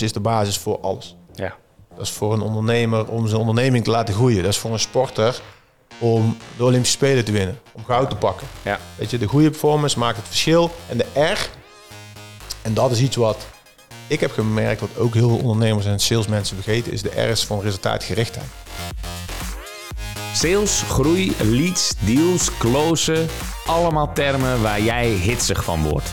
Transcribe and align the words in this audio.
is 0.00 0.12
de 0.12 0.20
basis 0.20 0.58
voor 0.58 0.80
alles. 0.80 1.16
Ja. 1.34 1.54
Dat 1.96 2.06
is 2.06 2.10
voor 2.10 2.32
een 2.32 2.40
ondernemer 2.40 3.08
om 3.08 3.26
zijn 3.26 3.40
onderneming 3.40 3.84
te 3.84 3.90
laten 3.90 4.14
groeien. 4.14 4.42
Dat 4.42 4.52
is 4.52 4.58
voor 4.58 4.72
een 4.72 4.78
sporter 4.78 5.40
om 5.98 6.36
de 6.56 6.64
Olympische 6.64 6.96
Spelen 6.96 7.24
te 7.24 7.32
winnen. 7.32 7.60
Om 7.72 7.84
goud 7.84 8.10
te 8.10 8.16
pakken. 8.16 8.46
Ja. 8.62 8.78
Weet 8.96 9.10
je, 9.10 9.18
de 9.18 9.26
goede 9.26 9.50
performance 9.50 9.98
maakt 9.98 10.16
het 10.16 10.26
verschil. 10.26 10.70
En 10.88 10.98
de 10.98 11.06
R, 11.20 11.48
en 12.62 12.74
dat 12.74 12.90
is 12.90 13.00
iets 13.00 13.16
wat 13.16 13.46
ik 14.06 14.20
heb 14.20 14.32
gemerkt, 14.32 14.80
wat 14.80 14.98
ook 14.98 15.14
heel 15.14 15.28
veel 15.28 15.38
ondernemers 15.38 15.86
en 15.86 15.98
salesmensen 15.98 16.56
vergeten, 16.56 16.92
is 16.92 17.02
de 17.02 17.22
R 17.22 17.28
is 17.28 17.44
van 17.44 17.60
resultaatgerichtheid. 17.60 18.46
Sales, 20.34 20.82
groei, 20.88 21.32
leads, 21.40 21.94
deals, 21.98 22.58
closen. 22.58 23.28
Allemaal 23.66 24.12
termen 24.12 24.62
waar 24.62 24.80
jij 24.80 25.08
hitsig 25.08 25.64
van 25.64 25.82
wordt. 25.82 26.12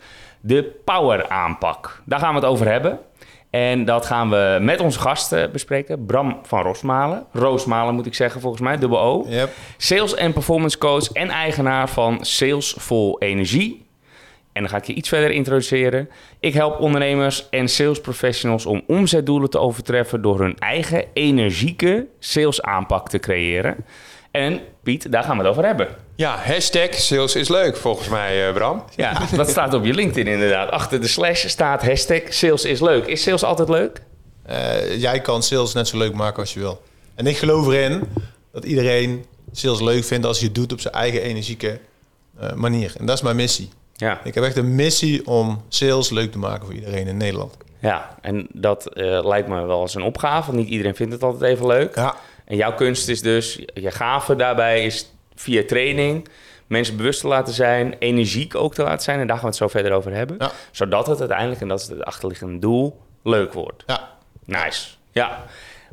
De 0.41 0.81
power 0.85 1.29
aanpak. 1.29 2.01
Daar 2.05 2.19
gaan 2.19 2.33
we 2.33 2.39
het 2.39 2.49
over 2.49 2.67
hebben. 2.67 2.99
En 3.49 3.85
dat 3.85 4.05
gaan 4.05 4.29
we 4.29 4.57
met 4.61 4.79
onze 4.79 4.99
gasten 4.99 5.51
bespreken. 5.51 6.05
Bram 6.05 6.39
van 6.43 6.61
Rosmalen. 6.61 7.25
Roosmalen 7.31 7.95
moet 7.95 8.05
ik 8.05 8.13
zeggen 8.13 8.41
volgens 8.41 8.61
mij, 8.61 8.77
dubbel 8.77 8.99
O. 8.99 9.25
Yep. 9.27 9.49
Sales 9.77 10.15
en 10.15 10.33
performance 10.33 10.77
coach 10.77 11.11
en 11.11 11.29
eigenaar 11.29 11.89
van 11.89 12.25
Sales 12.25 12.75
Vol 12.77 13.19
Energie. 13.19 13.85
En 14.53 14.61
dan 14.61 14.69
ga 14.69 14.77
ik 14.77 14.83
je 14.83 14.93
iets 14.93 15.09
verder 15.09 15.31
introduceren. 15.31 16.09
Ik 16.39 16.53
help 16.53 16.79
ondernemers 16.79 17.49
en 17.49 17.67
sales 17.67 18.01
professionals 18.01 18.65
om 18.65 18.83
omzetdoelen 18.87 19.49
te 19.49 19.59
overtreffen 19.59 20.21
door 20.21 20.39
hun 20.39 20.57
eigen 20.59 21.05
energieke 21.13 22.07
sales 22.19 22.61
aanpak 22.61 23.09
te 23.09 23.19
creëren. 23.19 23.85
En 24.31 24.59
Piet, 24.83 25.11
daar 25.11 25.23
gaan 25.23 25.37
we 25.37 25.43
het 25.43 25.51
over 25.51 25.65
hebben. 25.65 25.87
Ja, 26.15 26.35
hashtag 26.35 26.93
sales 26.93 27.35
is 27.35 27.49
leuk 27.49 27.77
volgens 27.77 28.07
mij, 28.07 28.47
eh, 28.47 28.53
Bram. 28.53 28.83
Ja, 28.95 29.21
dat 29.35 29.49
staat 29.49 29.73
op 29.73 29.85
je 29.85 29.93
LinkedIn 29.93 30.33
inderdaad. 30.33 30.69
Achter 30.69 31.01
de 31.01 31.07
slash 31.07 31.45
staat 31.47 31.85
hashtag 31.85 32.21
sales 32.29 32.65
is 32.65 32.79
leuk. 32.79 33.05
Is 33.05 33.23
sales 33.23 33.43
altijd 33.43 33.69
leuk? 33.69 34.01
Eh, 34.43 34.99
jij 34.99 35.21
kan 35.21 35.43
sales 35.43 35.73
net 35.73 35.87
zo 35.87 35.97
leuk 35.97 36.13
maken 36.13 36.39
als 36.39 36.53
je 36.53 36.59
wil. 36.59 36.81
En 37.15 37.27
ik 37.27 37.37
geloof 37.37 37.67
erin 37.67 38.03
dat 38.51 38.63
iedereen 38.63 39.25
sales 39.51 39.81
leuk 39.81 40.03
vindt 40.03 40.25
als 40.25 40.39
je 40.39 40.45
het 40.45 40.55
doet 40.55 40.71
op 40.71 40.79
zijn 40.79 40.93
eigen 40.93 41.21
energieke 41.21 41.79
eh, 42.39 42.53
manier. 42.53 42.93
En 42.97 43.05
dat 43.05 43.15
is 43.15 43.21
mijn 43.21 43.35
missie. 43.35 43.69
Ja. 43.93 44.19
Ik 44.23 44.33
heb 44.33 44.43
echt 44.43 44.57
een 44.57 44.75
missie 44.75 45.27
om 45.27 45.61
sales 45.67 46.09
leuk 46.09 46.31
te 46.31 46.37
maken 46.37 46.65
voor 46.65 46.75
iedereen 46.75 47.07
in 47.07 47.17
Nederland. 47.17 47.57
Ja, 47.79 48.15
en 48.21 48.47
dat 48.53 48.93
eh, 48.93 49.25
lijkt 49.25 49.47
me 49.47 49.65
wel 49.65 49.79
als 49.79 49.95
een 49.95 50.01
opgave. 50.01 50.45
Want 50.45 50.57
niet 50.57 50.69
iedereen 50.69 50.95
vindt 50.95 51.13
het 51.13 51.23
altijd 51.23 51.51
even 51.51 51.67
leuk. 51.67 51.95
Ja, 51.95 52.15
En 52.45 52.55
jouw 52.55 52.73
kunst 52.73 53.07
is 53.07 53.21
dus, 53.21 53.59
je 53.73 53.91
gave 53.91 54.35
daarbij 54.35 54.85
is 54.85 55.11
via 55.35 55.63
training 55.67 56.27
mensen 56.71 56.97
bewust 56.97 57.19
te 57.19 57.27
laten 57.27 57.53
zijn, 57.53 57.95
energiek 57.99 58.55
ook 58.55 58.73
te 58.73 58.83
laten 58.83 59.03
zijn. 59.03 59.19
En 59.19 59.27
daar 59.27 59.35
gaan 59.35 59.45
we 59.45 59.49
het 59.49 59.59
zo 59.59 59.67
verder 59.67 59.91
over 59.91 60.13
hebben. 60.13 60.35
Ja. 60.39 60.51
Zodat 60.71 61.07
het 61.07 61.19
uiteindelijk, 61.19 61.61
en 61.61 61.67
dat 61.67 61.79
is 61.79 61.87
het 61.87 62.03
achterliggende 62.03 62.59
doel, 62.59 63.01
leuk 63.23 63.53
wordt. 63.53 63.83
ja. 63.85 64.09
Nice. 64.45 64.89
Ja. 65.11 65.43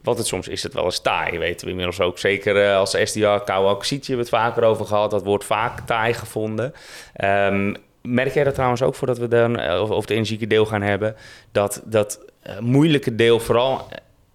Want 0.02 0.18
het, 0.18 0.26
soms 0.26 0.48
is 0.48 0.62
het 0.62 0.74
wel 0.74 0.84
eens 0.84 1.00
taai, 1.00 1.38
weten 1.38 1.64
we 1.64 1.70
inmiddels 1.70 2.00
ook. 2.00 2.18
Zeker 2.18 2.64
eh, 2.64 2.76
als 2.76 2.96
SDR, 3.04 3.26
koude 3.44 3.68
acquisitie, 3.68 4.14
hebben 4.14 4.30
we 4.30 4.36
het 4.36 4.44
vaker 4.44 4.62
over 4.62 4.86
gehad. 4.86 5.10
Dat 5.10 5.24
wordt 5.24 5.44
vaak 5.44 5.80
taai 5.80 6.14
gevonden. 6.14 6.72
Ehm, 7.14 7.74
merk 8.02 8.34
jij 8.34 8.44
dat 8.44 8.54
trouwens 8.54 8.82
ook, 8.82 8.94
voordat 8.94 9.18
we 9.18 9.28
dan 9.28 9.58
eh, 9.58 9.80
over 9.80 9.96
het 9.96 10.10
energieke 10.10 10.46
deel 10.46 10.66
gaan 10.66 10.82
hebben... 10.82 11.16
dat 11.52 11.82
dat 11.84 12.20
eh, 12.42 12.58
moeilijke 12.58 13.14
deel 13.14 13.40
vooral 13.40 13.88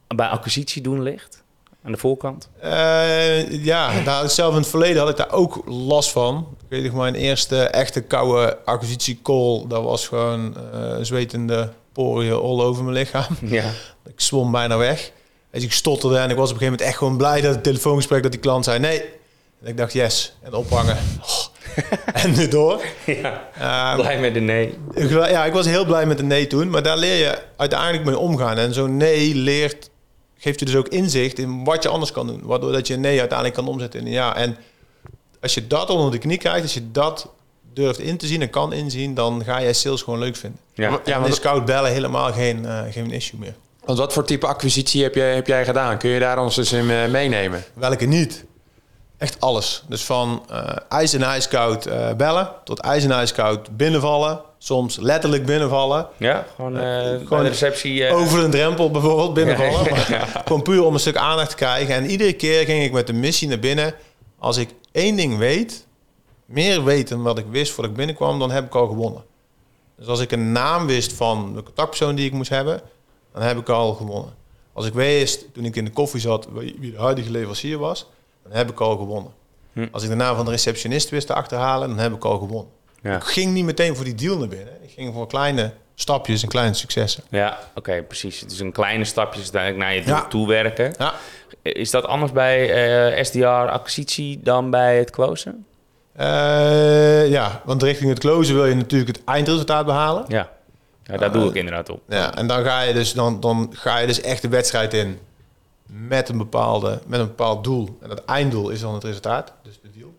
bij 0.07 0.27
acquisitie 0.27 0.81
doen 0.81 1.01
ligt? 1.01 1.42
Aan 1.85 1.91
de 1.91 1.97
voorkant? 1.97 2.49
Eh, 2.59 3.63
ja, 3.63 4.01
nou, 4.01 4.29
zelf 4.29 4.51
in 4.51 4.59
het 4.59 4.69
verleden 4.69 5.01
had 5.01 5.09
ik 5.09 5.17
daar 5.17 5.31
ook 5.31 5.63
last 5.65 6.11
van. 6.11 6.47
Ik 6.61 6.65
weet 6.69 6.83
nog, 6.83 6.93
mijn 6.93 7.15
eerste 7.15 7.63
echte 7.63 8.01
koude 8.01 8.57
acquisitiecall, 8.65 9.65
dat 9.67 9.83
was 9.83 10.07
gewoon 10.07 10.55
eh 10.73 10.95
zwetende 11.01 11.69
poriën 11.93 12.33
all 12.33 12.61
over 12.61 12.83
mijn 12.83 12.95
lichaam. 12.95 13.37
Ja. 13.41 13.71
Ik 14.05 14.21
zwom 14.21 14.51
bijna 14.51 14.77
weg. 14.77 15.11
Dus 15.51 15.63
ik 15.63 15.71
stotterde 15.71 16.17
en 16.17 16.29
ik 16.29 16.35
was 16.35 16.49
op 16.49 16.55
een 16.55 16.61
gegeven 16.61 16.71
moment 16.71 16.81
echt 16.81 16.97
gewoon 16.97 17.17
blij 17.17 17.41
dat 17.41 17.53
het 17.53 17.63
telefoongesprek 17.63 18.23
dat 18.23 18.31
die 18.31 18.41
klant 18.41 18.65
zei 18.65 18.79
nee. 18.79 18.99
En 19.61 19.69
ik 19.69 19.77
dacht 19.77 19.93
yes, 19.93 20.33
en 20.41 20.53
ophangen. 20.53 20.97
Oh. 21.21 21.51
en 22.23 22.31
nu 22.31 22.47
door. 22.47 22.81
ja. 23.05 23.49
Ehm, 23.59 23.95
Blij 24.01 24.19
met 24.19 24.33
de 24.33 24.39
nee. 24.39 24.77
ik 24.93 25.09
ja, 25.09 25.45
ik 25.45 25.53
was 25.53 25.65
heel 25.65 25.85
blij 25.85 26.05
met 26.05 26.19
een 26.19 26.27
nee 26.27 26.47
toen, 26.47 26.69
maar 26.69 26.83
daar 26.83 26.97
leer 26.97 27.15
je 27.15 27.37
uiteindelijk 27.57 28.05
mee 28.05 28.17
omgaan. 28.17 28.57
En 28.57 28.73
zo'n 28.73 28.97
nee 28.97 29.35
leert, 29.35 29.89
geeft 30.43 30.59
je 30.59 30.65
dus 30.65 30.75
ook 30.75 30.87
inzicht 30.87 31.39
in 31.39 31.63
wat 31.63 31.83
je 31.83 31.89
anders 31.89 32.11
kan 32.11 32.27
doen. 32.27 32.41
Waardoor 32.43 32.71
dat 32.71 32.87
je 32.87 32.93
een 32.93 32.99
nee 33.01 33.19
uiteindelijk 33.19 33.57
kan 33.57 33.67
omzetten 33.67 33.99
in 33.99 34.05
een 34.05 34.11
ja. 34.11 34.35
En 34.35 34.57
als 35.41 35.53
je 35.53 35.67
dat 35.67 35.89
onder 35.89 36.11
de 36.11 36.17
knie 36.17 36.37
krijgt, 36.37 36.61
als 36.61 36.73
je 36.73 36.91
dat 36.91 37.29
durft 37.73 37.99
in 37.99 38.17
te 38.17 38.27
zien 38.27 38.41
en 38.41 38.49
kan 38.49 38.73
inzien, 38.73 39.13
dan 39.13 39.43
ga 39.43 39.61
jij 39.61 39.73
sales 39.73 40.01
gewoon 40.01 40.19
leuk 40.19 40.35
vinden. 40.35 40.59
Ja. 40.73 40.89
Ja, 40.89 40.99
dan 41.03 41.21
want- 41.21 41.33
is 41.33 41.39
koud 41.39 41.65
bellen 41.65 41.91
helemaal 41.91 42.33
geen, 42.33 42.65
eh, 42.65 42.81
geen 42.91 43.11
issue 43.11 43.39
meer. 43.39 43.55
Want 43.85 43.97
wat 43.97 44.13
voor 44.13 44.25
type 44.25 44.47
acquisitie 44.47 45.03
heb 45.03 45.15
jij, 45.15 45.35
heb 45.35 45.47
jij 45.47 45.65
gedaan? 45.65 45.97
Kun 45.97 46.09
je 46.09 46.19
daar 46.19 46.39
ons 46.39 46.57
eens 46.57 46.71
in 46.71 46.89
eh, 46.91 47.07
meenemen? 47.07 47.63
Welke 47.73 48.05
niet? 48.05 48.45
Echt 49.17 49.39
alles. 49.39 49.83
Dus 49.87 50.03
van 50.03 50.43
eh 50.49 50.75
ijs 50.89 51.13
en 51.13 51.23
ijskoud 51.23 51.85
eh, 51.85 52.13
bellen 52.13 52.49
tot 52.63 52.79
ijs 52.79 53.03
en 53.03 53.11
ijskoud 53.11 53.77
binnenvallen. 53.77 54.41
Soms 54.63 54.97
letterlijk 54.97 55.45
binnenvallen. 55.45 56.07
Ja, 56.17 56.45
gewoon, 56.55 56.73
eh, 56.75 56.81
bij 56.81 57.19
gewoon 57.25 57.43
de 57.43 57.49
receptie... 57.49 58.05
eh, 58.05 58.15
Over 58.17 58.43
een 58.43 58.51
drempel 58.51 58.91
bijvoorbeeld 58.91 59.33
binnenvallen. 59.43 59.83
Ja. 59.85 59.99
Maar 60.09 60.41
Gewoon 60.45 60.61
puur 60.61 60.83
om 60.83 60.93
een 60.93 60.99
stuk 60.99 61.15
aandacht 61.15 61.49
te 61.49 61.55
krijgen. 61.55 61.95
En 61.95 62.05
iedere 62.05 62.33
keer 62.33 62.65
ging 62.65 62.83
ik 62.83 62.91
met 62.91 63.07
de 63.07 63.13
missie 63.13 63.47
naar 63.47 63.59
binnen. 63.59 63.95
Als 64.39 64.57
ik 64.57 64.69
één 64.91 65.15
ding 65.15 65.37
weet, 65.37 65.87
meer 66.45 66.83
weet 66.83 67.07
dan 67.09 67.23
wat 67.23 67.37
ik 67.37 67.45
wist 67.49 67.71
voordat 67.71 67.91
ik 67.91 67.97
binnenkwam, 67.97 68.39
dan 68.39 68.51
heb 68.51 68.65
ik 68.65 68.75
al 68.75 68.87
gewonnen. 68.87 69.23
Dus 69.97 70.07
als 70.07 70.19
ik 70.19 70.31
een 70.31 70.51
naam 70.51 70.85
wist 70.87 71.13
van 71.13 71.53
de 71.55 71.63
contactpersoon 71.63 72.15
die 72.15 72.25
ik 72.25 72.31
moest 72.33 72.49
hebben, 72.49 72.81
dan 73.33 73.41
heb 73.41 73.57
ik 73.57 73.69
al 73.69 73.93
gewonnen. 73.93 74.33
Als 74.73 74.85
ik 74.85 74.93
wist, 74.93 75.53
toen 75.53 75.65
ik 75.65 75.75
in 75.75 75.85
de 75.85 75.91
koffie 75.91 76.19
zat, 76.21 76.47
wie 76.53 76.75
wie 76.79 76.91
de 76.91 76.97
huidige 76.99 77.31
leverancier 77.31 77.77
was, 77.77 78.09
dan 78.43 78.51
heb 78.51 78.69
ik 78.69 78.79
al 78.79 78.97
gewonnen. 78.97 79.31
Hm. 79.73 79.87
Als 79.91 80.03
ik 80.03 80.09
de 80.09 80.15
naam 80.15 80.35
van 80.35 80.45
de 80.45 80.51
receptionist 80.51 81.09
wist 81.09 81.27
te 81.27 81.33
achterhalen, 81.33 81.89
dan 81.89 81.97
heb 81.97 82.13
ik 82.13 82.25
al 82.25 82.37
gewonnen. 82.37 82.71
Ja. 83.03 83.15
Ik 83.15 83.23
ging 83.23 83.53
niet 83.53 83.65
meteen 83.65 83.95
voor 83.95 84.05
die 84.05 84.15
deal 84.15 84.37
naar 84.37 84.47
binnen. 84.47 84.73
Ik 84.83 84.91
ging 84.91 85.13
voor 85.13 85.27
kleine 85.27 85.71
stapjes 85.95 86.43
en 86.43 86.49
kleine 86.49 86.73
successen. 86.73 87.23
Ja, 87.29 87.59
oké, 87.75 88.03
precies. 88.03 88.39
Het 88.39 88.51
is 88.51 88.59
een 88.59 88.71
kleine 88.71 89.03
stapjes 89.05 89.43
uiteindelijk 89.43 89.83
naar 89.83 89.93
je 89.93 90.01
doel 90.03 90.15
Ja. 90.15 90.27
toe 90.27 90.47
werken. 90.47 90.93
Ja. 90.97 91.13
Is 91.61 91.91
dat 91.91 92.05
anders 92.05 92.31
bij 92.31 92.71
eh, 93.15 93.23
SDR 93.23 93.45
acquisitie 93.45 94.39
dan 94.43 94.69
bij 94.69 94.97
het 94.97 95.09
closen? 95.11 95.65
Eh, 96.13 97.29
ja, 97.29 97.61
want 97.65 97.83
richting 97.83 98.09
het 98.09 98.19
closen 98.19 98.55
wil 98.55 98.65
je 98.65 98.75
natuurlijk 98.75 99.17
het 99.17 99.25
eindresultaat 99.25 99.85
behalen. 99.85 100.25
Ja, 100.27 100.49
ja 101.03 101.17
daar 101.17 101.31
doe 101.31 101.49
ik 101.49 101.55
inderdaad 101.55 101.89
op. 101.89 102.01
Ja, 102.07 102.35
en 102.35 102.47
dan 102.47 102.63
ga 102.63 102.81
je 102.81 102.93
dus, 102.93 103.13
dan, 103.13 103.39
dan 103.39 103.69
ga 103.75 103.97
je 103.97 104.07
dus 104.07 104.21
echt 104.21 104.41
de 104.41 104.47
wedstrijd 104.47 104.93
in 104.93 105.19
met 105.85 106.29
een, 106.29 106.37
bepaalde, 106.37 106.99
met 107.05 107.19
een 107.19 107.27
bepaald 107.27 107.63
doel. 107.63 107.97
En 108.01 108.09
dat 108.09 108.25
einddoel 108.25 108.69
is 108.69 108.79
dan 108.81 108.93
het 108.93 109.03
resultaat, 109.03 109.53
dus 109.63 109.79
de 109.81 109.89
deal. 109.97 110.13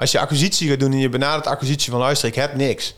Als 0.00 0.12
je 0.12 0.18
acquisitie 0.20 0.68
gaat 0.68 0.80
doen 0.80 0.92
en 0.92 0.98
je 0.98 1.08
benadert 1.08 1.46
acquisitie 1.46 1.90
van 1.90 2.00
luister, 2.00 2.28
ik 2.28 2.34
heb 2.34 2.54
niks. 2.54 2.94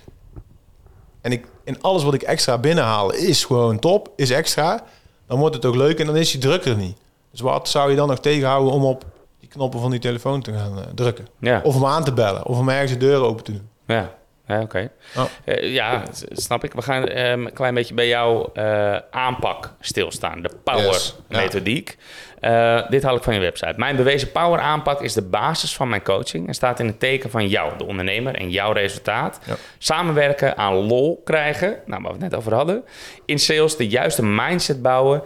En 1.20 1.32
ik, 1.32 1.46
in 1.64 1.82
alles 1.82 2.02
wat 2.02 2.14
ik 2.14 2.22
extra 2.22 2.58
binnenhaal 2.58 3.12
is 3.12 3.44
gewoon 3.44 3.78
top, 3.78 4.10
is 4.16 4.30
extra. 4.30 4.84
Dan 5.26 5.38
wordt 5.38 5.54
het 5.54 5.64
ook 5.64 5.74
leuk 5.74 5.98
en 5.98 6.06
dan 6.06 6.16
is 6.16 6.30
die 6.30 6.40
druk 6.40 6.64
er 6.64 6.76
niet. 6.76 6.96
Dus 7.30 7.40
wat 7.40 7.68
zou 7.68 7.90
je 7.90 7.96
dan 7.96 8.08
nog 8.08 8.20
tegenhouden 8.20 8.72
om 8.72 8.84
op 8.84 9.04
die 9.40 9.48
knoppen 9.48 9.80
van 9.80 9.90
die 9.90 10.00
telefoon 10.00 10.42
te 10.42 10.52
gaan 10.52 10.78
eh, 10.78 10.84
drukken? 10.94 11.26
Ja, 11.38 11.60
Of 11.64 11.74
om 11.74 11.84
aan 11.86 12.04
te 12.04 12.12
bellen, 12.12 12.46
of 12.46 12.58
om 12.58 12.68
ergens 12.68 12.92
de 12.92 12.96
deur 12.98 13.20
open 13.22 13.44
te 13.44 13.52
doen. 13.52 13.68
ja. 13.86 14.20
Ja 14.46 14.60
oké. 14.60 14.90
Oh. 15.16 15.24
Eh, 15.44 15.72
ja, 15.74 16.02
s- 16.12 16.24
snap 16.44 16.64
ik. 16.64 16.72
We 16.72 16.82
gaan 16.82 17.08
eh, 17.08 17.30
een 17.30 17.52
klein 17.52 17.74
beetje 17.74 17.94
bij 17.94 18.08
jouw 18.08 18.50
eh, 18.54 18.96
aanpak 19.10 19.74
stilstaan. 19.80 20.42
De 20.42 20.50
power 20.64 20.84
Yes, 20.84 21.16
ja. 21.28 21.36
methodiek. 21.38 21.96
Eh, 22.40 22.88
dit 22.90 23.02
haal 23.02 23.16
ik 23.16 23.22
van 23.22 23.34
je 23.34 23.40
website. 23.40 23.74
Mijn 23.76 23.96
bewezen 23.96 24.32
power 24.32 24.60
aanpak 24.60 25.00
is 25.02 25.12
de 25.12 25.22
basis 25.22 25.74
van 25.76 25.88
mijn 25.88 26.02
coaching 26.02 26.48
en 26.48 26.54
staat 26.54 26.80
in 26.80 26.86
het 26.86 27.00
teken 27.00 27.30
van 27.30 27.48
jou, 27.48 27.72
de 27.78 27.84
ondernemer, 27.86 28.34
en 28.34 28.50
jouw 28.50 28.72
resultaat. 28.72 29.40
Ja. 29.46 29.54
Samenwerken 29.78 30.56
aan 30.56 30.74
lol 30.74 31.20
krijgen, 31.24 31.76
nou, 31.86 32.02
waar 32.02 32.12
we 32.12 32.18
het 32.22 32.30
net 32.30 32.34
over 32.34 32.54
hadden. 32.54 32.84
In 33.26 33.38
sales 33.38 33.76
de 33.76 33.88
juiste 33.88 34.24
mindset 34.24 34.82
bouwen 34.82 35.22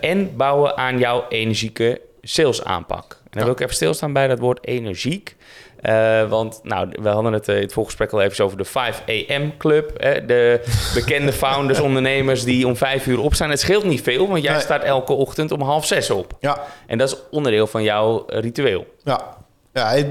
en 0.00 0.36
bouwen 0.36 0.76
aan 0.76 0.98
jouw 0.98 1.24
energieke 1.28 2.00
sales 2.22 2.64
aanpak. 2.64 3.12
En 3.22 3.30
dan 3.30 3.42
wil 3.44 3.52
ik 3.52 3.60
even 3.60 3.74
stilstaan 3.74 4.12
bij 4.12 4.28
dat 4.28 4.38
woord 4.38 4.66
energiek. 4.66 5.36
Eh, 5.80 6.28
want 6.28 6.60
nou, 6.62 6.88
we 7.02 7.08
hadden 7.08 7.32
het 7.32 7.48
eh, 7.48 7.56
in 7.56 7.62
het 7.62 7.72
voorgesprek 7.72 8.12
al 8.12 8.20
even 8.22 8.44
over 8.44 8.56
de 8.58 8.64
5 8.64 9.02
AM 9.06 9.56
Club. 9.56 9.90
Hè? 9.96 10.24
De 10.26 10.60
bekende 10.94 11.32
founders, 11.32 11.80
ondernemers 11.80 12.44
die 12.44 12.66
om 12.66 12.76
vijf 12.76 13.06
uur 13.06 13.20
opstaan. 13.20 13.50
Het 13.50 13.60
scheelt 13.60 13.84
niet 13.84 14.02
veel, 14.02 14.28
want 14.28 14.42
jij 14.42 14.52
Nee. 14.52 14.60
staat 14.60 14.82
elke 14.82 15.12
ochtend 15.12 15.52
om 15.52 15.60
half 15.60 15.86
zes 15.86 16.10
op. 16.10 16.36
Ja, 16.40 16.64
En 16.86 16.98
dat 16.98 17.08
is 17.08 17.16
onderdeel 17.30 17.66
van 17.66 17.82
jouw 17.82 18.26
eh, 18.26 18.40
ritueel. 18.40 18.86
ja. 19.04 19.36
ja 19.72 19.90
ik, 19.90 20.10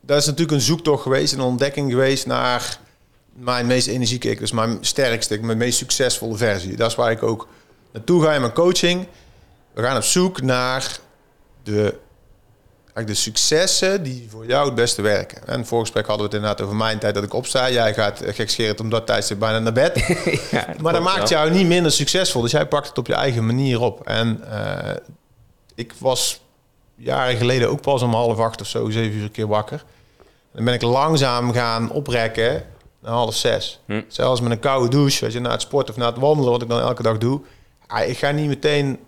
dat 0.00 0.18
is 0.18 0.26
natuurlijk 0.26 0.52
een 0.52 0.60
zoektocht 0.60 1.02
geweest, 1.02 1.32
een 1.32 1.40
ontdekking 1.40 1.90
geweest 1.90 2.26
naar 2.26 2.78
mijn 3.32 3.66
meest 3.66 3.88
energieke 3.88 4.30
ik. 4.30 4.38
Dus 4.38 4.52
mijn 4.52 4.78
sterkste, 4.80 5.38
mijn 5.40 5.58
meest 5.58 5.78
succesvolle 5.78 6.36
versie. 6.36 6.76
Dat 6.76 6.90
is 6.90 6.96
waar 6.96 7.10
ik 7.10 7.22
ook 7.22 7.48
naartoe 7.92 8.22
ga 8.24 8.32
in 8.32 8.40
mijn 8.40 8.52
coaching. 8.52 9.06
We 9.74 9.82
gaan 9.82 9.96
op 9.96 10.02
zoek 10.02 10.42
naar 10.42 10.98
de, 11.62 11.98
eigenlijk 12.94 13.06
de 13.06 13.14
successen 13.14 14.02
die 14.02 14.26
voor 14.30 14.46
jou 14.46 14.66
het 14.66 14.74
beste 14.74 15.02
werken. 15.02 15.46
En 15.46 15.52
in 15.52 15.58
het 15.58 15.68
voorgesprek 15.68 16.06
hadden 16.06 16.26
we 16.26 16.32
het 16.32 16.42
inderdaad 16.42 16.66
over 16.66 16.76
mijn 16.76 16.98
tijd 16.98 17.14
dat 17.14 17.24
ik 17.24 17.34
opsta. 17.34 17.70
Jij 17.70 17.94
gaat 17.94 18.20
eh, 18.20 18.34
gekscherend 18.34 18.80
om 18.80 18.90
dat 18.90 19.06
tijdstip 19.06 19.38
bijna 19.38 19.58
naar 19.58 19.72
bed. 19.72 19.96
ja, 20.50 20.66
Maar 20.80 20.92
dat 20.92 21.02
maakt 21.02 21.28
jou. 21.28 21.44
jou 21.46 21.58
niet 21.58 21.66
minder 21.66 21.92
succesvol. 21.92 22.42
Dus 22.42 22.50
jij 22.50 22.66
pakt 22.66 22.88
het 22.88 22.98
op 22.98 23.06
je 23.06 23.14
eigen 23.14 23.46
manier 23.46 23.80
op. 23.80 24.06
En 24.06 24.44
eh, 24.50 24.96
ik 25.74 25.92
was 25.98 26.40
jaren 26.96 27.36
geleden 27.36 27.68
ook 27.70 27.80
pas 27.80 28.02
om 28.02 28.14
half 28.14 28.38
acht 28.38 28.60
of 28.60 28.66
zo, 28.66 28.90
zeven 28.90 29.16
uur 29.16 29.24
een 29.24 29.30
keer 29.30 29.46
wakker. 29.46 29.84
Dan 30.52 30.64
ben 30.64 30.74
ik 30.74 30.82
langzaam 30.82 31.52
gaan 31.52 31.90
oprekken 31.90 32.64
naar 33.00 33.12
half 33.12 33.34
zes. 33.34 33.80
Hm. 33.86 34.02
Zelfs 34.08 34.40
met 34.40 34.50
een 34.50 34.58
koude 34.58 34.88
douche, 34.88 35.24
als 35.24 35.34
je 35.34 35.40
na 35.40 35.50
het 35.50 35.60
sporten 35.60 35.94
of 35.94 36.00
na 36.00 36.06
het 36.06 36.18
wandelen, 36.18 36.50
wat 36.50 36.62
ik 36.62 36.68
dan 36.68 36.80
elke 36.80 37.02
dag 37.02 37.18
doe. 37.18 37.40
Ah, 37.86 38.08
ik 38.08 38.18
ga 38.18 38.30
niet 38.30 38.48
meteen, 38.48 38.98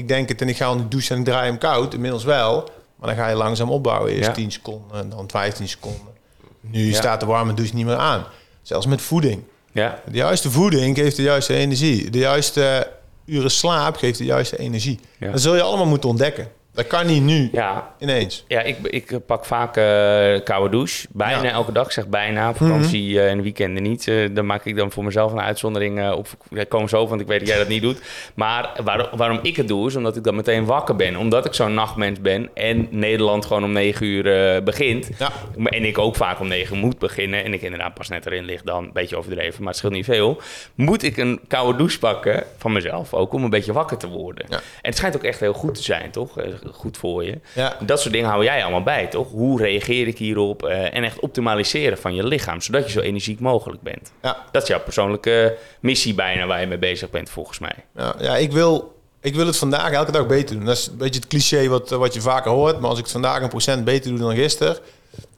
ik 0.00 0.08
denk 0.08 0.28
het 0.28 0.40
en 0.40 0.48
ik 0.48 0.56
ga 0.56 0.70
onder 0.70 0.84
de 0.84 0.90
douche 0.90 1.12
en 1.14 1.18
ik 1.20 1.24
draai 1.24 1.46
hem 1.46 1.58
koud. 1.58 1.94
Inmiddels 1.94 2.24
wel. 2.24 2.68
Maar 2.96 3.08
dan 3.08 3.18
ga 3.18 3.28
je 3.28 3.34
langzaam 3.34 3.70
opbouwen. 3.70 4.12
Eerst 4.12 4.26
Ja. 4.28 4.32
10 4.34 4.52
seconden, 4.52 5.10
dan 5.10 5.24
15 5.30 5.68
seconden. 5.68 6.12
Nu 6.60 6.88
Ja. 6.88 6.94
staat 6.96 7.20
de 7.20 7.26
warme 7.26 7.54
douche 7.54 7.74
niet 7.74 7.86
meer 7.86 7.96
aan. 7.96 8.24
Zelfs 8.62 8.86
met 8.86 9.02
voeding. 9.02 9.42
Ja, 9.72 10.00
De 10.06 10.16
juiste 10.16 10.50
voeding 10.50 10.96
geeft 10.96 11.16
de 11.16 11.22
juiste 11.22 11.54
energie. 11.54 12.10
De 12.10 12.18
juiste 12.18 12.90
uren 13.24 13.50
slaap 13.50 13.96
geeft 13.96 14.18
de 14.18 14.24
juiste 14.24 14.58
energie. 14.58 15.00
Dat 15.18 15.40
zul 15.40 15.54
je 15.54 15.62
allemaal 15.62 15.86
moeten 15.86 16.08
ontdekken. 16.08 16.48
Dat 16.80 16.88
kan 16.88 17.06
niet 17.06 17.22
nu 17.22 17.48
ja, 17.52 17.94
ineens. 17.98 18.44
Ja, 18.48 18.60
ik, 18.60 18.76
ik 18.82 19.26
pak 19.26 19.44
vaak 19.44 19.76
eh 19.76 20.44
koude 20.44 20.70
douche. 20.70 21.06
Bijna 21.12 21.42
Ja. 21.42 21.50
elke 21.50 21.72
dag. 21.72 21.92
Zeg 21.92 22.08
bijna. 22.08 22.48
Op 22.48 22.56
vakantie 22.56 23.20
eh, 23.20 23.30
en 23.30 23.42
weekenden 23.42 23.82
niet. 23.82 24.08
Eh, 24.08 24.28
dan 24.32 24.46
maak 24.46 24.64
ik 24.64 24.76
dan 24.76 24.90
voor 24.90 25.04
mezelf 25.04 25.32
een 25.32 25.40
uitzondering 25.40 26.00
eh, 26.00 26.12
op. 26.12 26.26
Ik 26.50 26.68
kom 26.68 26.88
zo, 26.88 27.06
want 27.08 27.20
ik 27.20 27.26
weet 27.26 27.38
dat 27.38 27.48
jij 27.48 27.58
dat 27.58 27.68
niet 27.68 27.82
doet. 27.82 28.00
Maar 28.34 28.70
waar- 28.84 29.08
waarom 29.16 29.38
ik 29.42 29.56
het 29.56 29.68
doe, 29.68 29.86
is 29.86 29.96
omdat 29.96 30.16
ik 30.16 30.24
dan 30.24 30.34
meteen 30.34 30.64
wakker 30.64 30.96
ben. 30.96 31.16
Omdat 31.16 31.44
ik 31.46 31.54
zo'n 31.54 31.74
nachtmens 31.74 32.20
ben. 32.20 32.50
En 32.54 32.86
Nederland 32.90 33.46
gewoon 33.46 33.64
om 33.64 33.72
9 33.72 34.06
uur 34.06 34.54
eh, 34.54 34.62
begint. 34.62 35.10
Ja. 35.18 35.30
En 35.64 35.84
ik 35.84 35.98
ook 35.98 36.16
vaak 36.16 36.40
om 36.40 36.48
9 36.48 36.76
uur 36.76 36.82
moet 36.82 36.98
beginnen. 36.98 37.44
En 37.44 37.52
ik 37.52 37.62
inderdaad 37.62 37.94
pas 37.94 38.08
net 38.08 38.26
erin 38.26 38.44
lig 38.44 38.62
dan. 38.62 38.84
Een 38.84 38.92
beetje 38.92 39.16
overdreven, 39.16 39.58
maar 39.58 39.68
het 39.68 39.76
scheelt 39.76 39.92
niet 39.92 40.04
veel. 40.04 40.40
Moet 40.74 41.02
ik 41.02 41.16
een 41.16 41.40
koude 41.48 41.78
douche 41.78 41.98
pakken 41.98 42.44
van 42.58 42.72
mezelf 42.72 43.14
ook. 43.14 43.32
Om 43.32 43.44
een 43.44 43.50
beetje 43.50 43.72
wakker 43.72 43.96
te 43.96 44.08
worden. 44.08 44.46
En 44.48 44.58
het 44.82 44.96
schijnt 44.96 45.16
ook 45.16 45.24
echt 45.24 45.40
heel 45.40 45.52
goed 45.52 45.74
te 45.74 45.82
zijn, 45.82 46.10
toch? 46.10 46.36
Eh, 46.70 46.76
Goed 46.78 46.96
voor 46.96 47.24
je. 47.24 47.40
Ja. 47.54 47.76
Dat 47.80 48.00
soort 48.00 48.12
dingen 48.12 48.28
hou 48.28 48.44
jij 48.44 48.62
allemaal 48.62 48.82
bij, 48.82 49.06
toch? 49.06 49.30
Hoe 49.30 49.62
reageer 49.62 50.06
ik 50.06 50.18
hierop? 50.18 50.64
Eh, 50.64 50.94
en 50.94 51.04
echt 51.04 51.20
optimaliseren 51.20 51.98
van 51.98 52.14
je 52.14 52.26
lichaam, 52.26 52.60
zodat 52.60 52.84
je 52.84 52.90
zo 52.90 53.00
energiek 53.00 53.40
mogelijk 53.40 53.82
bent. 53.82 54.12
Ja. 54.22 54.44
Dat 54.52 54.62
is 54.62 54.68
jouw 54.68 54.80
persoonlijke 54.80 55.56
missie 55.80 56.14
bijna 56.14 56.46
waar 56.46 56.60
je 56.60 56.66
mee 56.66 56.78
bezig 56.78 57.10
bent, 57.10 57.30
volgens 57.30 57.58
mij. 57.58 57.74
Ja, 57.96 58.14
ja 58.20 58.36
ik, 58.36 58.52
wil, 58.52 58.94
ik 59.20 59.34
wil 59.34 59.46
het 59.46 59.56
vandaag 59.56 59.90
elke 59.90 60.12
dag 60.12 60.26
beter 60.26 60.56
doen. 60.56 60.64
Dat 60.64 60.76
is 60.76 60.86
een 60.86 60.96
beetje 60.96 61.20
het 61.20 61.28
cliché 61.28 61.68
wat, 61.68 61.90
wat 61.90 62.14
je 62.14 62.20
vaker 62.20 62.50
hoort. 62.50 62.80
Maar 62.80 62.88
als 62.88 62.98
ik 62.98 63.04
het 63.04 63.12
vandaag 63.12 63.42
een 63.42 63.48
procent 63.48 63.84
beter 63.84 64.10
doe 64.10 64.18
dan 64.18 64.34
gisteren... 64.34 64.76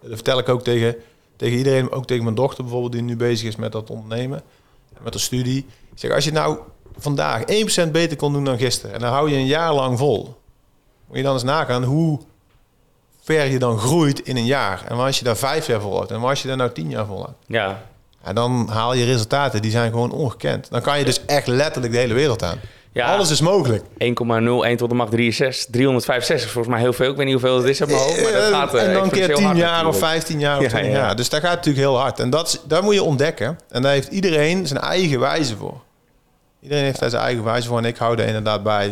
dat 0.00 0.10
vertel 0.10 0.38
ik 0.38 0.48
ook 0.48 0.62
tegen, 0.62 0.96
tegen 1.36 1.58
iedereen. 1.58 1.90
Ook 1.90 2.06
tegen 2.06 2.24
mijn 2.24 2.36
dochter 2.36 2.62
bijvoorbeeld, 2.62 2.92
die 2.92 3.02
nu 3.02 3.16
bezig 3.16 3.48
is 3.48 3.56
met 3.56 3.72
dat 3.72 3.90
ondernemen. 3.90 4.42
Met 5.02 5.12
haar 5.12 5.22
studie. 5.22 5.66
Ik 5.92 5.98
zeg, 5.98 6.10
als 6.10 6.24
je 6.24 6.32
nou 6.32 6.58
vandaag 6.98 7.42
1% 7.86 7.90
beter 7.90 8.16
kon 8.16 8.32
doen 8.32 8.44
dan 8.44 8.58
gisteren... 8.58 8.94
en 8.94 9.00
dan 9.00 9.12
hou 9.12 9.30
je 9.30 9.36
een 9.36 9.46
jaar 9.46 9.74
lang 9.74 9.98
vol... 9.98 10.40
moet 11.12 11.20
je 11.20 11.26
dan 11.26 11.32
eens 11.36 11.42
nagaan 11.42 11.82
hoe 11.84 12.18
ver 13.22 13.44
je 13.46 13.58
dan 13.58 13.78
groeit 13.78 14.20
in 14.20 14.36
een 14.36 14.44
jaar. 14.46 14.84
En 14.88 14.96
als 14.96 15.18
je 15.18 15.24
daar 15.24 15.36
vijf 15.36 15.66
jaar 15.66 15.80
volhoudt... 15.80 16.10
en 16.10 16.20
als 16.22 16.42
je 16.42 16.48
daar 16.48 16.56
nou 16.56 16.72
tien 16.72 16.90
jaar 16.90 17.06
volhoudt... 17.06 17.36
Ja, 17.46 17.82
Ja, 18.24 18.32
dan 18.32 18.68
haal 18.70 18.94
je 18.94 19.04
resultaten 19.04 19.62
die 19.62 19.70
zijn 19.70 19.90
gewoon 19.90 20.10
ongekend. 20.12 20.70
Dan 20.70 20.80
kan 20.82 20.98
je 20.98 21.04
dus 21.04 21.24
echt 21.24 21.46
letterlijk 21.46 21.92
de 21.92 21.98
hele 21.98 22.14
wereld 22.14 22.42
aan. 22.42 22.58
Ja. 22.92 23.14
Alles 23.14 23.30
is 23.30 23.40
mogelijk. 23.40 23.84
1,01 23.84 24.76
tot 24.76 24.88
de 24.88 24.94
macht 24.94 25.10
63, 25.10 25.66
365 25.70 26.46
is 26.46 26.52
volgens 26.52 26.74
mij 26.74 26.82
heel 26.82 26.92
veel. 26.92 27.10
Ik 27.10 27.16
weet 27.16 27.24
niet 27.26 27.34
hoeveel 27.40 27.56
het 27.56 27.66
is 27.66 27.80
op 27.80 27.88
mijn 27.88 28.00
hoofd, 28.00 28.22
maar 28.22 28.32
dat 28.32 28.42
Eh, 28.42 28.48
gaat 28.58 28.74
eh, 28.74 28.86
en 28.86 28.92
dan 28.92 29.10
keer 29.10 29.22
exponentieel 29.22 29.36
10 29.36 29.44
hard 29.46 29.58
jaar 29.58 29.86
of 29.86 30.00
natuurlijk. 30.00 30.12
15 30.12 30.40
jaar 30.40 30.56
of 30.56 30.62
Ja, 30.62 30.68
20 30.68 30.92
ja. 30.92 30.98
jaar. 30.98 31.16
Dus 31.16 31.28
dat 31.28 31.40
gaat 31.40 31.54
natuurlijk 31.54 31.84
heel 31.84 31.98
hard. 31.98 32.20
En 32.20 32.30
dat, 32.30 32.46
is- 32.48 32.60
daar 32.66 32.82
moet 32.82 32.94
je 32.94 33.02
ontdekken. 33.02 33.58
En 33.68 33.82
daar 33.82 33.92
heeft 33.92 34.08
iedereen 34.08 34.66
zijn 34.66 34.80
eigen 34.80 35.20
wijze 35.20 35.56
voor. 35.56 35.80
Iedereen 36.60 36.84
heeft 36.84 36.98
daar 37.00 37.10
zijn 37.10 37.22
eigen 37.22 37.44
wijze 37.44 37.68
voor. 37.68 37.78
En 37.78 37.84
ik 37.84 37.96
hou 37.96 38.18
er 38.18 38.26
inderdaad 38.26 38.62
bij. 38.62 38.88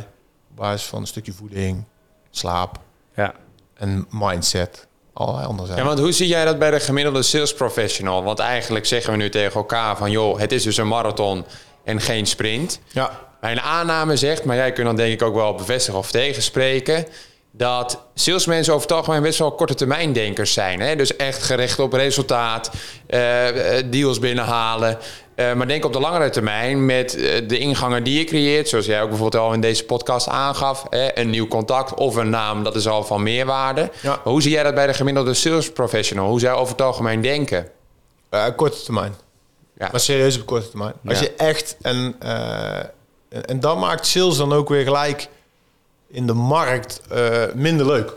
Op 0.50 0.56
basis 0.56 0.86
van 0.88 1.00
een 1.00 1.06
stukje 1.06 1.32
voeding, 1.32 1.84
slaap 2.30 2.78
Ja. 3.16 3.34
en 3.74 4.06
mindset. 4.10 4.86
Allerlei 5.12 5.46
andere 5.46 5.76
Ja, 5.76 5.84
want 5.84 5.98
hoe 5.98 6.12
zie 6.12 6.26
jij 6.28 6.44
dat 6.44 6.58
bij 6.58 6.70
de 6.70 6.80
gemiddelde 6.80 7.22
sales 7.22 7.54
professional? 7.54 8.22
Want 8.22 8.38
eigenlijk 8.38 8.86
zeggen 8.86 9.12
we 9.12 9.18
nu 9.18 9.30
tegen 9.30 9.54
elkaar 9.54 9.96
van... 9.96 10.10
joh, 10.10 10.38
het 10.38 10.52
is 10.52 10.62
dus 10.62 10.76
een 10.76 10.88
marathon 10.88 11.44
en 11.84 12.00
geen 12.00 12.26
sprint. 12.26 12.80
Ja, 12.88 13.18
Mijn 13.40 13.60
aanname 13.60 14.16
zegt, 14.16 14.44
maar 14.44 14.56
jij 14.56 14.72
kunt 14.72 14.86
dan 14.86 14.96
denk 14.96 15.12
ik 15.12 15.22
ook 15.22 15.34
wel 15.34 15.54
bevestigen 15.54 15.98
of 15.98 16.10
tegenspreken... 16.10 17.06
dat 17.50 18.02
salesmensen 18.14 18.74
over 18.74 18.88
het 18.88 18.96
algemeen 18.96 19.22
best 19.22 19.38
wel 19.38 19.52
korte 19.52 19.74
termijn 19.74 20.12
denkers 20.12 20.52
zijn. 20.52 20.80
Hè? 20.80 20.96
Dus 20.96 21.16
echt 21.16 21.42
gericht 21.42 21.78
op 21.78 21.92
resultaat, 21.92 22.70
eh, 23.06 23.78
eh, 23.78 23.84
deals 23.90 24.18
binnenhalen. 24.18 24.98
Eh, 25.40 25.52
maar 25.52 25.68
denk 25.68 25.84
op 25.84 25.92
de 25.92 26.00
langere 26.00 26.30
termijn 26.30 26.86
met 26.86 27.14
eh, 27.14 27.48
de 27.48 27.58
ingangen 27.58 28.04
die 28.04 28.18
je 28.18 28.24
creëert... 28.24 28.68
zoals 28.68 28.86
jij 28.86 29.02
ook 29.02 29.08
bijvoorbeeld 29.08 29.42
al 29.42 29.52
in 29.52 29.60
deze 29.60 29.84
podcast 29.84 30.28
aangaf... 30.28 30.86
Hè? 30.90 31.18
een 31.18 31.30
nieuw 31.30 31.48
contact 31.48 31.94
of 31.94 32.16
een 32.16 32.30
naam, 32.30 32.64
dat 32.64 32.74
is 32.74 32.88
al 32.88 33.04
van 33.04 33.22
meerwaarde. 33.22 33.90
Ja. 34.02 34.20
Hoe 34.24 34.42
zie 34.42 34.50
jij 34.50 34.62
dat 34.62 34.74
bij 34.74 34.86
de 34.86 34.94
gemiddelde 34.94 35.34
sales 35.34 35.72
professional? 35.72 36.28
Hoe 36.28 36.40
zij 36.40 36.52
over 36.52 36.72
het 36.72 36.82
algemeen 36.82 37.20
denken? 37.20 37.68
eh, 38.28 38.44
korte 38.56 38.82
termijn. 38.82 39.14
Ja. 39.78 39.88
Maar 39.90 40.00
serieus 40.00 40.40
op 40.40 40.46
korte 40.46 40.68
termijn. 40.68 40.92
Als 41.06 41.20
je 41.20 41.34
echt... 41.34 41.76
En, 41.82 42.14
en, 42.18 43.44
en 43.44 43.60
dan 43.60 43.78
maakt 43.78 44.06
sales 44.06 44.36
dan 44.36 44.52
ook 44.52 44.68
weer 44.68 44.84
gelijk 44.84 45.28
in 46.08 46.26
de 46.26 46.34
markt 46.34 47.00
minder 47.54 47.86
leuk. 47.86 48.08
Op 48.08 48.16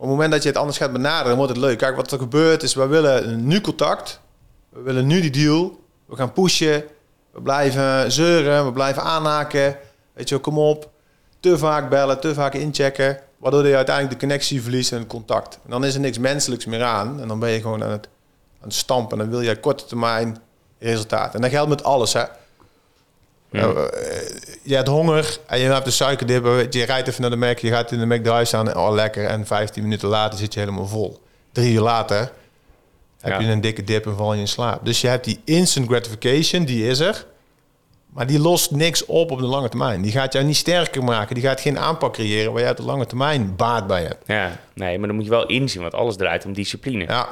het 0.00 0.08
moment 0.08 0.32
dat 0.32 0.42
je 0.42 0.48
het 0.48 0.58
anders 0.58 0.78
gaat 0.78 0.92
benaderen, 0.92 1.36
wordt 1.36 1.52
het 1.52 1.60
leuk. 1.60 1.78
Kijk, 1.78 1.96
wat 1.96 2.12
er 2.12 2.18
gebeurt 2.18 2.62
is, 2.62 2.74
we 2.74 2.86
willen 2.86 3.46
nu 3.46 3.60
contact. 3.60 4.20
We 4.68 4.80
willen 4.80 5.06
nu 5.06 5.20
die 5.20 5.30
deal. 5.30 5.82
We 6.06 6.16
gaan 6.16 6.32
pushen. 6.32 6.84
We 7.30 7.40
blijven 7.42 8.12
zeuren. 8.12 8.64
We 8.64 8.72
blijven 8.72 9.02
aanhaken. 9.02 9.76
Weet 10.12 10.28
je 10.28 10.34
wel, 10.34 10.44
kom 10.44 10.58
op. 10.58 10.90
Te 11.40 11.58
vaak 11.58 11.90
bellen, 11.90 12.20
te 12.20 12.34
vaak 12.34 12.54
inchecken. 12.54 13.20
Waardoor 13.38 13.66
je 13.66 13.76
uiteindelijk 13.76 14.20
de 14.20 14.26
connectie 14.26 14.62
verliest 14.62 14.92
en 14.92 14.98
het 14.98 15.06
contact. 15.06 15.58
En 15.64 15.70
dan 15.70 15.84
is 15.84 15.94
er 15.94 16.00
niks 16.00 16.18
menselijks 16.18 16.64
meer 16.64 16.82
aan. 16.82 17.20
En 17.20 17.28
dan 17.28 17.38
ben 17.38 17.50
je 17.50 17.60
gewoon 17.60 17.82
aan 17.82 17.90
het, 17.90 18.08
aan 18.60 18.68
het 18.68 18.74
stampen. 18.74 19.18
En 19.18 19.24
dan 19.24 19.30
wil 19.30 19.48
je 19.48 19.60
korte 19.60 19.84
termijn 19.84 20.38
resultaat. 20.78 21.34
En 21.34 21.40
dat 21.40 21.50
geldt 21.50 21.68
met 21.68 21.84
alles, 21.84 22.12
hè. 22.12 22.24
Nou, 23.50 23.90
eh, 23.90 24.16
je 24.62 24.74
hebt 24.74 24.88
honger 24.88 25.38
en 25.46 25.58
je 25.58 25.68
hebt 25.68 25.84
de 25.84 25.90
suikerdip. 25.90 26.44
Je 26.70 26.84
rijdt 26.84 27.08
even 27.08 27.20
naar 27.20 27.30
de 27.30 27.36
Mac, 27.36 27.58
je 27.58 27.68
gaat 27.68 27.92
in 27.92 27.98
de 27.98 28.06
Mac 28.06 28.24
drive 28.24 28.44
staan. 28.44 28.68
en 28.68 28.76
Oh, 28.76 28.92
lekker. 28.92 29.26
En 29.26 29.46
15 29.46 29.82
minuten 29.82 30.08
later 30.08 30.38
zit 30.38 30.54
je 30.54 30.60
helemaal 30.60 30.86
vol. 30.86 31.22
Drie 31.52 31.72
uur 31.72 31.80
later 31.80 32.32
heb 33.30 33.40
je 33.40 33.46
een 33.46 33.60
dikke 33.60 33.84
dip 33.84 34.06
en 34.06 34.16
val 34.16 34.34
je 34.34 34.40
in 34.40 34.48
slaap. 34.48 34.84
Dus 34.84 35.00
je 35.00 35.06
hebt 35.08 35.24
die 35.24 35.40
instant 35.44 35.86
gratification, 35.88 36.64
die 36.64 36.86
is 36.88 36.98
er. 36.98 37.26
Maar 38.12 38.26
die 38.26 38.38
lost 38.40 38.70
niks 38.70 39.04
op 39.04 39.30
op 39.30 39.38
de 39.38 39.44
lange 39.46 39.68
termijn. 39.68 40.02
Die 40.02 40.12
gaat 40.12 40.32
jou 40.32 40.44
niet 40.44 40.56
sterker 40.56 41.04
maken. 41.04 41.34
Die 41.34 41.44
gaat 41.44 41.60
geen 41.60 41.78
aanpak 41.78 42.12
creëren 42.12 42.52
waar 42.52 42.60
jij 42.62 42.70
op 42.70 42.76
de 42.76 42.82
lange 42.82 43.06
termijn 43.06 43.56
baat 43.56 43.86
bij 43.86 44.02
hebt. 44.02 44.22
ja, 44.26 44.56
nee, 44.74 44.98
maar 44.98 45.06
dan 45.06 45.16
moet 45.16 45.24
je 45.24 45.30
wel 45.30 45.46
inzien, 45.46 45.80
want 45.82 45.94
alles 45.94 46.16
draait 46.16 46.44
om 46.44 46.52
discipline. 46.52 47.04
Ja, 47.06 47.28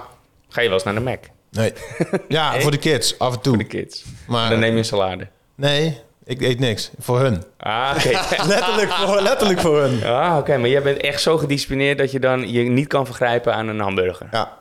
Ga 0.48 0.60
je 0.60 0.66
wel 0.66 0.76
eens 0.76 0.84
naar 0.84 0.94
de 0.94 1.00
Mac, 1.00 1.18
nee. 1.50 1.72
Ja, 2.28 2.60
voor 2.60 2.70
de 2.70 2.76
kids, 2.78 3.18
af 3.18 3.34
en 3.34 3.40
toe. 3.40 3.54
voor 3.54 3.62
de 3.62 3.68
kids. 3.68 4.04
Maar- 4.26 4.50
dan 4.50 4.58
neem 4.58 4.72
je 4.72 4.78
een 4.78 4.84
salade. 4.84 5.28
Nee, 5.54 5.98
ik 6.24 6.40
eet 6.40 6.58
niks. 6.58 6.90
Voor 6.98 7.20
hun. 7.20 7.42
Ah, 7.58 7.94
oké. 7.96 8.10
Letterlijk 8.54 8.92
voor, 8.92 9.20
letterlijk 9.20 9.60
voor 9.60 9.80
hun. 9.80 10.04
Ah, 10.04 10.36
oké, 10.38 10.56
maar 10.58 10.68
jij 10.68 10.82
bent 10.82 10.98
echt 11.00 11.20
zo 11.22 11.36
gedisciplineerd 11.38 11.98
dat 11.98 12.10
je 12.12 12.20
dan 12.20 12.52
je 12.52 12.62
niet 12.62 12.86
kan 12.86 13.06
vergrijpen 13.06 13.54
aan 13.54 13.68
een 13.68 13.80
hamburger. 13.80 14.28
Ja. 14.30 14.58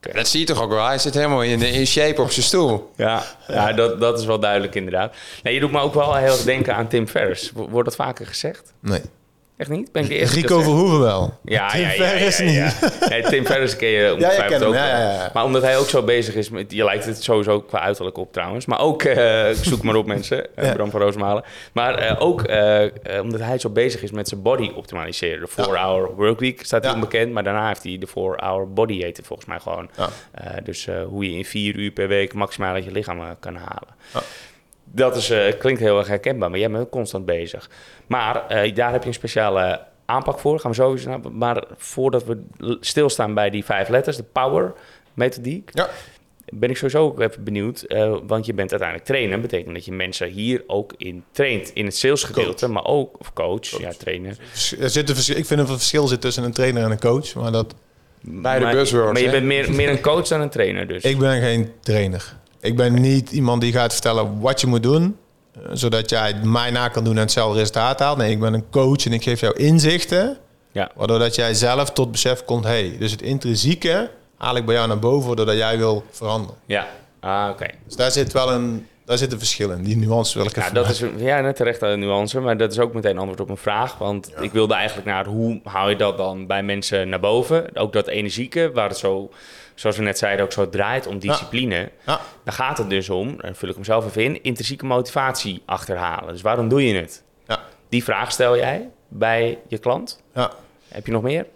Dat 0.00 0.28
zie 0.28 0.40
je 0.40 0.46
toch 0.46 0.62
ook 0.62 0.70
wel? 0.70 0.86
Hij 0.86 0.98
zit 0.98 1.14
helemaal 1.14 1.42
in, 1.42 1.62
in 1.62 1.86
shape 1.86 2.22
op 2.22 2.30
zijn 2.30 2.46
stoel. 2.46 2.92
Ja, 2.96 3.22
ja 3.48 3.72
dat, 3.72 4.00
dat 4.00 4.18
is 4.18 4.24
wel 4.24 4.38
duidelijk 4.40 4.74
inderdaad. 4.74 5.14
Nee, 5.42 5.54
je 5.54 5.60
doet 5.60 5.72
me 5.72 5.80
ook 5.80 5.94
wel 5.94 6.14
heel 6.14 6.32
erg 6.32 6.42
denken 6.42 6.74
aan 6.74 6.88
Tim 6.88 7.08
Ferriss. 7.08 7.50
Wo- 7.54 7.68
Wordt 7.68 7.88
dat 7.88 7.96
vaker 8.06 8.26
gezegd? 8.26 8.72
Nee. 8.80 9.00
Echt 9.58 9.70
niet? 9.70 9.92
Ben 9.92 10.02
ik 10.02 10.08
de 10.08 10.14
eerste 10.14 10.40
Rico? 10.40 10.60
Verhoeven 10.60 11.00
wel. 11.00 11.38
Ja, 11.44 11.68
Tim 11.68 11.80
ja, 11.80 11.90
ja, 11.90 11.94
Ferriss 11.94 12.38
ja, 12.38 12.44
niet. 12.44 13.08
Nee, 13.08 13.22
Tim 13.22 13.46
Ferriss 13.46 13.76
ken 13.76 13.88
je 13.88 14.12
ongetwijfeld 14.12 14.60
hem, 14.60 14.68
ook 14.68 14.74
ja. 14.74 15.30
Maar 15.34 15.44
omdat 15.44 15.62
hij 15.62 15.78
ook 15.78 15.88
zo 15.88 16.02
bezig 16.02 16.34
is 16.34 16.50
met... 16.50 16.72
Je 16.72 16.84
lijkt 16.84 17.04
het 17.04 17.22
sowieso 17.22 17.60
qua 17.60 17.80
uiterlijk 17.80 18.16
op 18.18 18.32
trouwens. 18.32 18.66
Maar 18.66 18.80
ook... 18.80 19.02
eh, 19.02 19.48
zoek 19.50 19.82
maar 19.82 19.94
op 19.94 20.06
mensen. 20.16 20.56
eh. 20.56 20.72
Bram 20.72 20.90
van 20.90 21.00
Roosmalen. 21.00 21.44
Maar 21.72 21.94
eh, 21.94 22.16
ook 22.18 22.40
omdat 23.22 23.40
hij 23.40 23.58
zo 23.58 23.70
bezig 23.70 24.02
is 24.02 24.10
met 24.10 24.28
zijn 24.28 24.42
body 24.42 24.70
optimaliseren. 24.74 25.40
De 25.56 25.62
4-hour 25.64 26.14
workweek 26.14 26.64
staat 26.64 26.80
hij 26.82 26.90
Ja. 26.90 26.96
onbekend. 26.96 27.32
Maar 27.32 27.44
daarna 27.44 27.68
heeft 27.68 27.82
hij 27.82 27.98
de 27.98 28.08
4-hour 28.08 28.72
body 28.72 29.02
het 29.02 29.20
volgens 29.24 29.48
mij 29.48 29.58
gewoon. 29.60 29.90
Dus 30.64 30.88
hoe 31.08 31.30
je 31.30 31.36
in 31.36 31.44
vier 31.44 31.74
uur 31.76 31.90
per 31.90 32.08
week 32.08 32.34
maximaal 32.34 32.74
uit 32.74 32.84
je 32.84 32.90
lichaam 32.92 33.20
kan 33.40 33.54
halen. 33.56 33.96
Dat 34.92 35.16
is, 35.16 35.30
eh, 35.30 35.58
klinkt 35.58 35.80
heel 35.80 35.98
erg 35.98 36.08
herkenbaar, 36.08 36.50
maar 36.50 36.58
jij 36.58 36.70
bent 36.70 36.88
constant 36.88 37.26
bezig. 37.26 37.70
Maar 38.06 38.46
eh, 38.48 38.74
daar 38.74 38.92
heb 38.92 39.02
je 39.02 39.08
een 39.08 39.14
speciale 39.14 39.80
aanpak 40.04 40.38
voor. 40.38 40.60
Gaan 40.60 40.70
we 40.70 40.76
sowieso 40.76 41.08
naar. 41.08 41.20
Maar 41.32 41.64
voordat 41.76 42.24
we 42.24 42.42
stilstaan 42.80 43.34
bij 43.34 43.50
die 43.50 43.64
vijf 43.64 43.88
letters, 43.88 44.16
de 44.16 44.22
power 44.22 44.72
methodiek, 45.14 45.70
Ja. 45.72 45.88
ben 46.52 46.70
ik 46.70 46.76
sowieso 46.76 47.02
ook 47.04 47.20
even 47.20 47.44
benieuwd. 47.44 47.80
eh, 47.82 48.16
want 48.26 48.46
je 48.46 48.54
bent 48.54 48.70
uiteindelijk 48.70 49.08
trainer. 49.08 49.40
betekent 49.40 49.74
dat 49.74 49.84
je 49.84 49.92
mensen 49.92 50.28
hier 50.28 50.62
ook 50.66 50.92
in 50.96 51.24
traint. 51.30 51.70
In 51.74 51.84
het 51.84 51.96
salesgedeelte, 51.96 52.68
maar 52.68 52.84
ook, 52.84 53.20
of 53.20 53.32
coach, 53.32 53.78
ja, 53.80 53.90
trainer. 53.98 54.36
Er 54.80 54.90
zit 54.90 55.08
een 55.08 55.36
ik 55.36 55.46
vind 55.46 55.48
dat 55.48 55.58
er 55.58 55.58
een 55.58 55.66
verschil 55.78 56.06
zit 56.06 56.20
tussen 56.20 56.44
een 56.44 56.52
trainer 56.52 56.82
en 56.84 56.90
een 56.90 57.00
coach. 57.00 57.34
Maar 57.34 57.52
dat, 57.52 57.74
Bij 58.20 58.58
de 58.58 58.64
maar, 58.64 58.74
buzzwords, 58.74 59.12
Maar 59.12 59.20
je 59.20 59.26
hè? 59.26 59.32
bent 59.32 59.46
meer, 59.46 59.72
meer 59.72 59.88
een 59.88 60.00
coach 60.00 60.28
dan 60.28 60.40
een 60.40 60.50
trainer 60.50 60.86
dus. 60.88 61.02
ik 61.02 61.18
ben 61.18 61.40
geen 61.40 61.72
trainer. 61.80 62.36
Ik 62.60 62.76
ben 62.76 63.00
niet 63.00 63.30
iemand 63.30 63.60
die 63.60 63.72
gaat 63.72 63.92
vertellen 63.92 64.40
wat 64.40 64.60
je 64.60 64.66
moet 64.66 64.82
doen. 64.82 65.16
Zodat 65.72 66.10
jij 66.10 66.34
mij 66.34 66.70
na 66.70 66.88
kan 66.88 67.04
doen 67.04 67.14
en 67.14 67.20
hetzelfde 67.20 67.58
resultaat 67.58 67.98
haalt. 68.00 68.18
Nee, 68.18 68.30
ik 68.30 68.40
ben 68.40 68.54
een 68.54 68.70
coach 68.70 69.06
en 69.06 69.12
ik 69.12 69.22
geef 69.22 69.40
jou 69.40 69.56
inzichten. 69.56 70.38
Ja. 70.72 70.90
Waardoor 70.94 71.18
dat 71.18 71.34
jij 71.34 71.54
zelf 71.54 71.90
tot 71.90 72.12
besef 72.12 72.44
komt. 72.44 72.64
Hey, 72.64 72.96
dus 72.98 73.10
het 73.10 73.22
intrinsieke 73.22 74.10
haal 74.36 74.56
ik 74.56 74.66
bij 74.66 74.74
jou 74.74 74.88
naar 74.88 74.98
boven. 74.98 75.36
Doordat 75.36 75.56
jij 75.56 75.78
wil 75.78 76.04
veranderen. 76.10 76.56
Ja, 76.66 76.86
ah, 77.20 77.48
oké. 77.50 77.66
Dus 77.86 77.96
daar 77.96 78.10
zit 78.10 78.32
wel 78.32 78.52
een, 78.52 78.86
daar 79.08 79.18
zit 79.18 79.32
een 79.32 79.38
verschil 79.38 79.70
in. 79.70 79.82
Die 79.82 79.96
nuance 79.96 80.38
wil 80.38 80.46
ik 80.46 80.56
Ja, 80.56 80.70
dat 80.70 80.88
is 80.88 81.00
een, 81.00 81.18
ja, 81.18 81.40
net 81.40 81.56
terecht 81.56 81.82
een 81.82 81.98
nuance, 81.98 82.40
maar 82.40 82.56
dat 82.56 82.72
is 82.72 82.78
ook 82.78 82.92
meteen 82.94 83.18
antwoord 83.18 83.40
op 83.40 83.46
mijn 83.46 83.58
vraag. 83.58 83.98
Want 83.98 84.30
ik 84.40 84.52
wilde 84.52 84.74
eigenlijk 84.74 85.06
naar 85.06 85.26
hoe 85.26 85.60
haal 85.64 85.88
je 85.88 85.96
dat 85.96 86.16
dan 86.16 86.46
bij 86.46 86.62
mensen 86.62 87.08
naar 87.08 87.20
boven? 87.20 87.76
Ook 87.76 87.92
dat 87.92 88.06
energieke, 88.06 88.70
waar 88.72 88.88
het 88.88 88.98
zo, 88.98 89.30
zoals 89.74 89.96
we 89.96 90.02
net 90.02 90.18
zeiden, 90.18 90.44
ook 90.44 90.52
zo 90.52 90.68
draait 90.68 91.06
om 91.06 91.18
discipline. 91.18 91.90
Ja, 92.06 92.20
Dan 92.44 92.54
gaat 92.54 92.78
het 92.78 92.90
dus 92.90 93.10
om, 93.10 93.40
en 93.40 93.56
vul 93.56 93.68
ik 93.68 93.74
hem 93.74 93.84
zelf 93.84 94.06
even 94.06 94.22
in, 94.22 94.42
intrinsieke 94.42 94.84
motivatie 94.86 95.62
achterhalen. 95.66 96.32
Dus 96.32 96.42
waarom 96.42 96.68
doe 96.68 96.86
je 96.86 96.94
het? 96.94 97.22
ja, 97.46 97.60
Die 97.88 98.04
vraag 98.04 98.32
stel 98.32 98.56
jij 98.56 98.88
bij 99.08 99.58
je 99.68 99.78
klant. 99.78 100.22
ja. 100.34 100.50
Heb 100.88 101.06
je 101.06 101.12
nog 101.12 101.22
meer? 101.22 101.46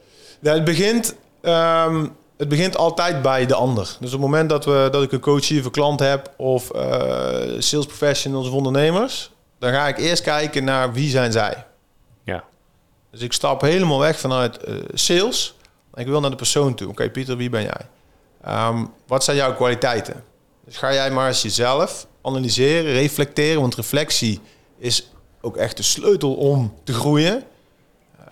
Ja, 0.40 0.52
het, 0.52 0.64
begint, 0.64 1.16
ehm, 1.40 2.06
het 2.42 2.50
begint 2.50 2.76
altijd 2.76 3.22
bij 3.22 3.46
de 3.46 3.54
ander. 3.54 3.84
Dus 3.84 4.12
op 4.14 4.20
het 4.20 4.20
moment 4.20 4.48
dat, 4.48 4.64
we, 4.64 4.88
dat 4.90 5.02
ik 5.02 5.12
een 5.12 5.20
coach 5.20 5.46
voor 5.46 5.70
klant 5.70 6.00
heb 6.00 6.30
of 6.36 6.70
eh, 6.70 6.80
sales 7.58 7.86
professionals 7.86 8.48
of 8.48 8.54
ondernemers, 8.54 9.30
dan 9.58 9.72
ga 9.72 9.88
ik 9.88 9.98
eerst 9.98 10.22
kijken 10.22 10.64
naar 10.64 10.92
wie 10.92 11.10
zijn 11.10 11.32
zij. 11.32 11.66
Ja. 12.24 12.44
Dus 13.10 13.20
ik 13.20 13.32
stap 13.32 13.60
helemaal 13.60 13.98
weg 13.98 14.18
vanuit 14.18 14.56
eh, 14.56 14.74
sales. 14.94 15.54
Ik 15.94 16.06
wil 16.06 16.20
naar 16.20 16.30
de 16.30 16.36
persoon 16.36 16.74
toe. 16.74 16.88
Oké, 16.88 17.10
Pieter, 17.10 17.36
wie 17.36 17.50
ben 17.50 17.62
jij? 17.62 17.86
Ehm, 18.44 18.84
wat 19.06 19.24
zijn 19.24 19.36
jouw 19.36 19.54
kwaliteiten? 19.54 20.24
Dus 20.64 20.76
ga 20.76 20.92
jij 20.92 21.10
maar 21.10 21.28
eens 21.28 21.42
jezelf 21.42 22.06
analyseren, 22.22 22.92
reflecteren. 22.92 23.60
Want 23.60 23.74
reflectie 23.74 24.40
is 24.78 25.08
ook 25.40 25.56
echt 25.56 25.76
de 25.76 25.82
sleutel 25.82 26.34
om 26.34 26.74
te 26.84 26.92
groeien. 26.92 27.42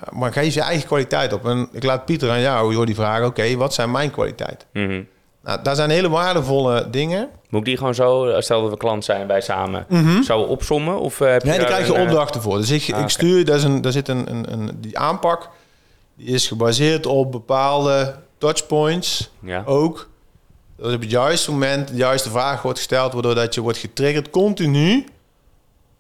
Eh, 0.01 0.13
maar 0.13 0.33
geef 0.33 0.55
je 0.55 0.61
eigen 0.61 0.87
kwaliteit 0.87 1.33
op. 1.33 1.47
En 1.47 1.69
ik 1.73 1.83
laat 1.85 2.05
Pieter 2.05 2.31
aan 2.31 2.41
jou 2.41 2.73
joh, 2.75 2.87
die 2.87 2.95
vragen. 2.95 3.27
Oké, 3.27 3.57
wat 3.57 3.75
zijn 3.75 3.91
mijn 3.91 4.11
kwaliteiten? 4.11 4.69
Mhm. 4.73 5.03
Nou, 5.43 5.63
daar 5.63 5.75
zijn 5.77 5.91
hele 5.91 6.09
waardevolle 6.09 6.91
dingen. 6.91 7.29
Moet 7.49 7.61
ik 7.61 7.67
die 7.67 7.77
gewoon 7.77 7.95
zo, 7.95 8.35
stel 8.41 8.61
dat 8.63 8.71
we 8.71 8.77
klant 8.77 9.05
zijn, 9.05 9.27
wij 9.27 9.41
samen, 9.41 9.87
zo 10.25 10.39
opsommen? 10.41 11.01
Of 11.01 11.21
eh, 11.21 11.31
heb 11.31 11.43
je 11.43 11.49
Nee, 11.49 11.59
daar 11.59 11.67
krijg 11.67 11.87
je 11.87 11.95
eh, 11.95 12.03
opdrachten 12.03 12.43
voor. 12.43 12.57
Dus 12.59 12.71
ik, 12.71 12.83
Ah, 12.83 12.89
ik 12.89 12.95
oké. 12.97 13.09
stuur, 13.09 13.45
daar, 13.45 13.57
is 13.57 13.63
een, 13.65 13.81
daar 13.81 13.93
zit 13.93 14.09
een, 14.09 14.31
een, 14.31 14.53
een, 14.53 14.71
die 14.81 14.99
aanpak, 14.99 15.49
die 16.15 16.27
is 16.27 16.49
gebaseerd 16.49 17.07
op 17.07 17.33
bepaalde 17.33 18.15
touchpoints 18.39 19.31
Ja. 19.43 19.63
ook. 19.67 20.09
Dat 20.77 20.95
op 20.95 21.01
het 21.01 21.11
juiste 21.11 21.51
moment 21.51 21.89
de 21.89 21.95
juiste 21.97 22.31
vraag 22.31 22.63
wordt 22.63 22.79
gesteld, 22.79 23.13
waardoor 23.13 23.35
dat 23.35 23.55
je 23.55 23.61
wordt 23.61 23.79
getriggerd 23.79 24.31
continu 24.31 25.07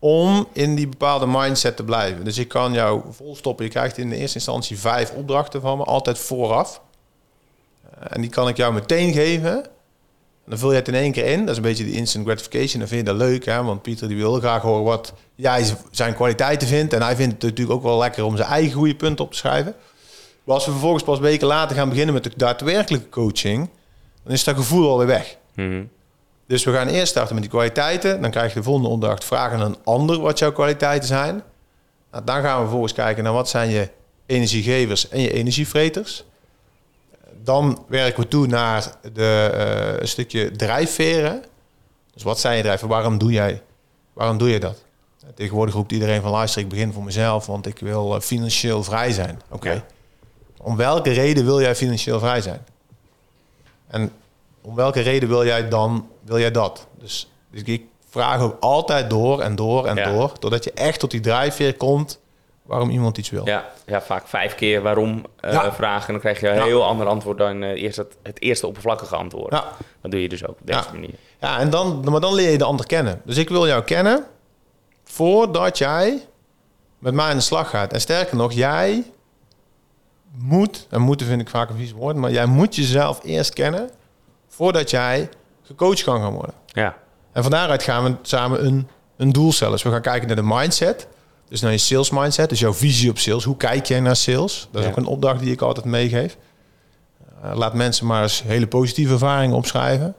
om 0.02 0.46
in 0.52 0.74
die 0.74 0.88
bepaalde 0.88 1.26
mindset 1.26 1.76
te 1.76 1.84
blijven. 1.84 2.24
Dus 2.24 2.38
ik 2.38 2.48
kan 2.48 2.72
jou 2.72 3.02
volstoppen. 3.10 3.64
Je 3.64 3.70
krijgt 3.70 3.98
in 3.98 4.10
de 4.10 4.16
eerste 4.16 4.36
instantie 4.36 4.78
vijf 4.78 5.10
opdrachten 5.12 5.60
van 5.60 5.78
me, 5.78 5.84
altijd 5.84 6.18
vooraf. 6.18 6.80
Eh, 7.90 8.06
En 8.08 8.20
die 8.20 8.30
kan 8.30 8.48
ik 8.48 8.56
jou 8.56 8.72
meteen 8.74 9.12
geven. 9.12 9.64
En 10.44 10.56
dan 10.56 10.58
vul 10.58 10.70
je 10.70 10.76
het 10.76 10.88
in 10.88 10.94
één 10.94 11.12
keer 11.12 11.26
in. 11.26 11.40
Dat 11.40 11.48
is 11.48 11.56
een 11.56 11.62
beetje 11.62 11.84
die 11.84 11.94
instant 11.94 12.26
gratification. 12.26 12.78
Dan 12.78 12.88
vind 12.88 13.00
je 13.06 13.12
dat 13.12 13.16
leuk, 13.28 13.44
hè? 13.44 13.62
want 13.62 13.82
Pieter 13.82 14.08
die 14.08 14.16
wil 14.16 14.34
graag 14.38 14.62
horen 14.62 14.84
wat 14.84 15.12
jij 15.34 15.64
zijn 15.90 16.14
kwaliteiten 16.14 16.68
vindt. 16.68 16.92
En 16.92 17.02
hij 17.02 17.16
vindt 17.16 17.32
het 17.32 17.42
natuurlijk 17.42 17.76
ook 17.76 17.82
wel 17.82 17.98
lekker 17.98 18.24
om 18.24 18.36
zijn 18.36 18.48
eigen 18.48 18.72
goede 18.72 18.94
punten 18.94 19.24
op 19.24 19.30
te 19.30 19.36
schrijven. 19.36 19.74
Maar 20.44 20.54
als 20.54 20.64
we 20.64 20.70
vervolgens 20.70 21.02
pas 21.02 21.18
weken 21.18 21.46
later 21.46 21.76
gaan 21.76 21.88
beginnen 21.88 22.14
met 22.14 22.24
de 22.24 22.32
daadwerkelijke 22.36 23.08
coaching, 23.08 23.68
dan 24.24 24.32
is 24.32 24.44
dat 24.44 24.56
gevoel 24.56 24.90
alweer 24.90 25.06
weg. 25.06 25.36
Mhm. 25.54 25.82
Dus 26.50 26.64
we 26.64 26.72
gaan 26.72 26.88
eerst 26.88 27.10
starten 27.10 27.34
met 27.34 27.42
die 27.42 27.52
kwaliteiten. 27.52 28.20
Dan 28.20 28.30
krijg 28.30 28.52
je 28.52 28.58
de 28.58 28.64
volgende 28.64 28.88
opdracht. 28.88 29.24
Vragen 29.24 29.58
aan 29.58 29.66
een 29.66 29.78
ander 29.84 30.20
wat 30.20 30.38
jouw 30.38 30.52
kwaliteiten 30.52 31.08
zijn. 31.08 31.42
Nou, 32.10 32.24
dan 32.24 32.42
gaan 32.42 32.54
we 32.54 32.60
vervolgens 32.60 32.92
kijken 32.92 33.24
naar 33.24 33.32
wat 33.32 33.48
zijn 33.48 33.70
je 33.70 33.88
energiegevers 34.26 35.08
en 35.08 35.20
je 35.20 35.32
energievreters. 35.32 36.24
Dan 37.42 37.84
werken 37.88 38.22
we 38.22 38.28
toe 38.28 38.46
naar 38.46 38.96
de, 39.12 39.50
eh, 39.54 40.00
een 40.00 40.08
stukje 40.08 40.50
drijfveren. 40.50 41.44
Dus 42.14 42.22
wat 42.22 42.40
zijn 42.40 42.56
je 42.56 42.62
drijfveren? 42.62 42.94
Waarom 42.94 43.18
doe 43.18 43.32
jij, 43.32 43.62
waarom 44.12 44.38
doe 44.38 44.48
je 44.48 44.60
dat? 44.60 44.84
Tegenwoordig 45.34 45.74
roept 45.74 45.92
iedereen 45.92 46.22
van 46.22 46.30
luister, 46.30 46.62
ik 46.62 46.68
begin 46.68 46.92
voor 46.92 47.04
mezelf, 47.04 47.46
want 47.46 47.66
ik 47.66 47.78
wil 47.78 48.14
eh, 48.14 48.20
financieel 48.20 48.82
vrij 48.82 49.12
zijn. 49.12 49.40
Oké. 49.48 49.70
Ja. 49.70 49.84
Om 50.56 50.76
welke 50.76 51.10
reden 51.10 51.44
wil 51.44 51.60
jij 51.60 51.76
financieel 51.76 52.18
vrij 52.18 52.40
zijn? 52.40 52.64
En 53.86 54.12
om 54.62 54.74
welke 54.74 55.00
reden 55.00 55.28
wil 55.28 55.44
jij 55.44 55.68
dan 55.68 56.08
wil 56.24 56.38
jij 56.38 56.50
dat? 56.50 56.86
Dus, 56.98 57.30
dus 57.50 57.62
ik 57.62 57.84
vraag 58.08 58.40
ook 58.40 58.56
altijd 58.60 59.10
door 59.10 59.40
en 59.40 59.56
door 59.56 59.86
en 59.86 59.96
Ja. 59.96 60.12
door, 60.12 60.32
totdat 60.38 60.64
je 60.64 60.72
echt 60.72 61.00
tot 61.00 61.10
die 61.10 61.20
drijfveer 61.20 61.74
komt 61.76 62.20
waarom 62.62 62.90
iemand 62.90 63.18
iets 63.18 63.30
wil. 63.30 63.46
Ja, 63.46 63.64
ja, 63.86 64.00
vaak 64.02 64.28
vijf 64.28 64.54
keer 64.54 64.82
waarom 64.82 65.24
eh, 65.40 65.52
Ja. 65.52 65.72
vragen. 65.72 66.06
En 66.06 66.12
dan 66.12 66.20
krijg 66.20 66.40
je 66.40 66.48
een 66.48 66.54
Ja. 66.54 66.64
heel 66.64 66.84
ander 66.84 67.06
antwoord 67.06 67.38
dan 67.38 67.62
eh, 67.62 67.82
eerst 67.82 67.96
het, 67.96 68.16
het 68.22 68.40
eerste 68.42 68.66
oppervlakkige 68.66 69.16
antwoord. 69.16 69.52
Ja. 69.52 69.64
Dat 70.02 70.10
doe 70.10 70.22
je 70.22 70.28
dus 70.28 70.44
ook 70.46 70.56
op 70.60 70.66
deze 70.66 70.78
Ja. 70.78 70.92
manier. 70.92 71.14
Ja, 71.40 71.58
en 71.58 71.70
dan, 71.70 72.04
maar 72.10 72.20
dan 72.20 72.34
leer 72.34 72.50
je 72.50 72.58
de 72.58 72.64
ander 72.64 72.86
kennen. 72.86 73.20
Dus 73.24 73.36
ik 73.36 73.48
wil 73.48 73.66
jou 73.66 73.82
kennen 73.82 74.24
voordat 75.04 75.78
jij 75.78 76.26
met 76.98 77.14
mij 77.14 77.30
aan 77.30 77.36
de 77.36 77.42
slag 77.42 77.70
gaat. 77.70 77.92
En 77.92 78.00
sterker 78.00 78.36
nog, 78.36 78.52
jij 78.52 79.04
moet, 80.38 80.86
en 80.90 81.00
moeten 81.00 81.26
vind 81.26 81.40
ik 81.40 81.48
vaak 81.48 81.70
een 81.70 81.76
vies 81.76 81.92
woord, 81.92 82.16
maar 82.16 82.30
jij 82.30 82.46
moet 82.46 82.74
jezelf 82.76 83.20
eerst 83.24 83.52
kennen 83.52 83.90
voordat 84.60 84.90
jij 84.90 85.28
gecoacht 85.62 86.02
kan 86.02 86.20
gaan 86.20 86.32
worden. 86.32 86.54
Ja, 86.66 86.96
En 87.32 87.42
van 87.42 87.50
daaruit 87.50 87.82
gaan 87.82 88.04
we 88.04 88.14
samen 88.22 88.64
een, 88.66 88.88
een 89.16 89.32
doel 89.32 89.52
stellen. 89.52 89.72
Dus 89.72 89.82
we 89.82 89.90
gaan 89.90 90.00
kijken 90.02 90.26
naar 90.26 90.36
de 90.36 90.42
mindset. 90.44 91.06
Dus 91.48 91.60
naar 91.60 91.70
je 91.72 91.78
sales 91.78 92.10
mindset, 92.10 92.48
dus 92.48 92.60
jouw 92.60 92.74
visie 92.74 93.10
op 93.10 93.18
sales. 93.18 93.44
Hoe 93.44 93.56
kijk 93.56 93.86
jij 93.86 94.00
naar 94.00 94.16
sales? 94.16 94.68
Dat 94.70 94.80
is 94.80 94.86
Ja. 94.86 94.92
ook 94.92 94.96
een 94.98 95.06
opdracht 95.06 95.40
die 95.40 95.52
ik 95.52 95.60
altijd 95.60 95.86
meegeef. 95.86 96.36
Eh, 97.42 97.50
laat 97.54 97.74
mensen 97.74 98.06
maar 98.06 98.22
eens 98.22 98.42
hele 98.42 98.66
positieve 98.66 99.12
ervaringen 99.12 99.56
opschrijven. 99.56 100.14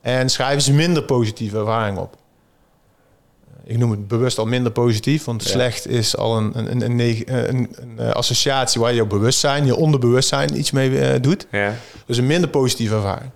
En 0.00 0.28
schrijven 0.28 0.62
ze 0.62 0.72
minder 0.72 1.02
positieve 1.02 1.58
ervaringen 1.58 2.02
op. 2.02 2.16
Eh, 2.16 3.72
Ik 3.72 3.78
noem 3.78 3.90
het 3.90 4.08
bewust 4.08 4.38
al 4.38 4.46
minder 4.46 4.72
positief, 4.72 5.24
want 5.24 5.42
Ja. 5.42 5.48
slecht 5.50 5.86
is 5.86 6.16
al 6.16 6.36
een, 6.36 6.58
een, 6.58 6.80
een, 6.84 6.98
een, 7.26 7.68
eh, 7.98 8.10
associatie 8.10 8.80
waar 8.80 8.92
je 8.94 9.06
bewustzijn, 9.06 9.66
je 9.66 9.76
onderbewustzijn 9.76 10.58
iets 10.58 10.70
mee 10.70 11.20
doet. 11.20 11.46
ja, 11.50 11.74
Dus 12.06 12.18
een 12.18 12.26
minder 12.26 12.50
positieve 12.50 12.94
ervaring. 12.94 13.30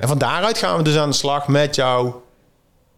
En 0.00 0.08
van 0.08 0.18
daaruit 0.18 0.58
gaan 0.58 0.76
we 0.76 0.82
dus 0.82 0.96
aan 0.96 1.10
de 1.10 1.16
slag 1.16 1.48
met 1.48 1.74
jouw 1.74 2.22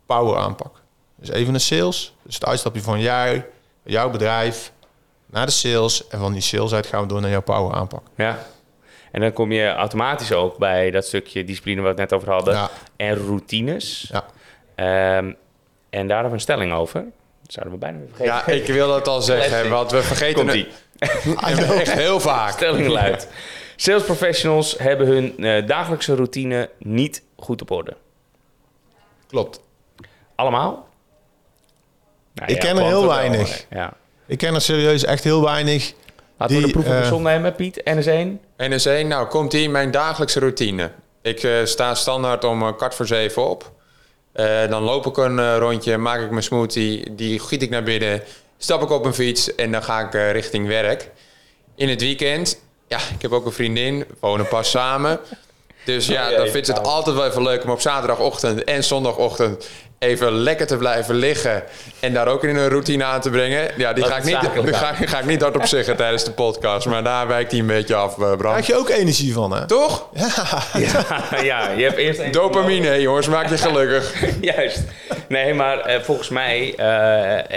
power 0.06 0.38
aanpak. 0.38 0.80
Dus 1.16 1.28
even 1.28 1.54
een 1.54 1.60
sales. 1.60 2.14
Dus 2.22 2.34
het 2.34 2.44
uitstapje 2.44 2.82
van 2.82 3.00
jij, 3.00 3.46
jouw 3.82 4.10
bedrijf 4.10 4.72
naar 5.26 5.46
de 5.46 5.52
sales. 5.52 6.08
En 6.08 6.18
van 6.18 6.32
die 6.32 6.42
sales 6.42 6.74
uit 6.74 6.86
gaan 6.86 7.00
we 7.02 7.06
door 7.08 7.20
naar 7.20 7.30
jouw 7.30 7.42
power 7.42 7.74
aanpak. 7.74 8.02
ja. 8.16 8.38
En 9.12 9.22
dan 9.22 9.32
kom 9.32 9.52
je 9.52 9.72
automatisch 9.74 10.32
ook 10.32 10.58
bij 10.58 10.90
dat 10.90 11.06
stukje 11.06 11.44
discipline 11.44 11.80
waar 11.82 11.94
we 11.94 12.00
het 12.00 12.10
net 12.10 12.20
over 12.20 12.32
hadden. 12.32 12.54
Ja. 12.54 12.70
En 12.96 13.14
routines. 13.26 14.10
Ja. 14.12 14.24
Ehm, 14.74 15.32
en 15.90 16.06
daar 16.06 16.16
hebben 16.20 16.28
we 16.28 16.32
een 16.32 16.40
stelling 16.40 16.72
over. 16.72 17.04
Dat 17.42 17.52
zouden 17.52 17.74
we 17.74 17.78
bijna 17.78 17.98
weer 17.98 18.08
vergeten. 18.08 18.54
Ja, 18.54 18.60
ik 18.60 18.66
wil 18.66 18.88
dat 18.88 19.08
al 19.08 19.22
zeggen, 19.22 19.70
want 19.70 19.90
we 19.90 20.02
vergeten 20.02 20.34
Komt-ie. 20.34 20.68
het 20.98 21.70
echt 21.70 21.92
heel 21.92 22.20
vaak. 22.20 22.52
Stelling 22.52 22.88
luidt. 22.88 23.28
Sales 23.76 24.02
professionals 24.02 24.74
hebben 24.78 25.06
hun 25.06 25.38
eh, 25.38 25.66
dagelijkse 25.66 26.14
routine 26.14 26.70
niet 26.78 27.22
goed 27.36 27.62
op 27.62 27.70
orde. 27.70 27.96
Klopt. 29.28 29.60
Allemaal? 30.34 30.88
Nou 32.34 32.52
Ik 32.52 32.58
ken 32.58 32.76
er 32.76 32.84
heel 32.84 33.00
wel, 33.00 33.08
weinig. 33.08 33.66
Ja. 33.70 33.92
Ik 34.26 34.38
ken 34.38 34.54
er 34.54 34.60
serieus 34.60 35.04
echt 35.04 35.24
heel 35.24 35.42
weinig. 35.42 35.92
Laten 36.36 36.56
we 36.56 36.62
de 36.62 36.70
proef 36.70 36.84
op 36.84 36.90
de 36.90 37.16
eh, 37.16 37.16
nemen, 37.16 37.54
Piet. 37.54 37.80
NS1. 37.80 38.44
En 38.56 38.72
is 38.72 38.86
één, 38.86 39.08
nou 39.08 39.26
komt 39.26 39.50
die 39.50 39.68
mijn 39.68 39.90
dagelijkse 39.90 40.40
routine. 40.40 40.90
Ik 41.22 41.42
eh, 41.42 41.64
sta 41.64 41.94
standaard 41.94 42.44
om 42.44 42.76
kwart 42.76 42.94
voor 42.94 43.06
zeven 43.06 43.48
op. 43.48 43.74
Eh, 44.36 44.68
dan 44.68 44.82
loop 44.82 45.06
ik 45.06 45.16
een 45.16 45.38
eh, 45.38 45.56
rondje, 45.58 45.96
maak 45.96 46.20
ik 46.20 46.30
mijn 46.30 46.42
smoothie, 46.42 47.14
die 47.14 47.38
giet 47.38 47.62
ik 47.62 47.70
naar 47.70 47.82
binnen, 47.82 48.22
stap 48.58 48.82
ik 48.82 48.90
op 48.90 49.02
mijn 49.02 49.14
fiets 49.14 49.54
en 49.54 49.72
dan 49.72 49.82
ga 49.82 50.00
ik 50.00 50.14
eh, 50.14 50.32
richting 50.32 50.66
werk. 50.66 51.10
In 51.74 51.88
het 51.88 52.00
weekend, 52.00 52.60
ja, 52.88 52.98
ik 53.14 53.22
heb 53.22 53.32
ook 53.32 53.46
een 53.46 53.52
vriendin, 53.52 53.98
we 53.98 54.14
wonen 54.20 54.48
pas 54.48 54.70
samen. 54.70 55.20
Dus 55.84 56.06
ja, 56.06 56.30
Oh, 56.30 56.36
dan 56.36 56.48
vindt 56.48 56.66
ze 56.66 56.72
het 56.72 56.82
nou. 56.82 56.94
altijd 56.94 57.16
wel 57.16 57.26
even 57.26 57.42
leuk 57.42 57.64
om 57.64 57.70
op 57.70 57.80
zaterdagochtend 57.80 58.64
en 58.64 58.84
zondagochtend 58.84 59.68
even 59.98 60.32
lekker 60.32 60.66
te 60.66 60.76
blijven 60.76 61.14
liggen. 61.14 61.62
En 62.00 62.12
daar 62.12 62.28
ook 62.28 62.44
in 62.44 62.56
een 62.56 62.68
routine 62.68 63.04
aan 63.04 63.20
te 63.20 63.30
brengen. 63.30 63.70
Ja, 63.76 63.92
die 63.92 64.04
ga 64.04 64.16
ik, 64.16 64.24
niet, 64.24 64.36
ga, 64.74 64.92
ga 64.94 65.18
ik 65.18 65.24
niet 65.24 65.42
hardop 65.42 65.66
zeggen 65.66 65.96
tijdens 65.96 66.24
de 66.24 66.30
podcast. 66.30 66.86
Maar 66.86 67.02
daar 67.04 67.26
wijkt 67.26 67.50
hij 67.50 67.60
een 67.60 67.66
beetje 67.66 67.94
af, 67.94 68.18
eh, 68.18 68.36
Bram. 68.36 68.50
Krijg 68.50 68.66
je 68.66 68.76
ook 68.76 68.88
energie 68.88 69.32
van, 69.32 69.52
hè? 69.52 69.66
Toch? 69.66 70.08
Ja, 70.14 70.62
ja, 71.42 71.70
je 71.70 71.82
hebt 71.82 71.96
eerst. 71.96 72.32
Dopamine, 72.32 73.00
jongens, 73.00 73.28
maak 73.28 73.48
je 73.48 73.58
gelukkig. 73.58 74.12
Juist. 74.40 74.82
Nee, 75.28 75.54
maar 75.54 75.80
eh, 75.80 76.00
volgens 76.00 76.28
mij 76.28 76.74
eh, 76.76 76.86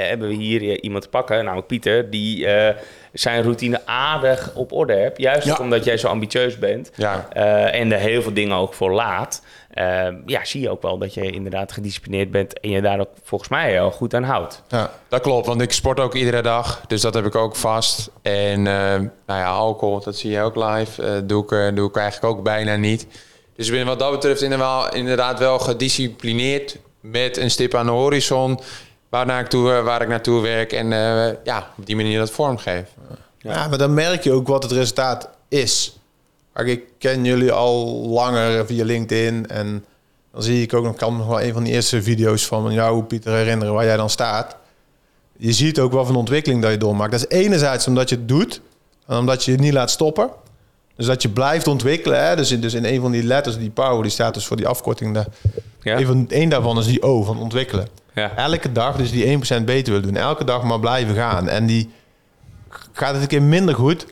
hebben 0.10 0.28
we 0.28 0.34
hier 0.34 0.82
iemand 0.82 1.04
te 1.04 1.10
pakken, 1.10 1.44
namelijk 1.44 1.68
Pieter, 1.68 2.10
die 2.10 2.48
eh, 2.48 2.76
zijn 3.14 3.42
routine 3.44 3.82
aardig 3.86 4.52
op 4.56 4.72
orde 4.72 4.94
hebt. 4.94 5.18
Juist 5.22 5.48
Ja. 5.48 5.58
omdat 5.60 5.84
jij 5.84 5.98
zo 5.98 6.08
ambitieus 6.08 6.58
bent 6.60 6.92
Ja. 6.96 7.28
eh, 7.34 7.80
en 7.80 7.92
er 7.92 8.00
heel 8.00 8.22
veel 8.22 8.34
dingen 8.34 8.56
ook 8.58 8.74
voor 8.74 8.92
laat. 8.92 9.42
eh, 9.70 10.08
ja, 10.26 10.46
zie 10.46 10.62
je 10.62 10.70
ook 10.70 10.82
wel 10.82 10.98
dat 10.98 11.14
je 11.14 11.32
inderdaad 11.32 11.72
gedisciplineerd 11.72 12.32
bent 12.32 12.60
en 12.60 12.70
je 12.70 12.82
daar 12.82 13.00
ook 13.00 13.10
volgens 13.24 13.50
mij 13.50 13.72
heel 13.72 13.92
goed 13.92 14.14
aan 14.14 14.24
houdt. 14.24 14.62
Ja. 14.68 14.92
Dat 15.08 15.22
klopt, 15.22 15.46
want 15.48 15.62
ik 15.62 15.72
sport 15.72 16.00
ook 16.00 16.16
iedere 16.16 16.42
dag. 16.42 16.82
Dus 16.88 17.02
dat 17.02 17.14
heb 17.14 17.26
ik 17.26 17.36
ook 17.36 17.56
vast. 17.56 18.10
En 18.22 18.68
eh, 18.68 18.74
nou 19.26 19.40
ja, 19.40 19.46
alcohol, 19.50 20.00
dat 20.04 20.16
zie 20.18 20.32
je 20.32 20.42
ook 20.42 20.56
live. 20.56 21.26
doe, 21.26 21.44
ik, 21.44 21.76
doe 21.76 21.90
ik 21.90 21.96
eigenlijk 21.98 22.34
ook 22.38 22.44
bijna 22.44 22.76
niet. 22.76 23.08
Dus 23.56 23.68
ik 23.68 23.74
ben 23.74 23.86
wat 23.86 24.00
dat 24.00 24.12
betreft 24.12 24.42
inderdaad, 24.42 24.96
inderdaad 24.96 25.40
wel 25.40 25.60
gedisciplineerd 25.60 26.78
met 27.02 27.38
een 27.38 27.52
stip 27.52 27.74
aan 27.76 27.86
de 27.86 27.92
horizon. 27.92 28.60
Waar, 29.10 29.26
naar 29.26 29.42
ik, 29.42 29.48
toe, 29.48 29.74
eh, 29.74 29.84
waar 29.84 30.02
ik 30.02 30.08
naartoe 30.08 30.42
werk 30.42 30.72
en 30.72 30.94
eh, 30.94 31.36
ja, 31.44 31.68
op 31.78 31.86
die 31.86 31.96
manier 31.96 32.20
dat 32.20 32.32
vormgeef. 32.32 32.86
Ja. 33.38 33.68
maar 33.68 33.78
dan 33.78 33.94
merk 33.94 34.24
je 34.24 34.32
ook 34.32 34.48
wat 34.48 34.64
het 34.64 34.72
resultaat 34.72 35.30
is. 35.48 35.98
Kijk, 36.54 36.68
ik 36.68 36.84
ken 36.98 37.26
jullie 37.26 37.52
al 37.52 38.08
langer 38.08 38.66
via 38.66 38.86
LinkedIn. 38.86 39.48
En 39.48 39.86
dan 40.32 40.44
zie 40.44 40.62
ik 40.62 40.74
ook 40.74 40.84
nog, 40.84 40.96
kan 40.96 41.12
me 41.12 41.18
nog 41.18 41.28
wel 41.28 41.42
een 41.42 41.54
van 41.54 41.64
die 41.64 41.74
eerste 41.74 42.02
video's 42.02 42.46
van 42.46 42.74
jou, 42.74 43.04
Pieter, 43.04 43.34
herinneren 43.34 43.74
waar 43.74 43.86
jij 43.86 43.98
dan 43.98 44.10
staat. 44.10 44.56
Je 45.38 45.52
ziet 45.52 45.80
ook 45.80 45.92
voor 45.92 46.10
een 46.10 46.16
ontwikkeling 46.16 46.62
dat 46.62 46.72
je 46.72 46.78
doormaakt. 46.78 47.12
Dat 47.12 47.20
is 47.20 47.38
enerzijds 47.38 47.88
omdat 47.88 48.10
je 48.10 48.16
het 48.16 48.28
doet 48.28 48.62
en 49.08 49.18
omdat 49.18 49.46
je 49.46 49.52
het 49.52 49.60
niet 49.60 49.74
laat 49.74 49.90
stoppen. 49.92 50.30
Dus 50.96 51.06
dat 51.06 51.22
je 51.22 51.30
blijft 51.30 51.68
ontwikkelen. 51.68 52.28
Hè? 52.28 52.36
Dus, 52.36 52.52
in, 52.52 52.62
dus 52.62 52.74
in 52.74 52.86
een 52.86 53.02
van 53.02 53.12
die 53.12 53.24
letters, 53.24 53.58
die 53.58 53.70
power, 53.70 54.02
die 54.02 54.12
staat 54.12 54.34
dus 54.34 54.46
voor 54.46 54.58
die 54.58 54.68
afkorting. 54.68 55.14
De, 55.14 55.26
Ja. 55.82 55.98
een, 55.98 56.06
van, 56.06 56.50
daarvan 56.50 56.78
is 56.78 56.86
die 56.86 57.02
O 57.02 57.24
van 57.24 57.40
ontwikkelen. 57.40 57.88
Ja. 58.20 58.36
Elke 58.36 58.72
dag 58.72 58.96
dus 58.96 59.12
die 59.12 59.40
1% 59.60 59.64
beter 59.64 59.94
wil 59.94 60.02
doen. 60.02 60.16
Elke 60.16 60.44
dag 60.44 60.64
maar 60.64 60.80
blijven 60.80 61.16
gaan. 61.16 61.48
En 61.50 61.66
die 61.66 61.90
gaat 62.92 63.14
het 63.14 63.22
een 63.22 63.28
keer 63.28 63.42
minder 63.42 63.76
goed. 63.76 64.06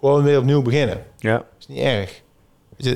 Gewoon 0.00 0.22
weer 0.22 0.38
opnieuw 0.38 0.62
beginnen. 0.62 1.04
Ja. 1.18 1.44
is 1.58 1.66
niet 1.66 1.78
erg. 1.78 2.22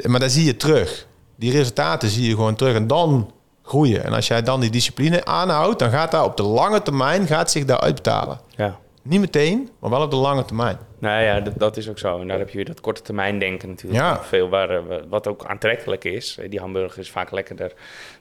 Maar 0.06 0.20
daar 0.20 0.30
zie 0.30 0.44
je 0.44 0.56
terug. 0.56 1.06
Die 1.36 1.52
resultaten 1.52 2.08
zie 2.08 2.28
je 2.28 2.34
gewoon 2.34 2.54
terug. 2.54 2.74
En 2.74 2.86
dan 2.86 3.32
groeien. 3.62 4.04
En 4.04 4.12
als 4.12 4.26
jij 4.26 4.42
dan 4.42 4.60
die 4.60 4.70
discipline 4.70 5.24
aanhoudt, 5.24 5.78
dan 5.78 5.90
gaat 5.90 6.10
dat 6.10 6.24
op 6.24 6.36
de 6.36 6.42
lange 6.42 6.82
termijn 6.82 7.26
gaat 7.26 7.50
zich 7.50 7.64
daar 7.64 7.80
uitbetalen. 7.80 8.40
ja. 8.56 8.80
Niet 9.04 9.20
meteen, 9.20 9.70
maar 9.80 9.90
wel 9.90 10.02
op 10.02 10.10
de 10.10 10.16
lange 10.16 10.44
termijn. 10.44 10.78
Nou 11.02 11.22
ja, 11.22 11.40
dat, 11.40 11.52
dat 11.58 11.76
is 11.76 11.88
ook 11.88 11.98
zo. 11.98 12.20
En 12.20 12.28
daar 12.28 12.38
heb 12.38 12.48
je 12.48 12.56
weer 12.56 12.64
dat 12.64 12.80
korte 12.80 13.02
termijn 13.02 13.38
denken 13.38 13.68
natuurlijk. 13.68 14.02
Ja. 14.02 14.22
Veel 14.22 14.48
waar, 14.48 14.70
eh, 14.70 14.96
wat 15.08 15.26
ook 15.26 15.44
aantrekkelijk 15.44 16.04
is. 16.04 16.36
Eh, 16.38 16.50
Die 16.50 16.60
hamburger 16.60 16.98
is 16.98 17.10
vaak 17.10 17.30
lekkerder 17.30 17.72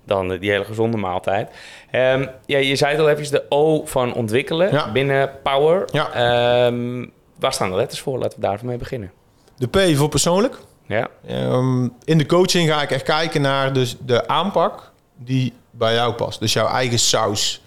dan 0.04 0.32
eh, 0.32 0.40
die 0.40 0.52
hele 0.52 0.64
gezonde 0.64 0.98
maaltijd. 0.98 1.50
Ehm, 1.92 2.28
ja, 2.46 2.58
je 2.58 2.76
zei 2.76 2.92
het 2.92 3.02
al 3.02 3.10
even, 3.10 3.32
de 3.32 3.46
O 3.50 3.86
van 3.86 4.14
ontwikkelen 4.14 4.72
Ja. 4.72 4.92
binnen 4.92 5.32
Power. 5.44 5.86
Ja. 5.92 6.12
Ehm, 6.14 7.06
waar 7.40 7.54
staan 7.54 7.70
de 7.70 7.76
letters 7.76 8.02
voor? 8.02 8.18
Laten 8.20 8.40
we 8.40 8.46
daarvan 8.46 8.68
mee 8.68 8.78
beginnen. 8.78 9.12
De 9.58 9.68
P 9.68 9.98
voor 9.98 10.10
persoonlijk. 10.10 10.58
Ja, 10.88 11.08
Ehm, 11.28 11.88
in 12.04 12.18
de 12.18 12.26
coaching 12.26 12.70
ga 12.70 12.82
ik 12.82 12.92
echt 12.92 13.04
kijken 13.04 13.42
naar 13.42 13.74
dus 13.74 13.98
de 14.06 14.28
aanpak 14.28 14.92
die 15.18 15.54
bij 15.72 15.94
jou 15.94 16.14
past. 16.14 16.40
Dus 16.40 16.54
jouw 16.54 16.68
eigen 16.68 17.00
saus 17.00 17.62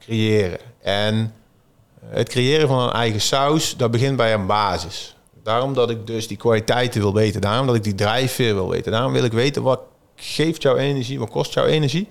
creëren. 0.00 0.58
En 0.82 1.34
het 2.06 2.28
creëren 2.28 2.68
van 2.68 2.78
een 2.78 2.92
eigen 2.92 3.20
saus, 3.20 3.76
dat 3.76 3.90
begint 3.90 4.16
bij 4.16 4.32
een 4.34 4.46
basis. 4.46 5.16
Daarom 5.42 5.74
dat 5.74 5.90
ik 5.90 6.06
dus 6.06 6.26
die 6.28 6.36
kwaliteiten 6.36 7.00
wil 7.00 7.14
weten. 7.14 7.40
Daarom 7.40 7.66
dat 7.66 7.76
ik 7.76 7.82
die 7.82 7.94
drijfveer 7.94 8.54
wil 8.54 8.68
weten. 8.68 8.92
Daarom 8.92 9.12
wil 9.12 9.24
ik 9.24 9.32
weten 9.32 9.62
wat 9.62 9.80
geeft 10.16 10.62
jouw 10.62 10.76
energie, 10.76 11.18
wat 11.18 11.30
kost 11.30 11.52
jouw 11.54 11.64
energie. 11.64 12.08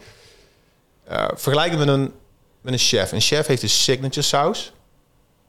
Eh, 1.03 1.25
vergelijk 1.35 1.69
het 1.69 1.79
met 1.79 1.87
een, 1.87 2.11
met 2.61 2.73
een 2.73 2.79
chef. 2.79 3.11
Een 3.11 3.21
chef 3.21 3.47
heeft 3.47 3.63
een 3.63 3.69
signature 3.69 4.21
saus. 4.21 4.71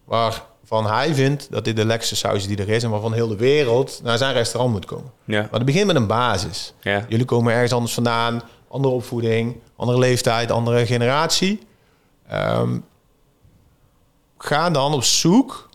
Waarvan 0.04 0.86
hij 0.86 1.14
vindt 1.14 1.46
dat 1.50 1.64
dit 1.64 1.76
de 1.76 1.84
lekkerste 1.84 2.16
saus 2.16 2.36
is 2.36 2.46
die 2.46 2.56
er 2.56 2.68
is. 2.68 2.82
En 2.82 2.90
waarvan 2.90 3.12
heel 3.12 3.28
de 3.28 3.36
wereld 3.36 4.00
naar 4.02 4.18
zijn 4.18 4.32
restaurant 4.32 4.72
moet 4.72 4.84
komen. 4.84 5.10
ja, 5.24 5.40
Maar 5.40 5.48
het 5.52 5.64
begint 5.64 5.86
met 5.86 5.96
een 5.96 6.06
basis. 6.06 6.72
ja. 6.80 7.06
Jullie 7.08 7.24
komen 7.26 7.52
ergens 7.52 7.72
anders 7.72 7.94
vandaan, 7.94 8.42
andere 8.68 8.94
opvoeding, 8.94 9.56
andere 9.76 9.98
leeftijd, 9.98 10.50
andere 10.50 10.86
generatie. 10.86 11.60
Ehm, 12.28 12.78
ga 14.42 14.70
dan 14.70 14.94
op 14.94 15.05
zoek 15.05 15.68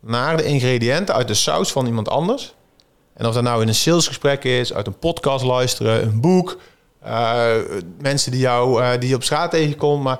naar 0.00 0.36
de 0.36 0.44
ingrediënten 0.44 1.14
uit 1.14 1.28
de 1.28 1.34
saus 1.34 1.72
van 1.72 1.86
iemand 1.86 2.08
anders. 2.08 2.54
En 3.14 3.26
of 3.26 3.34
dat 3.34 3.42
nou 3.42 3.62
in 3.62 3.68
een 3.68 3.74
salesgesprek 3.74 4.44
is, 4.44 4.72
uit 4.72 4.86
een 4.86 4.98
podcast 4.98 5.44
luisteren, 5.44 6.02
een 6.02 6.20
boek, 6.20 6.58
eh, 7.00 7.54
mensen 7.98 8.30
die, 8.30 8.40
jou, 8.40 8.82
eh, 8.82 9.00
die 9.00 9.08
je 9.08 9.14
op 9.14 9.22
straat 9.22 9.50
tegenkomt. 9.50 10.02
Maar 10.02 10.18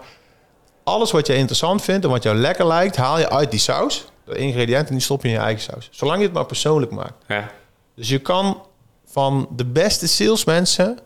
alles 0.83 1.11
wat 1.11 1.27
je 1.27 1.35
interessant 1.35 1.83
vindt 1.83 2.05
en 2.05 2.11
wat 2.11 2.23
jou 2.23 2.37
lekker 2.37 2.67
lijkt, 2.67 2.97
haal 2.97 3.19
je 3.19 3.31
uit 3.31 3.51
die 3.51 3.61
saus. 3.61 4.05
De 4.25 4.37
ingrediënten 4.37 4.93
die 4.95 5.03
stop 5.03 5.23
je 5.23 5.29
in 5.29 5.35
je 5.35 5.41
eigen 5.41 5.63
saus. 5.63 5.89
Zolang 5.91 6.19
je 6.19 6.25
het 6.25 6.35
maar 6.35 6.47
persoonlijk 6.47 6.93
maakt. 6.93 7.25
ja. 7.29 7.51
Dus 7.95 8.09
je 8.09 8.19
kan 8.19 8.63
van 9.07 9.49
de 9.57 9.65
beste 9.65 10.09
salesmensen 10.09 10.99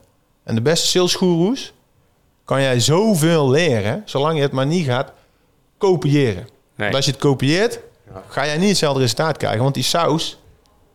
en 0.44 0.54
de 0.54 0.62
beste 0.62 0.86
salesgoeroes... 0.86 1.72
kan 2.44 2.62
jij 2.62 2.80
zoveel 2.80 3.50
leren, 3.50 4.02
zolang 4.04 4.36
je 4.36 4.42
het 4.42 4.52
maar 4.52 4.66
niet 4.66 4.86
gaat 4.86 5.12
kopiëren. 5.78 6.48
Nee. 6.76 6.90
Want 6.90 6.94
als 6.94 7.04
je 7.04 7.10
het 7.10 7.20
kopieert, 7.20 7.78
ga 8.28 8.46
jij 8.46 8.56
niet 8.58 8.68
hetzelfde 8.68 9.00
resultaat 9.00 9.36
krijgen. 9.36 9.62
Want 9.62 9.74
die 9.74 9.82
saus 9.84 10.38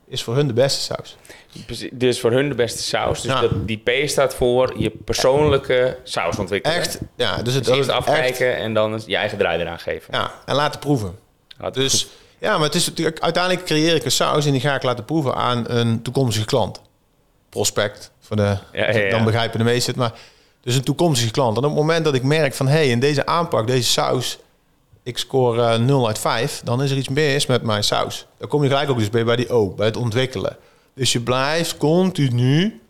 is 0.08 0.24
voor 0.24 0.36
hun 0.36 0.48
de 0.48 0.54
beste 0.54 0.82
saus. 0.82 1.18
Precies, 1.66 1.90
Dus 1.94 2.20
voor 2.20 2.32
hun 2.32 2.50
de 2.50 2.56
beste 2.56 2.82
saus. 2.84 3.22
Dus 3.22 3.32
Ja. 3.32 3.42
dat, 3.42 3.68
die 3.68 3.78
P 3.78 4.10
staat 4.10 4.34
voor 4.34 4.74
je 4.80 4.90
persoonlijke 5.06 5.98
saus 6.04 6.38
ontwikkelen. 6.38 6.78
Echt, 6.78 7.00
ja. 7.16 7.42
Dus 7.42 7.54
het 7.54 7.66
Dus 7.66 7.76
eerst 7.78 7.90
is 7.90 7.96
echt- 7.96 8.08
afkijken 8.08 8.56
en 8.56 8.74
dan 8.74 9.02
je 9.06 9.16
eigen 9.16 9.38
draai 9.38 9.60
eraan 9.62 9.80
geven. 9.80 10.14
ja, 10.14 10.32
en 10.46 10.56
laten 10.56 10.80
proeven. 10.80 11.20
Dus 11.72 12.08
ja, 12.40 12.56
maar 12.58 12.66
het 12.66 12.76
is 12.76 12.88
natuurlijk, 12.88 13.20
uiteindelijk 13.20 13.66
creëer 13.66 13.96
ik 13.96 14.06
een 14.06 14.12
saus 14.12 14.46
en 14.46 14.52
die 14.52 14.62
ga 14.62 14.76
ik 14.76 14.84
laten 14.84 15.06
proeven 15.06 15.36
aan 15.36 15.64
een 15.70 16.02
toekomstige 16.02 16.46
klant. 16.46 16.82
Prospect, 17.50 18.12
voor 18.20 18.36
de, 18.36 18.42
Ja, 18.44 18.58
ja, 18.92 18.98
ja. 18.98 19.10
dan 19.10 19.24
begrijpen 19.24 19.58
de 19.60 19.64
meesten 19.66 19.92
het. 19.94 20.02
Maar 20.02 20.12
dus 20.62 20.76
een 20.76 20.84
toekomstige 20.84 21.32
klant. 21.32 21.58
En 21.58 21.64
op 21.64 21.70
het 21.70 21.80
moment 21.80 22.06
dat 22.06 22.14
ik 22.16 22.24
merk 22.24 22.54
van, 22.54 22.68
hé, 22.68 22.74
hey, 22.74 22.88
in 22.90 23.00
deze 23.00 23.26
aanpak, 23.26 23.68
deze 23.68 23.90
saus, 23.92 24.40
ik 25.04 25.18
score 25.18 25.64
eh 25.74 25.80
0 25.80 26.08
uit 26.08 26.20
5, 26.20 26.62
dan 26.64 26.84
is 26.84 26.92
er 26.92 26.98
iets 26.98 27.10
mis 27.10 27.46
met 27.46 27.64
mijn 27.64 27.84
saus. 27.84 28.28
Dan 28.38 28.48
kom 28.48 28.64
je 28.64 28.70
gelijk 28.70 28.90
ook 28.90 28.98
dus 28.98 29.10
bij, 29.10 29.26
bij 29.26 29.36
die 29.36 29.50
O, 29.50 29.70
bij 29.70 29.86
het 29.86 29.98
ontwikkelen. 29.98 30.58
Dus 30.94 31.12
je 31.12 31.22
blijft 31.22 31.78
continu 31.78 32.82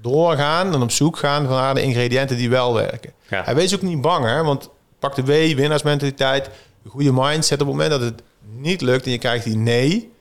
doorgaan 0.00 0.74
en 0.74 0.82
op 0.82 0.90
zoek 0.90 1.16
gaan 1.16 1.42
naar 1.46 1.74
de 1.74 1.82
ingrediënten 1.82 2.36
die 2.36 2.50
wel 2.50 2.74
werken. 2.74 3.12
Ja. 3.28 3.46
En 3.46 3.54
wees 3.54 3.74
ook 3.74 3.82
niet 3.82 4.00
bang, 4.00 4.24
hè, 4.24 4.42
want 4.42 4.70
pak 4.98 5.14
de 5.14 5.22
W, 5.24 5.56
winnaarsmentaliteit, 5.56 6.50
een 6.84 6.90
goede 6.90 7.12
mindset. 7.12 7.60
Op 7.60 7.66
het 7.66 7.76
moment 7.76 7.90
dat 7.90 8.00
het 8.00 8.22
niet 8.56 8.80
lukt 8.80 9.04
en 9.04 9.10
je 9.10 9.18
krijgt 9.18 9.44
die 9.44 9.56
nee, 9.56 10.12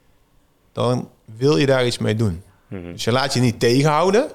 dan 0.71 1.09
wil 1.37 1.57
je 1.57 1.65
daar 1.65 1.85
iets 1.85 1.97
mee 1.97 2.15
doen. 2.15 2.43
Mhm. 2.67 2.91
Dus 2.91 3.03
je 3.03 3.11
laat 3.11 3.33
je 3.33 3.39
niet 3.39 3.59
tegenhouden. 3.59 4.27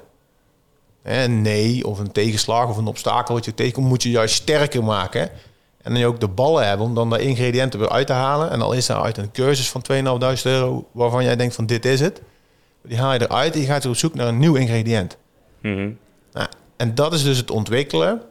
Hè, 1.03 1.25
Een 1.25 1.43
nee 1.43 1.87
of 1.87 1.99
een 1.99 2.13
tegenslag 2.13 2.69
of 2.69 2.77
een 2.77 2.87
obstakel 2.87 3.35
wat 3.35 3.45
je 3.45 3.55
tegenkomt, 3.55 3.89
moet 3.89 4.03
je 4.03 4.11
juist 4.11 4.35
sterker 4.35 4.85
maken. 4.85 5.31
En 5.89 5.95
dan 5.95 6.03
je 6.03 6.09
ook 6.09 6.21
de 6.21 6.29
ballen 6.29 6.67
hebben 6.67 6.87
om 6.87 6.95
dan 6.95 7.11
de 7.11 7.19
ingrediënten 7.19 7.81
weer 7.81 7.89
uit 7.89 8.07
te 8.07 8.13
halen. 8.13 8.51
En 8.51 8.61
al 8.61 8.73
is 8.73 8.87
dat 8.87 9.03
uit 9.03 9.17
een 9.17 9.31
cursus 9.31 9.71
van 9.71 9.85
2.500 9.93 10.43
euro 10.43 10.89
waarvan 10.93 11.25
jij 11.25 11.37
denkt 11.37 11.55
van 11.55 11.67
dit 11.67 11.85
is 11.85 12.01
het. 12.01 12.23
Die 12.83 12.99
haal 12.99 13.13
je 13.13 13.23
eruit 13.23 13.55
en 13.55 13.61
je 13.61 13.67
gaat 13.67 13.87
op 13.87 13.97
zoek 13.97 14.15
naar 14.15 14.27
een 14.27 14.39
nieuw 14.39 14.55
ingrediënt. 14.55 15.17
Mhm. 15.61 15.91
Nou, 16.33 16.49
en 16.77 16.95
dat 16.95 17.13
is 17.13 17.23
dus 17.23 17.37
het 17.37 17.51
ontwikkelen. 17.51 18.23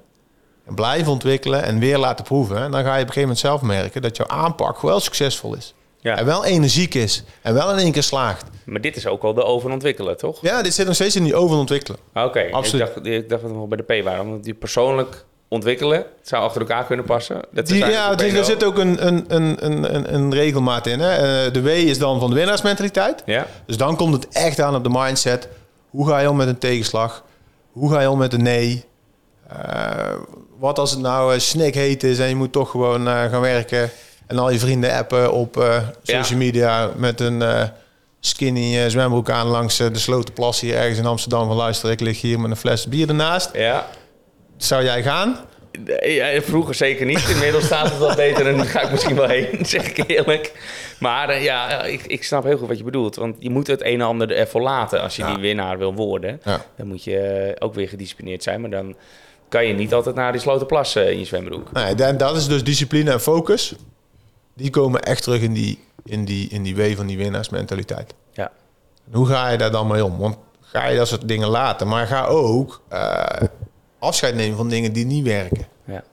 En 0.66 0.76
blijven 0.76 1.12
ontwikkelen 1.12 1.64
en 1.64 1.80
weer 1.80 1.98
laten 1.98 2.26
proeven. 2.26 2.58
En 2.58 2.72
dan 2.72 2.84
ga 2.84 2.96
je 2.96 3.02
op 3.02 3.08
een 3.08 3.14
gegeven 3.14 3.22
moment 3.22 3.40
zelf 3.40 3.62
merken 3.62 4.02
dat 4.02 4.18
jouw 4.18 4.28
aanpak 4.28 4.82
wel 4.82 5.00
succesvol 5.00 5.56
is. 5.56 5.74
Ja. 6.00 6.18
En 6.18 6.26
wel 6.26 6.46
energiek 6.46 6.94
is. 6.94 7.24
En 7.42 7.54
wel 7.54 7.72
in 7.72 7.78
één 7.78 7.92
keer 7.92 8.04
slaagt. 8.04 8.46
Maar 8.66 8.82
dit 8.82 8.96
is 8.96 9.08
ook 9.08 9.24
al 9.24 9.34
de 9.34 9.44
oven 9.44 9.72
ontwikkelen, 9.72 10.18
toch? 10.18 10.42
Ja, 10.42 10.62
dit 10.62 10.74
zit 10.74 10.86
nog 10.86 10.96
steeds 10.96 11.16
in 11.16 11.24
die 11.24 11.36
over 11.36 11.58
ontwikkelen. 11.58 12.00
Oké, 12.14 12.40
ik 12.40 12.54
Absoluut. 12.54 12.86
dacht, 12.86 13.06
ik 13.06 13.30
dacht 13.30 13.42
dat 13.42 13.52
we 13.52 13.58
nog 13.58 13.68
bij 13.68 13.78
de 13.86 14.02
P 14.02 14.04
waren. 14.04 14.26
Omdat 14.26 14.44
die 14.44 14.54
persoonlijk 14.54 15.26
ontwikkelen. 15.50 15.98
Het 15.98 16.28
zou 16.28 16.44
achter 16.44 16.62
elkaar 16.62 16.86
kunnen 16.86 17.06
passen. 17.06 17.42
Dat 17.52 17.68
Die, 17.68 17.86
ja, 17.86 18.18
er 18.18 18.46
zit 18.46 18.64
ook 18.64 18.78
een, 18.78 19.08
een, 19.08 19.26
een, 19.28 19.66
een, 19.66 20.14
een- 20.14 20.34
regelmaat 20.34 20.88
in. 20.88 21.00
Hè? 21.00 21.12
Eh, 21.46 21.54
de 21.54 21.62
W 21.62 21.68
is 21.68 21.98
dan 22.00 22.20
van 22.20 22.30
de 22.30 22.36
winnaarsmentaliteit. 22.36 23.24
Ja, 23.26 23.46
Dus 23.66 23.78
dan 23.78 23.96
komt 23.96 24.14
het 24.14 24.28
echt 24.32 24.62
aan 24.62 24.76
op 24.76 24.84
de 24.84 24.90
mindset. 24.94 25.48
Hoe 25.90 26.08
ga 26.08 26.20
je 26.20 26.30
om 26.30 26.36
met 26.38 26.48
een 26.48 26.58
tegenslag? 26.58 27.24
Hoe 27.72 27.92
ga 27.92 28.02
je 28.02 28.10
om 28.10 28.18
met 28.18 28.34
een 28.34 28.44
nee? 28.44 28.86
Eh, 29.48 30.14
wat 30.60 30.80
als 30.80 30.92
het 30.92 31.00
nou 31.00 31.34
uh, 31.34 31.40
snikheet 31.40 32.04
is 32.04 32.20
en 32.20 32.28
je 32.30 32.36
moet 32.36 32.52
toch 32.52 32.70
gewoon 32.72 33.08
eh, 33.08 33.14
gaan 33.24 33.42
werken... 33.42 33.90
en 34.28 34.38
al 34.40 34.50
je 34.50 34.60
vrienden 34.60 34.92
appen 34.94 35.32
op 35.34 35.58
eh, 35.58 35.78
social 36.04 36.40
media 36.40 36.90
met 36.96 37.20
een 37.22 37.42
eh, 37.42 37.64
skinny 38.20 38.78
eh, 38.84 38.90
zwembroek 38.90 39.30
aan... 39.30 39.48
langs 39.48 39.80
eh, 39.80 39.88
de 39.94 40.00
Slotenplas 40.00 40.60
hier 40.60 40.76
ergens 40.76 40.98
in 40.98 41.06
Amsterdam 41.06 41.48
van... 41.48 41.56
luister, 41.56 41.92
ik 41.92 42.00
lig 42.00 42.22
hier 42.22 42.40
met 42.40 42.52
een 42.52 42.58
fles 42.58 42.88
bier 42.88 43.08
ernaast. 43.08 43.50
ja. 43.54 43.86
Zou 44.58 44.84
jij 44.84 45.04
gaan? 45.04 45.38
Ja, 46.06 46.42
vroeger 46.42 46.76
zeker 46.76 47.06
niet. 47.06 47.28
Inmiddels 47.30 47.66
staat 47.66 47.90
het 47.90 47.98
wat 47.98 48.16
beter 48.16 48.48
en 48.48 48.58
dan 48.58 48.66
ga 48.66 48.82
ik 48.82 48.92
misschien 48.92 49.16
wel 49.16 49.28
heen, 49.28 49.66
zeg 49.66 49.90
ik 49.90 50.10
eerlijk. 50.10 50.52
Maar 51.00 51.30
eh, 51.30 51.44
ja, 51.44 51.84
ik, 51.84 52.04
ik 52.06 52.24
snap 52.24 52.44
heel 52.44 52.58
goed 52.58 52.68
wat 52.68 52.78
je 52.78 52.84
bedoelt. 52.84 53.16
Want 53.16 53.36
je 53.40 53.50
moet 53.50 53.68
het 53.68 53.82
een 53.82 53.94
en 53.94 54.02
ander 54.02 54.32
ervoor 54.32 54.62
laten 54.62 55.02
als 55.02 55.16
je 55.16 55.22
Ja. 55.22 55.34
die 55.34 55.42
winnaar 55.42 55.78
wil 55.78 55.94
worden. 55.94 56.42
Ja. 56.44 56.62
Dan 56.78 56.88
moet 56.88 57.04
je 57.04 57.18
eh, 57.20 57.66
ook 57.68 57.74
weer 57.74 57.88
gedisciplineerd 57.88 58.44
zijn. 58.44 58.62
Maar 58.62 58.70
dan 58.70 58.96
kan 59.50 59.66
je 59.66 59.74
niet 59.74 59.94
altijd 59.94 60.16
naar 60.16 60.32
die 60.32 60.42
Slotenplas 60.42 60.96
eh, 60.96 61.10
in 61.12 61.20
je 61.20 61.26
zwembroek. 61.26 61.72
Nee, 61.72 61.96
dat, 61.96 62.20
dat 62.20 62.36
is 62.36 62.48
dus 62.48 62.64
discipline 62.64 63.12
en 63.12 63.22
focus. 63.22 63.74
Die 64.54 64.70
komen 64.70 65.02
echt 65.02 65.24
terug 65.24 65.42
in 65.42 65.54
die, 65.54 65.80
in 66.06 66.26
die, 66.26 66.50
in 66.50 66.64
die 66.64 66.76
W 66.76 66.96
van 66.96 67.08
die 67.08 67.18
winnaarsmentaliteit. 67.18 68.14
Ja, 68.32 68.52
En 69.12 69.14
hoe 69.18 69.28
ga 69.28 69.50
je 69.50 69.58
daar 69.58 69.72
dan 69.72 69.88
mee 69.88 70.06
om? 70.06 70.18
Want 70.18 70.38
ga 70.62 70.88
je 70.88 70.98
dat 70.98 71.08
soort 71.08 71.28
dingen 71.28 71.48
laten, 71.48 71.88
maar 71.88 72.08
ga 72.08 72.26
ook 72.26 72.82
afscheid 74.00 74.36
nemen 74.36 74.58
van 74.58 74.70
dingen 74.70 74.94
die 74.94 75.06
niet 75.06 75.24
werken. 75.24 75.68
ja, 75.86 76.04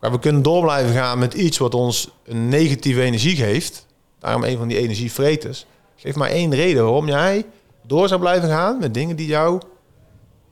Maar 0.00 0.10
we 0.10 0.18
kunnen 0.18 0.42
door 0.42 0.62
blijven 0.62 0.92
gaan 0.94 1.18
met 1.18 1.34
iets 1.34 1.58
wat 1.58 1.74
ons 1.74 2.10
een 2.24 2.48
negatieve 2.48 3.02
energie 3.02 3.36
geeft. 3.36 3.86
Daarom 4.18 4.44
een 4.44 4.56
van 4.58 4.68
die 4.68 4.78
energievreters. 4.78 5.66
Geef 5.96 6.14
maar 6.14 6.30
één 6.30 6.54
reden 6.54 6.82
waarom 6.82 7.08
jij 7.08 7.44
door 7.82 8.08
zou 8.08 8.20
blijven 8.20 8.48
gaan 8.48 8.78
met 8.78 8.94
dingen 8.94 9.16
die 9.16 9.26
jou 9.26 9.60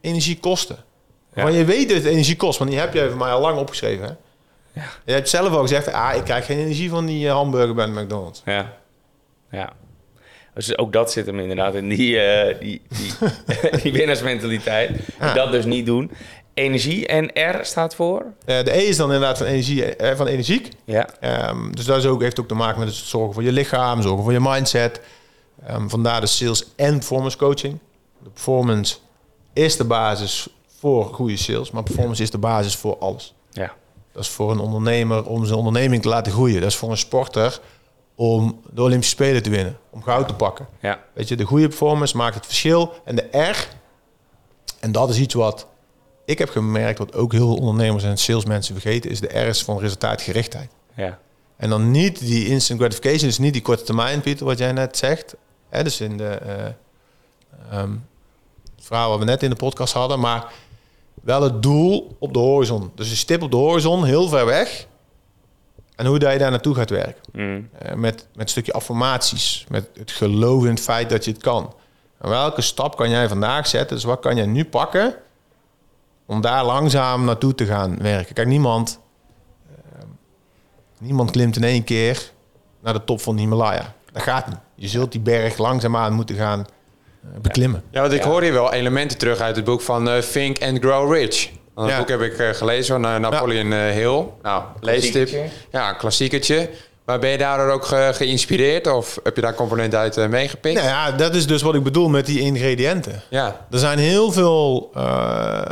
energie 0.00 0.38
kosten. 0.40 0.76
Ja. 1.34 1.42
Maar 1.42 1.52
je 1.52 1.64
weet 1.64 1.88
dat 1.88 1.96
het 1.96 2.06
energie 2.06 2.36
kost, 2.36 2.58
want 2.58 2.70
die 2.70 2.78
heb 2.78 2.94
jij 2.94 3.08
voor 3.08 3.18
mij 3.18 3.30
al 3.30 3.40
lang 3.40 3.58
opgeschreven. 3.58 4.04
Hè? 4.04 4.12
Ja. 4.80 4.88
Je 5.04 5.12
hebt 5.12 5.28
zelf 5.28 5.52
al 5.52 5.60
gezegd, 5.60 5.92
ah, 5.92 6.16
ik 6.16 6.24
krijg 6.24 6.46
geen 6.46 6.58
energie 6.58 6.90
van 6.90 7.06
die 7.06 7.26
eh, 7.26 7.32
hamburger 7.32 7.74
bij 7.74 7.86
de 7.86 8.00
McDonald's. 8.00 8.42
ja. 8.44 8.72
ja. 9.50 9.72
Dus 10.54 10.78
ook 10.78 10.92
dat 10.92 11.12
zit 11.12 11.26
hem 11.26 11.38
inderdaad 11.38 11.74
in 11.74 11.88
die, 11.88 12.18
eh, 12.20 12.58
die, 12.60 12.82
die, 12.88 13.12
die 13.82 13.92
winnaarsmentaliteit. 13.92 14.90
Dat 15.34 15.52
dus 15.52 15.64
niet 15.64 15.86
doen. 15.86 16.10
Energie 16.54 17.06
en 17.06 17.30
R 17.34 17.64
staat 17.64 17.94
voor? 17.94 18.24
Eh, 18.44 18.64
de 18.64 18.76
E 18.76 18.80
is 18.82 18.96
dan 18.96 19.12
inderdaad 19.12 19.38
van, 19.38 19.46
energie, 19.46 19.84
eh, 19.84 20.16
van 20.16 20.26
energiek. 20.26 20.68
Ja, 20.84 21.08
Ehm, 21.20 21.72
dus 21.72 21.84
dat 21.84 21.98
is 21.98 22.06
ook, 22.06 22.22
heeft 22.22 22.40
ook 22.40 22.48
te 22.48 22.54
maken 22.54 22.78
met 22.78 22.88
het 22.88 22.96
zorgen 22.96 23.34
voor 23.34 23.42
je 23.42 23.52
lichaam, 23.52 24.02
zorgen 24.02 24.22
voor 24.22 24.32
je 24.32 24.40
mindset. 24.40 25.00
Ehm, 25.66 25.88
vandaar 25.88 26.20
de 26.20 26.26
sales 26.26 26.64
en 26.76 26.94
performance 26.94 27.36
coaching. 27.36 27.78
De 28.22 28.30
performance 28.30 28.96
is 29.52 29.76
de 29.76 29.84
basis 29.84 30.48
voor 30.78 31.04
goede 31.04 31.36
sales, 31.36 31.70
maar 31.70 31.82
performance 31.82 32.22
is 32.22 32.30
de 32.30 32.38
basis 32.38 32.76
voor 32.76 32.98
alles. 32.98 33.34
ja, 33.50 33.72
Dat 34.12 34.22
is 34.22 34.28
voor 34.28 34.50
een 34.50 34.58
ondernemer 34.58 35.26
om 35.26 35.44
zijn 35.44 35.58
onderneming 35.58 36.02
te 36.02 36.08
laten 36.08 36.32
groeien. 36.32 36.60
Dat 36.60 36.70
is 36.70 36.76
voor 36.76 36.90
een 36.90 36.96
sporter 36.96 37.60
om 38.14 38.60
de 38.70 38.82
Olympische 38.82 39.14
Spelen 39.14 39.42
te 39.42 39.50
winnen, 39.50 39.78
om 39.90 40.02
goud 40.02 40.28
te 40.28 40.34
pakken. 40.34 40.66
ja, 40.80 41.02
Weet 41.12 41.28
je, 41.28 41.36
de 41.36 41.44
goede 41.44 41.68
performance 41.68 42.16
maakt 42.16 42.34
het 42.34 42.46
verschil. 42.46 42.92
En 43.04 43.16
de 43.16 43.38
R, 43.38 43.68
en 44.80 44.92
dat 44.92 45.10
is 45.10 45.18
iets 45.18 45.34
wat 45.34 45.66
ik 46.24 46.38
heb 46.38 46.50
gemerkt, 46.50 46.98
wat 46.98 47.14
ook 47.14 47.32
heel 47.32 47.46
veel 47.46 47.56
ondernemers 47.56 48.04
en 48.04 48.16
salesmensen 48.18 48.74
vergeten, 48.80 49.10
is 49.10 49.20
de 49.20 49.38
R 49.38 49.46
is 49.46 49.62
van 49.64 49.78
resultaatgerichtheid. 49.78 50.70
ja. 50.94 51.18
En 51.56 51.68
dan 51.68 51.90
niet 51.90 52.18
die 52.18 52.46
instant 52.46 52.80
gratification, 52.80 53.28
dus 53.28 53.38
niet 53.38 53.52
die 53.52 53.62
korte 53.62 53.82
termijn, 53.82 54.20
Pieter, 54.20 54.46
wat 54.46 54.58
jij 54.58 54.72
net 54.72 54.96
zegt. 54.96 55.34
Hè, 55.68 55.82
dus 55.82 56.00
in 56.00 56.16
de 56.16 56.38
ehm, 57.70 57.90
het 58.76 58.84
verhaal 58.86 59.10
wat 59.10 59.18
we 59.18 59.24
net 59.24 59.42
in 59.42 59.50
de 59.50 59.56
podcast 59.56 59.92
hadden, 59.92 60.20
maar 60.20 60.52
wel 61.22 61.42
het 61.42 61.62
doel 61.62 62.16
op 62.18 62.32
de 62.32 62.38
horizon. 62.38 62.90
Dus 62.94 63.10
een 63.10 63.16
stip 63.16 63.42
op 63.42 63.50
de 63.50 63.56
horizon, 63.56 64.04
heel 64.04 64.28
ver 64.28 64.46
weg. 64.46 64.86
En 66.02 66.08
hoe 66.08 66.18
dat 66.18 66.32
je 66.32 66.38
daar 66.38 66.50
naartoe 66.50 66.74
gaat 66.74 66.90
werken. 66.90 67.22
Mm. 67.32 67.68
Eh, 67.78 67.94
met, 67.94 68.14
met 68.14 68.26
een 68.34 68.48
stukje 68.48 68.72
affirmaties, 68.72 69.64
met 69.68 69.88
het 69.94 70.10
geloof 70.10 70.64
in 70.64 70.70
het 70.70 70.80
feit 70.80 71.10
dat 71.10 71.24
je 71.24 71.30
het 71.30 71.42
kan. 71.42 71.74
En 72.18 72.28
welke 72.28 72.60
stap 72.60 72.96
kan 72.96 73.10
jij 73.10 73.28
vandaag 73.28 73.66
zetten? 73.66 73.96
Dus 73.96 74.04
wat 74.04 74.20
kan 74.20 74.36
jij 74.36 74.46
nu 74.46 74.64
pakken 74.64 75.14
om 76.26 76.40
daar 76.40 76.64
langzaam 76.64 77.24
naartoe 77.24 77.54
te 77.54 77.66
gaan 77.66 77.98
werken? 77.98 78.34
Kijk, 78.34 78.48
niemand, 78.48 79.00
eh, 79.70 80.02
niemand 80.98 81.30
klimt 81.30 81.56
in 81.56 81.64
één 81.64 81.84
keer 81.84 82.30
naar 82.80 82.92
de 82.92 83.04
top 83.04 83.20
van 83.20 83.34
de 83.34 83.40
Himalaya. 83.40 83.94
Dat 84.12 84.22
gaat 84.22 84.48
niet. 84.48 84.58
Je 84.74 84.88
zult 84.88 85.12
die 85.12 85.20
berg 85.20 85.58
langzaamaan 85.58 86.12
moeten 86.12 86.36
gaan 86.36 86.60
eh, 86.60 87.40
beklimmen. 87.40 87.82
Ja, 87.90 88.00
want 88.00 88.12
ik 88.12 88.22
hoor 88.22 88.42
hier 88.42 88.52
wel 88.52 88.72
elementen 88.72 89.18
terug 89.18 89.40
uit 89.40 89.56
het 89.56 89.64
boek 89.64 89.80
van 89.80 90.08
eh, 90.08 90.18
Think 90.18 90.62
and 90.62 90.78
Grow 90.78 91.12
Rich. 91.12 91.50
Dat 91.74 91.88
Ja. 91.88 91.98
boek 91.98 92.08
heb 92.08 92.20
ik 92.20 92.38
eh, 92.38 92.48
gelezen 92.50 92.94
van 93.02 93.12
eh, 93.12 93.18
Napoleon 93.20 93.72
eh, 93.72 93.78
Hill. 93.90 94.24
Nou, 94.42 94.62
leestip. 94.80 95.28
Ja, 95.70 95.88
een 95.88 95.96
klassiekertje. 95.96 96.70
Maar 97.04 97.18
ben 97.18 97.30
je 97.30 97.38
daardoor 97.38 97.70
ook 97.70 97.84
ge- 97.84 98.10
geïnspireerd 98.14 98.86
of 98.86 99.18
heb 99.22 99.36
je 99.36 99.42
daar 99.42 99.54
componenten 99.54 99.98
uit 99.98 100.16
eh, 100.16 100.26
meegepikt? 100.28 100.74
Nou 100.74 100.86
ja, 100.88 101.10
dat 101.12 101.34
is 101.34 101.46
dus 101.46 101.62
wat 101.62 101.74
ik 101.74 101.82
bedoel 101.82 102.08
met 102.08 102.26
die 102.26 102.40
ingrediënten. 102.40 103.22
Ja, 103.30 103.66
Er 103.70 103.78
zijn 103.78 103.98
heel 103.98 104.32
veel 104.32 104.90
eh, 104.94 105.62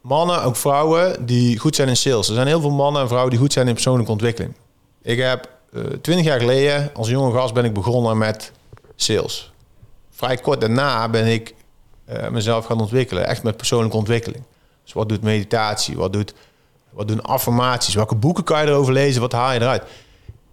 mannen, 0.00 0.42
ook 0.42 0.56
vrouwen, 0.56 1.26
die 1.26 1.58
goed 1.58 1.76
zijn 1.76 1.88
in 1.88 1.96
sales. 1.96 2.28
Er 2.28 2.34
zijn 2.34 2.46
heel 2.46 2.60
veel 2.60 2.70
mannen 2.70 3.02
en 3.02 3.06
vrouwen 3.08 3.30
die 3.30 3.40
goed 3.40 3.52
zijn 3.52 3.66
in 3.68 3.72
persoonlijke 3.74 4.12
ontwikkeling. 4.12 4.54
Ik 5.02 5.18
heb 5.18 5.48
twintig 6.02 6.24
jaar 6.26 6.40
geleden, 6.40 6.90
als 6.94 7.08
jonge 7.08 7.32
gast, 7.38 7.54
ben 7.54 7.64
ik 7.64 7.72
begonnen 7.74 8.18
met 8.18 8.52
sales. 8.96 9.52
Vrij 10.10 10.36
kort 10.36 10.60
daarna 10.60 11.08
ben 11.08 11.26
ik 11.26 11.54
eh, 12.04 12.28
mezelf 12.28 12.64
gaan 12.66 12.80
ontwikkelen. 12.80 13.26
Echt 13.26 13.42
met 13.42 13.56
persoonlijke 13.56 13.96
ontwikkeling. 13.96 14.42
Dus 14.86 14.94
wat 14.94 15.08
doet 15.08 15.22
meditatie? 15.22 15.96
Wat, 15.96 16.12
doet, 16.12 16.34
wat 16.90 17.08
doen 17.08 17.22
affirmaties? 17.22 17.94
Welke 17.94 18.14
boeken 18.14 18.44
kan 18.44 18.60
je 18.60 18.66
erover 18.66 18.92
lezen? 18.92 19.20
Wat 19.20 19.32
haal 19.32 19.52
je 19.52 19.60
eruit? 19.60 19.82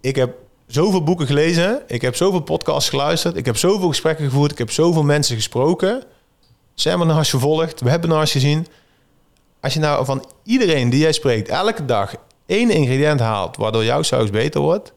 Ik 0.01 0.15
heb 0.15 0.35
zoveel 0.67 1.03
boeken 1.03 1.27
gelezen. 1.27 1.81
Ik 1.87 2.01
heb 2.01 2.15
zoveel 2.15 2.41
podcasts 2.41 2.89
geluisterd. 2.89 3.35
Ik 3.35 3.45
heb 3.45 3.57
zoveel 3.57 3.87
gesprekken 3.87 4.25
gevoerd. 4.25 4.51
Ik 4.51 4.57
heb 4.57 4.71
zoveel 4.71 5.03
mensen 5.03 5.35
gesproken 5.35 6.03
seminars 6.75 7.29
gevolgd, 7.29 7.81
webinars 7.81 8.31
gezien. 8.31 8.67
Als 9.61 9.73
je 9.73 9.79
nou 9.79 10.05
van 10.05 10.25
iedereen 10.43 10.89
die 10.89 10.99
jij 10.99 11.11
spreekt 11.11 11.47
elke 11.47 11.85
dag 11.85 12.15
één 12.45 12.69
ingrediënt 12.69 13.19
haalt 13.19 13.57
waardoor 13.57 13.83
jouw 13.83 14.01
saus 14.01 14.29
beter 14.29 14.61
wordt, 14.61 14.93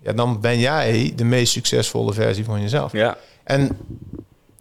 ja, 0.00 0.12
dan 0.12 0.40
ben 0.40 0.58
jij 0.58 1.12
de 1.16 1.24
meest 1.24 1.52
succesvolle 1.52 2.12
versie 2.12 2.44
van 2.44 2.60
jezelf. 2.60 2.92
ja. 2.92 3.16
En 3.44 3.78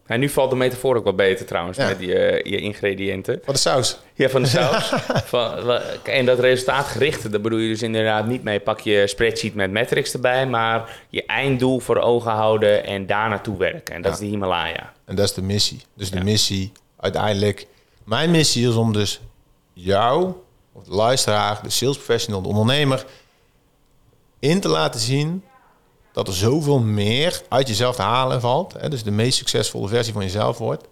En 0.08 0.20
nu 0.20 0.30
valt 0.30 0.50
de 0.50 0.56
metafoor 0.56 0.96
ook 0.96 1.04
wat 1.04 1.16
beter 1.16 1.46
trouwens 1.46 1.78
Ja. 1.78 1.88
met 1.88 2.00
die, 2.00 2.14
eh, 2.16 2.52
je 2.52 2.58
ingrediënten. 2.60 3.42
wat 3.46 3.56
de 3.56 3.62
saus? 3.62 3.98
Ja, 4.14 4.30
van 4.30 4.42
de 4.42 4.48
saus. 4.48 4.94
van, 5.34 5.72
en 6.04 6.26
dat 6.26 6.40
resultaatgerichte, 6.40 7.30
daar 7.30 7.42
bedoel 7.42 7.60
je 7.60 7.70
dus 7.70 7.82
inderdaad 7.82 8.28
niet 8.28 8.44
mee. 8.44 8.60
Pak 8.60 8.80
je 8.80 9.08
spreadsheet 9.08 9.56
met 9.56 9.72
metrics 9.72 10.14
erbij, 10.14 10.48
maar 10.48 11.00
je 11.10 11.26
einddoel 11.26 11.80
voor 11.80 11.98
ogen 11.98 12.32
houden 12.32 12.84
en 12.86 13.06
daar 13.06 13.30
naartoe 13.30 13.58
werken. 13.58 13.96
En 13.96 14.02
dat 14.02 14.12
Ja. 14.12 14.18
is 14.18 14.24
de 14.24 14.30
Himalaya. 14.30 14.94
En 15.06 15.16
dat 15.16 15.26
is 15.26 15.34
de 15.34 15.42
missie. 15.42 15.82
Dus 15.94 16.10
de 16.10 16.18
Ja. 16.18 16.24
missie 16.24 16.72
uiteindelijk. 17.00 17.68
Mijn 18.04 18.32
missie 18.32 18.68
is 18.70 18.76
om 18.76 18.94
dus 18.94 19.22
jou, 19.74 20.34
of 20.74 20.84
de 20.84 20.92
luisteraar, 20.96 21.60
de 21.64 21.70
sales 21.70 21.96
professional, 21.96 22.42
de 22.42 22.48
ondernemer, 22.48 23.06
in 24.40 24.60
te 24.60 24.68
laten 24.68 25.00
zien 25.00 25.44
dat 26.18 26.28
er 26.28 26.34
zoveel 26.34 26.80
meer 26.80 27.42
uit 27.50 27.68
jezelf 27.68 27.96
te 27.96 28.02
halen 28.02 28.42
valt. 28.42 28.74
Hè? 28.78 28.90
Dus 28.90 29.04
de 29.04 29.12
meest 29.12 29.38
succesvolle 29.38 29.88
versie 29.88 30.14
van 30.14 30.22
jezelf 30.22 30.58
wordt. 30.58 30.88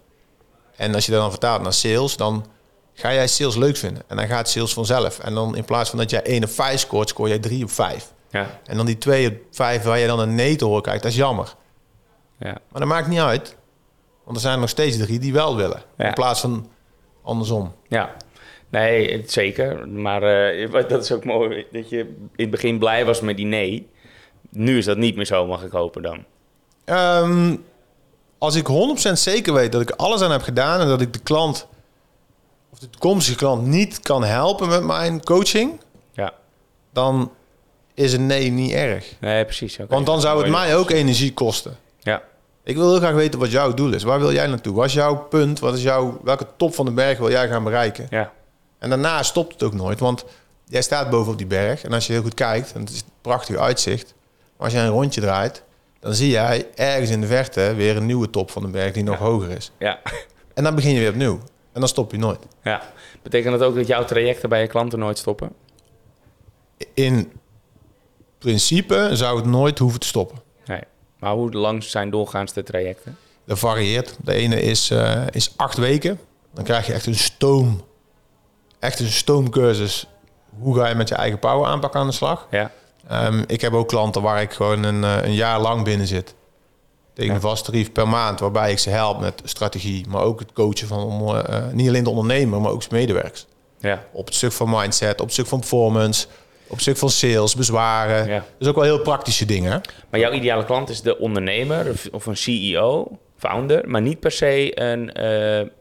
En 0.76 0.94
als 0.94 1.06
je 1.06 1.12
dat 1.12 1.20
dan 1.20 1.30
vertaalt 1.30 1.62
naar 1.62 1.72
sales, 1.72 2.16
dan 2.16 2.46
ga 2.94 3.12
jij 3.12 3.26
sales 3.28 3.56
leuk 3.56 3.76
vinden. 3.76 4.02
En 4.06 4.16
dan 4.16 4.26
gaat 4.26 4.48
sales 4.50 4.72
vanzelf. 4.72 5.18
En 5.18 5.34
dan 5.34 5.56
in 5.56 5.64
plaats 5.64 5.90
van 5.90 5.98
dat 5.98 6.10
jij 6.10 6.22
1 6.22 6.42
op 6.44 6.50
5 6.50 6.80
scoort, 6.80 7.08
scoor 7.08 7.28
jij 7.28 7.38
3 7.38 7.62
op 7.64 7.70
5. 7.70 8.12
Ja, 8.30 8.60
En 8.64 8.76
dan 8.76 8.86
die 8.86 8.98
2 8.98 9.28
op 9.28 9.34
5 9.50 9.82
waar 9.82 9.98
je 9.98 10.06
dan 10.06 10.18
een 10.20 10.34
nee 10.34 10.56
te 10.56 10.64
horen 10.64 10.82
krijgt, 10.82 11.02
dat 11.02 11.10
is 11.10 11.16
jammer. 11.18 11.54
ja. 12.38 12.52
Maar 12.70 12.80
dat 12.80 12.88
maakt 12.88 13.08
niet 13.08 13.18
uit. 13.20 13.56
Want 14.24 14.36
er 14.36 14.42
zijn 14.42 14.60
nog 14.60 14.68
steeds 14.68 14.96
drie 14.98 15.18
die 15.18 15.32
wel 15.32 15.56
willen. 15.56 15.82
Ja. 15.96 16.06
In 16.06 16.12
plaats 16.14 16.40
van 16.40 16.68
andersom. 17.22 17.74
ja. 17.88 18.14
Nee, 18.70 19.22
zeker. 19.26 19.88
Maar 19.88 20.20
wat- 20.70 20.88
dat 20.88 21.02
is 21.04 21.12
ook 21.12 21.24
mooi 21.24 21.66
dat 21.72 21.88
je 21.88 21.98
in 21.98 22.30
het 22.36 22.50
begin 22.50 22.78
blij 22.78 23.04
was 23.04 23.20
met 23.20 23.36
die 23.36 23.46
nee. 23.46 23.88
Nu 24.50 24.78
is 24.78 24.84
dat 24.84 24.96
niet 24.96 25.16
meer 25.16 25.24
zo, 25.24 25.46
mag 25.46 25.62
ik 25.62 25.70
hopen 25.72 26.02
dan. 26.02 26.24
Ehm, 26.84 27.56
als 28.38 28.54
ik 28.54 28.66
100% 28.66 29.18
zeker 29.18 29.52
weet 29.52 29.72
dat 29.72 29.80
ik 29.80 29.90
alles 29.90 30.20
aan 30.22 30.30
heb 30.30 30.42
gedaan... 30.42 30.80
en 30.80 30.88
dat 30.88 31.00
ik 31.00 31.12
de 31.12 31.18
klant 31.18 31.66
of 32.72 32.78
de 32.78 32.90
toekomstige 32.90 33.36
klant 33.36 33.66
niet 33.66 34.00
kan 34.00 34.24
helpen 34.24 34.68
met 34.68 34.82
mijn 34.84 35.24
coaching... 35.24 35.80
Ja, 36.12 36.32
dan 36.92 37.32
is 37.94 38.12
een 38.12 38.26
nee 38.26 38.50
niet 38.50 38.72
erg. 38.72 39.14
nee, 39.20 39.44
precies. 39.44 39.78
Want 39.88 40.06
dan 40.06 40.20
zou 40.20 40.42
het 40.42 40.50
mij 40.50 40.76
ook 40.76 40.90
energie 40.90 41.34
kosten. 41.34 41.76
Ja, 41.98 42.22
Ik 42.64 42.76
wil 42.76 42.90
heel 42.90 42.98
graag 42.98 43.14
weten 43.14 43.38
wat 43.40 43.50
jouw 43.50 43.74
doel 43.74 43.92
is. 43.92 44.02
Waar 44.02 44.18
wil 44.18 44.32
jij 44.32 44.46
naartoe? 44.46 44.74
Wat 44.74 44.84
is 44.84 44.92
jouw 44.92 45.16
punt? 45.16 45.58
Wat 45.58 45.74
is 45.74 45.82
jouw, 45.82 46.20
welke 46.24 46.46
top 46.56 46.74
van 46.74 46.84
de 46.84 46.90
berg 46.92 47.18
wil 47.18 47.30
jij 47.30 47.48
gaan 47.48 47.64
bereiken? 47.64 48.06
ja, 48.10 48.32
En 48.78 48.88
daarna 48.88 49.22
stopt 49.22 49.52
het 49.52 49.62
ook 49.62 49.74
nooit, 49.74 50.00
want 50.00 50.24
jij 50.64 50.82
staat 50.82 51.10
boven 51.10 51.32
op 51.32 51.38
die 51.38 51.46
berg. 51.46 51.84
En 51.84 51.92
als 51.92 52.06
je 52.06 52.12
heel 52.12 52.22
goed 52.22 52.34
kijkt, 52.34 52.72
en 52.72 52.80
het 52.80 52.90
is 52.90 53.00
een 53.00 53.06
prachtig 53.20 53.56
uitzicht. 53.56 54.14
Maar 54.56 54.66
als 54.66 54.72
je 54.72 54.78
een 54.78 54.88
rondje 54.88 55.20
draait, 55.20 55.62
dan 56.00 56.14
zie 56.14 56.30
jij 56.30 56.66
ergens 56.74 57.10
in 57.10 57.20
de 57.20 57.26
verte 57.26 57.74
weer 57.76 57.96
een 57.96 58.06
nieuwe 58.06 58.30
top 58.30 58.50
van 58.50 58.62
de 58.62 58.68
berg 58.68 58.92
die 58.92 59.02
nog 59.02 59.18
hoger 59.18 59.50
is. 59.50 59.72
Ja. 59.78 60.00
En 60.54 60.64
dan 60.64 60.74
begin 60.74 60.92
je 60.92 61.00
weer 61.00 61.10
opnieuw. 61.10 61.38
En 61.72 61.80
dan 61.80 61.88
stop 61.88 62.10
je 62.10 62.18
nooit. 62.18 62.38
ja. 62.62 62.82
Betekent 63.22 63.58
dat 63.58 63.68
ook 63.68 63.74
dat 63.74 63.86
jouw 63.86 64.04
trajecten 64.04 64.48
bij 64.48 64.60
je 64.60 64.66
klanten 64.66 64.98
nooit 64.98 65.18
stoppen? 65.18 65.52
In 66.94 67.32
principe 68.38 69.10
zou 69.12 69.36
het 69.36 69.46
nooit 69.46 69.78
hoeven 69.78 70.00
te 70.00 70.06
stoppen. 70.06 70.38
Nee. 70.66 70.80
Maar 71.18 71.32
hoe 71.32 71.52
lang 71.52 71.84
zijn 71.84 72.10
doorgaans 72.10 72.52
trajecten? 72.64 73.16
Dat 73.44 73.58
varieert. 73.58 74.16
De 74.24 74.32
ene 74.32 74.60
is, 74.60 74.90
eh, 74.90 75.22
is 75.30 75.52
acht 75.56 75.76
weken. 75.76 76.20
Dan 76.54 76.64
krijg 76.64 76.86
je 76.86 76.92
echt 76.92 77.06
een 77.06 77.14
stoom. 77.14 77.84
Echt 78.78 79.00
een 79.00 79.10
stoomcursus. 79.12 80.06
Hoe 80.58 80.76
ga 80.76 80.88
je 80.88 80.94
met 80.94 81.08
je 81.08 81.14
eigen 81.14 81.38
power 81.38 81.68
aanpak 81.68 81.94
aan 81.94 82.06
de 82.06 82.12
slag? 82.12 82.46
Ja. 82.50 82.70
Ehm, 83.08 83.42
ik 83.46 83.60
heb 83.60 83.72
ook 83.72 83.88
klanten 83.88 84.22
waar 84.22 84.42
ik 84.42 84.52
gewoon 84.52 84.82
een, 84.82 85.04
eh, 85.04 85.16
een 85.22 85.34
jaar 85.34 85.60
lang 85.60 85.84
binnen 85.84 86.06
zit. 86.06 86.34
Tegen 87.14 87.34
een 87.34 87.40
vast 87.40 87.64
tarief 87.64 87.92
per 87.92 88.08
maand. 88.08 88.40
Waarbij 88.40 88.70
ik 88.70 88.78
ze 88.78 88.90
help 88.90 89.20
met 89.20 89.42
strategie. 89.44 90.06
Maar 90.08 90.22
ook 90.22 90.38
het 90.38 90.52
coachen 90.52 90.88
van 90.88 91.02
om, 91.02 91.36
eh, 91.36 91.66
niet 91.72 91.88
alleen 91.88 92.04
de 92.04 92.10
ondernemer, 92.10 92.60
maar 92.60 92.70
ook 92.70 92.82
zijn 92.82 92.94
medewerkers. 93.00 93.46
Ja. 93.78 94.04
Op 94.12 94.26
het 94.26 94.34
stuk 94.34 94.52
van 94.52 94.70
mindset, 94.70 95.20
op 95.20 95.24
het 95.24 95.32
stuk 95.32 95.46
van 95.46 95.58
performance. 95.58 96.26
Op 96.66 96.72
het 96.72 96.80
stuk 96.80 96.96
van 96.96 97.10
sales, 97.10 97.54
bezwaren. 97.54 98.26
Ja. 98.28 98.44
Dus 98.58 98.68
ook 98.68 98.74
wel 98.74 98.84
heel 98.84 99.00
praktische 99.00 99.44
dingen. 99.44 99.80
Maar 100.10 100.20
jouw 100.20 100.32
ideale 100.32 100.64
klant 100.64 100.88
is 100.88 101.00
de 101.00 101.18
ondernemer 101.18 101.94
of- 102.12 102.26
een 102.26 102.36
CEO, 102.36 103.18
founder, 103.38 103.88
maar 103.88 104.02
niet 104.02 104.20
per 104.20 104.30
se 104.32 104.80
een 104.80 105.10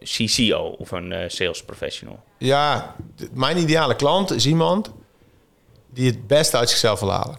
CCO 0.04 0.76
of 0.78 0.92
een 0.92 1.12
eh, 1.12 1.30
sales 1.30 1.64
professional. 1.64 2.20
Ja, 2.38 2.96
mijn 3.34 3.58
ideale 3.58 3.96
klant 3.96 4.32
is 4.32 4.46
iemand 4.46 4.92
die 5.96 6.08
het 6.08 6.28
beste 6.28 6.58
uit 6.58 6.70
zichzelf 6.70 7.00
wil 7.00 7.12
halen. 7.12 7.36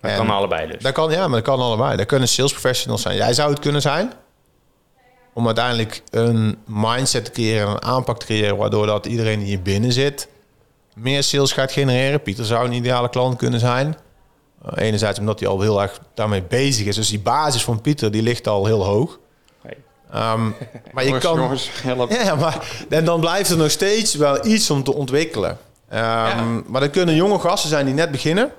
Dat 0.00 0.10
En- 0.10 0.16
kan 0.16 0.30
allebei 0.30 0.66
dus. 0.70 0.82
Dat 0.82 0.92
kan, 0.92 1.10
ja, 1.10 1.28
maar 1.28 1.42
dat 1.42 1.54
kan 1.54 1.60
allebei. 1.60 1.96
Dat 1.96 2.06
kunnen 2.06 2.28
sales 2.28 2.50
professionals 2.52 3.02
zijn. 3.02 3.16
Jij 3.16 3.32
zou 3.32 3.50
het 3.50 3.58
kunnen 3.58 3.80
zijn. 3.82 4.12
Om 5.34 5.46
uiteindelijk 5.46 6.02
een 6.10 6.58
mindset 6.66 7.24
te 7.24 7.30
creëren, 7.30 7.68
een 7.68 7.82
aanpak 7.82 8.18
te 8.18 8.26
creëren, 8.26 8.56
waardoor 8.56 8.86
dat 8.86 9.06
iedereen 9.06 9.38
die 9.38 9.48
hier 9.48 9.62
binnen 9.62 9.92
zit 9.92 10.28
meer 10.94 11.22
sales 11.22 11.52
gaat 11.52 11.72
genereren. 11.72 12.22
Pieter 12.22 12.44
zou 12.44 12.66
een 12.66 12.72
ideale 12.72 13.08
klant 13.08 13.36
kunnen 13.36 13.60
zijn. 13.60 13.96
Uh, 14.66 14.72
enerzijds 14.74 15.18
omdat 15.18 15.40
hij 15.40 15.48
al 15.48 15.60
heel 15.60 15.82
erg 15.82 16.00
daarmee 16.14 16.42
bezig 16.42 16.86
is. 16.86 16.94
Dus 16.96 17.08
die 17.08 17.20
basis 17.20 17.64
van 17.64 17.80
Pieter 17.80 18.10
die 18.10 18.22
ligt 18.22 18.46
al 18.46 18.66
heel 18.66 18.84
hoog. 18.84 19.18
Ehm, 20.12 20.48
maar 20.92 21.02
je 21.02 21.04
Jongens, 21.04 21.24
kan. 21.24 21.36
jongens, 21.38 21.70
help. 21.82 22.10
Ja, 22.10 22.34
maar 22.34 22.84
en 22.88 23.04
dan 23.04 23.20
blijft 23.20 23.50
er 23.50 23.56
nog 23.56 23.70
steeds 23.70 24.14
wel 24.14 24.46
iets 24.46 24.70
om 24.70 24.82
te 24.84 24.94
ontwikkelen. 24.94 25.58
Ehm, 25.88 26.60
Maar 26.66 26.82
er 26.82 26.90
kunnen 26.90 27.14
jonge 27.14 27.38
gasten 27.38 27.68
zijn 27.70 27.84
die 27.86 27.94
net 27.94 28.10
beginnen. 28.10 28.52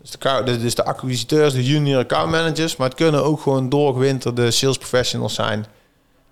Dus 0.00 0.10
de- 0.10 0.58
dus 0.58 0.74
de 0.74 0.84
acquisiteurs, 0.84 1.52
de 1.52 1.64
junior 1.64 2.00
account 2.00 2.30
managers. 2.30 2.76
Maar 2.76 2.88
het 2.88 2.96
kunnen 2.96 3.24
ook 3.24 3.40
gewoon 3.40 3.68
doorgewinterde 3.68 4.50
sales 4.50 4.78
professionals 4.78 5.34
zijn. 5.34 5.66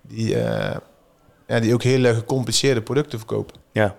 Die, 0.01 0.35
eh, 0.39 0.77
ja, 1.47 1.59
die 1.59 1.73
ook 1.73 1.83
hele 1.83 2.13
gecompliceerde 2.13 2.81
producten 2.81 3.17
verkopen. 3.17 3.55
Ja. 3.71 3.95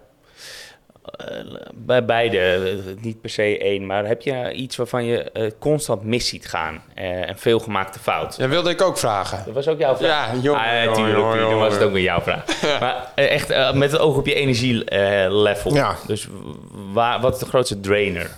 Eh, 1.02 1.36
bij 1.74 2.04
beide, 2.04 2.38
eh, 2.38 3.02
niet 3.02 3.20
per 3.20 3.30
se 3.30 3.58
één, 3.58 3.86
maar 3.86 4.06
heb 4.06 4.22
je 4.22 4.52
iets 4.52 4.76
waarvan 4.76 5.04
je 5.04 5.30
eh, 5.30 5.50
constant 5.58 6.02
mis 6.02 6.28
ziet 6.28 6.48
gaan 6.48 6.82
en 6.94 7.38
veel 7.38 7.58
gemaakte 7.58 7.98
fout? 7.98 8.38
Dat 8.38 8.48
wilde 8.48 8.70
ik 8.70 8.82
ook 8.82 8.98
vragen. 8.98 9.42
Dat 9.44 9.54
was 9.54 9.68
ook 9.68 9.78
jouw 9.78 9.96
vraag. 9.96 10.32
Ja, 10.32 10.40
jongen, 10.40 10.88
ah, 10.88 10.94
tuurlijk, 10.94 11.40
dan 11.40 11.58
was 11.58 11.72
het 11.72 11.82
ook 11.82 11.92
weer 11.92 12.02
jouw 12.02 12.20
vraag. 12.20 12.44
maar 12.80 13.12
echt 13.14 13.74
met 13.74 13.92
het 13.92 14.00
oog 14.00 14.16
op 14.16 14.26
je 14.26 14.34
energielevel. 14.34 15.74
Ja. 15.74 15.96
Dus 16.06 16.28
waar, 16.92 17.20
wat 17.20 17.34
is 17.34 17.38
de 17.40 17.46
grootste 17.46 17.80
drainer? 17.80 18.30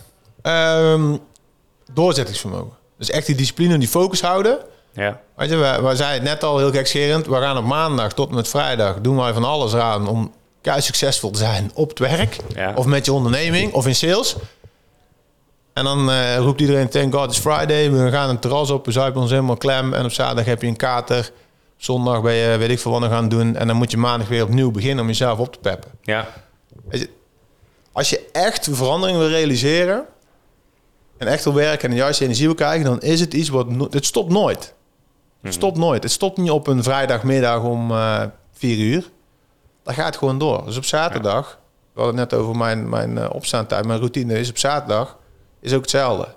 Ehm, 0.43 1.17
doorzettingsvermogen. 1.93 2.77
Dus 2.99 3.11
echt 3.11 3.27
die 3.27 3.37
discipline 3.37 3.75
en 3.75 3.81
die 3.81 3.89
focus 3.89 4.21
houden. 4.21 4.59
Ja. 4.93 5.21
Weet 5.37 5.51
je, 5.51 5.57
we, 5.57 5.79
we 5.83 5.97
zeiden 5.97 6.21
het 6.21 6.41
net 6.41 6.43
al 6.43 6.59
heel 6.59 6.71
gekscherend. 6.71 7.27
We 7.27 7.35
gaan 7.35 7.59
op 7.59 7.65
maandag 7.65 8.13
tot 8.13 8.29
en 8.29 8.35
met 8.35 8.49
vrijdag 8.49 9.01
doen 9.01 9.17
wij 9.17 9.33
van 9.33 9.45
alles 9.45 9.75
aan 9.75 10.09
om 10.09 10.33
keihard 10.63 10.87
succesvol 10.87 11.31
te 11.31 11.39
zijn 11.39 11.71
op 11.75 11.89
het 11.89 11.99
werk. 11.99 12.37
Ja. 12.55 12.73
Of 12.75 12.87
met 12.87 13.05
je 13.05 13.13
onderneming 13.13 13.73
of 13.73 13.87
in 13.87 13.95
sales. 13.95 14.37
En 15.73 15.85
dan 15.85 16.11
eh, 16.11 16.37
roept 16.37 16.61
iedereen, 16.61 16.89
thank 16.89 17.15
God 17.15 17.29
it's 17.29 17.39
Friday. 17.39 17.91
We 17.91 18.11
gaan 18.11 18.29
een 18.29 18.39
terras 18.39 18.71
op, 18.71 18.85
we 18.87 18.93
zuipen 18.93 19.21
ons 19.21 19.31
helemaal 19.31 19.57
klem. 19.57 19.95
En 19.95 20.05
op 20.05 20.13
zaterdag 20.13 20.45
heb 20.45 20.63
je 20.63 20.69
een 20.69 20.77
kater. 20.77 21.31
Zondag 21.77 22.23
ben 22.23 22.33
je, 22.33 22.57
weet 22.57 22.71
ik 22.71 22.79
veel 22.79 23.01
wat 23.01 23.11
gaan 23.11 23.29
doen. 23.29 23.57
En 23.57 23.67
dan 23.67 23.77
moet 23.77 23.91
je 23.91 23.97
maandag 23.97 24.29
weer 24.29 24.43
opnieuw 24.43 24.71
beginnen 24.71 25.01
om 25.01 25.07
jezelf 25.07 25.39
op 25.39 25.53
te 25.53 25.59
peppen. 25.59 25.91
Ja. 26.03 26.29
Je, 26.91 27.11
als 27.93 28.11
je 28.11 28.29
echt 28.33 28.69
verandering 28.73 29.19
wil 29.19 29.29
realiseren... 29.29 30.05
en 31.19 31.27
echt 31.27 31.45
wil 31.45 31.55
werken 31.55 31.85
en 31.85 31.91
de 31.91 31.97
juiste 32.01 32.25
energie 32.25 32.47
wil 32.47 32.55
krijgen... 32.55 32.85
dan 32.85 33.01
is 33.01 33.21
het 33.21 33.35
iets 33.35 33.49
wat... 33.49 33.69
no- 33.69 33.89
Het 33.91 34.05
stopt 34.07 34.33
nooit. 34.33 34.75
Het 35.43 35.55
stopt 35.55 35.77
nooit. 35.77 36.03
Het 36.03 36.13
stopt 36.13 36.39
niet 36.39 36.51
op 36.51 36.67
een 36.67 36.83
vrijdagmiddag 36.83 37.63
om 37.63 37.91
eh 37.91 38.23
vier 38.53 38.79
uur. 38.79 39.11
Dat 39.83 39.95
gaat 39.95 40.17
gewoon 40.17 40.39
door. 40.39 40.65
Dus 40.65 40.77
op 40.77 40.85
zaterdag... 40.85 41.59
We 41.93 42.01
hadden 42.01 42.21
het 42.21 42.31
net 42.31 42.41
over 42.41 42.57
mijn, 42.57 42.89
mijn 42.89 43.19
eh, 43.19 43.31
opstaantijd. 43.33 43.87
Mijn 43.87 43.99
routine 43.99 44.39
is 44.39 44.51
op 44.51 44.59
zaterdag... 44.59 45.19
is 45.61 45.73
ook 45.75 45.81
hetzelfde. 45.81 46.35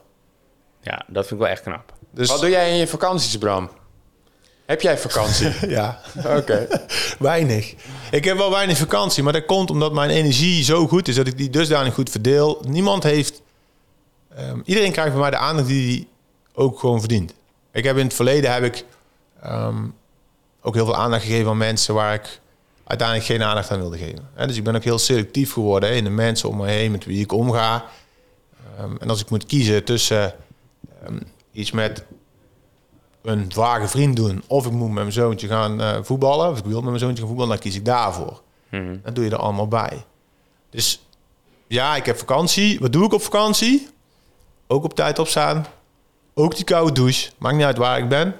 ja, 0.82 1.04
dat 1.08 1.28
vind 1.28 1.32
ik 1.32 1.46
wel 1.46 1.48
echt 1.56 1.62
knap. 1.62 1.94
Dus 2.12 2.30
Wat 2.30 2.40
doe 2.40 2.50
jij 2.50 2.70
in 2.72 2.76
je 2.76 2.88
vakanties, 2.88 3.38
Bram? 3.38 3.70
Heb 4.66 4.82
jij 4.82 4.98
vakantie? 4.98 5.52
ja, 5.78 6.00
Oké. 6.26 6.68
weinig. 7.20 7.74
Ik 8.12 8.24
heb 8.24 8.38
wel 8.38 8.52
weinig 8.52 8.78
vakantie, 8.78 9.24
maar 9.24 9.34
dat 9.34 9.46
komt 9.46 9.70
omdat 9.70 9.94
mijn 9.94 10.10
energie 10.10 10.64
zo 10.64 10.88
goed 10.88 11.08
is 11.08 11.16
dat 11.16 11.28
ik 11.28 11.38
die 11.38 11.50
dusdanig 11.50 11.94
goed 11.94 12.10
verdeel. 12.10 12.62
Niemand 12.68 13.04
heeft. 13.04 13.42
ehm, 14.36 14.60
iedereen 14.66 14.92
krijgt 14.92 15.12
bij 15.12 15.22
mij 15.22 15.30
de 15.30 15.38
aandacht 15.38 15.68
die 15.68 15.96
hij 15.96 16.08
ook 16.54 16.80
gewoon 16.80 17.00
verdient. 17.00 17.34
Ik 17.72 17.84
heb 17.84 17.98
in 17.98 18.06
het 18.06 18.14
verleden 18.14 18.54
heb 18.54 18.64
ik 18.64 18.86
ehm, 19.42 19.84
ook 20.62 20.74
heel 20.74 20.86
veel 20.86 20.96
aandacht 20.96 21.24
gegeven 21.24 21.50
aan 21.50 21.58
mensen 21.58 21.94
waar 21.94 22.14
ik 22.14 22.40
uiteindelijk 22.86 23.28
geen 23.28 23.44
aandacht 23.44 23.72
aan 23.72 23.80
wilde 23.80 23.98
geven. 23.98 24.30
Hè, 24.34 24.48
dus 24.48 24.58
ik 24.58 24.64
ben 24.64 24.76
ook 24.76 24.84
heel 24.84 25.00
selectief 25.00 25.54
geworden 25.54 25.96
in 25.96 26.04
de 26.04 26.10
mensen 26.10 26.50
om 26.50 26.58
me 26.58 26.68
heen 26.68 26.92
met 26.92 27.06
wie 27.06 27.22
ik 27.22 27.32
omga. 27.32 27.86
Ehm, 28.78 28.96
en 29.00 29.10
als 29.10 29.22
ik 29.22 29.30
moet 29.30 29.46
kiezen 29.46 29.84
tussen 29.84 30.34
ehm, 31.04 31.20
iets 31.52 31.72
met 31.72 32.06
een 33.22 33.52
vage 33.52 33.88
vriend 33.88 34.16
doen. 34.16 34.44
Of 34.48 34.66
ik 34.66 34.72
moet 34.72 34.88
met 34.88 34.94
mijn 34.94 35.12
zoontje 35.12 35.48
gaan 35.48 35.82
eh, 35.82 35.98
voetballen. 36.02 36.50
Of 36.50 36.60
ik 36.60 36.66
wil 36.66 36.80
met 36.82 36.90
mijn 36.90 37.00
zoontje 37.00 37.18
gaan 37.18 37.28
voetballen. 37.28 37.54
Dan 37.54 37.64
kies 37.64 37.76
ik 37.76 37.86
daarvoor. 37.86 38.42
Mhm. 38.70 38.98
Dan 39.04 39.14
doe 39.14 39.24
je 39.24 39.30
er 39.30 39.38
allemaal 39.38 39.68
bij. 39.68 40.06
Dus 40.70 41.08
ja, 41.68 41.96
ik 41.96 42.06
heb 42.06 42.18
vakantie. 42.18 42.80
Wat 42.80 42.94
doe 42.94 43.06
ik 43.06 43.14
op 43.14 43.22
vakantie? 43.22 43.88
Ook 44.68 44.84
op 44.84 44.94
tijd 44.94 45.20
opstaan. 45.20 45.66
Ook 46.34 46.56
die 46.56 46.66
koude 46.66 46.92
douche. 46.92 47.32
Maakt 47.38 47.56
niet 47.56 47.66
uit 47.66 47.78
waar 47.78 47.98
ik 47.98 48.10
ben. 48.10 48.36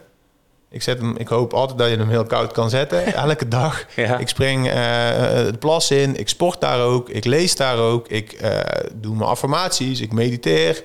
Ik, 0.76 0.82
zet 0.84 1.00
hem, 1.00 1.16
ik 1.18 1.28
hoop 1.28 1.54
altijd 1.54 1.78
dat 1.78 1.90
je 1.90 1.98
hem 1.98 2.10
heel 2.10 2.26
koud 2.26 2.52
kan 2.52 2.70
zetten. 2.70 3.14
Elke 3.14 3.48
dag. 3.48 3.86
Ja. 3.96 4.18
Ik 4.18 4.28
spring 4.28 4.70
eh, 4.70 4.76
het 5.20 5.60
plas 5.60 5.92
in. 5.92 6.16
Ik 6.16 6.30
sport 6.30 6.62
daar 6.62 6.82
ook. 6.82 7.10
Ik 7.10 7.26
lees 7.26 7.56
daar 7.56 7.78
ook. 7.78 8.08
Ik 8.08 8.32
eh, 8.32 8.60
doe 8.94 9.16
mijn 9.16 9.30
affirmaties. 9.30 10.02
Ik 10.02 10.12
mediteer. 10.14 10.84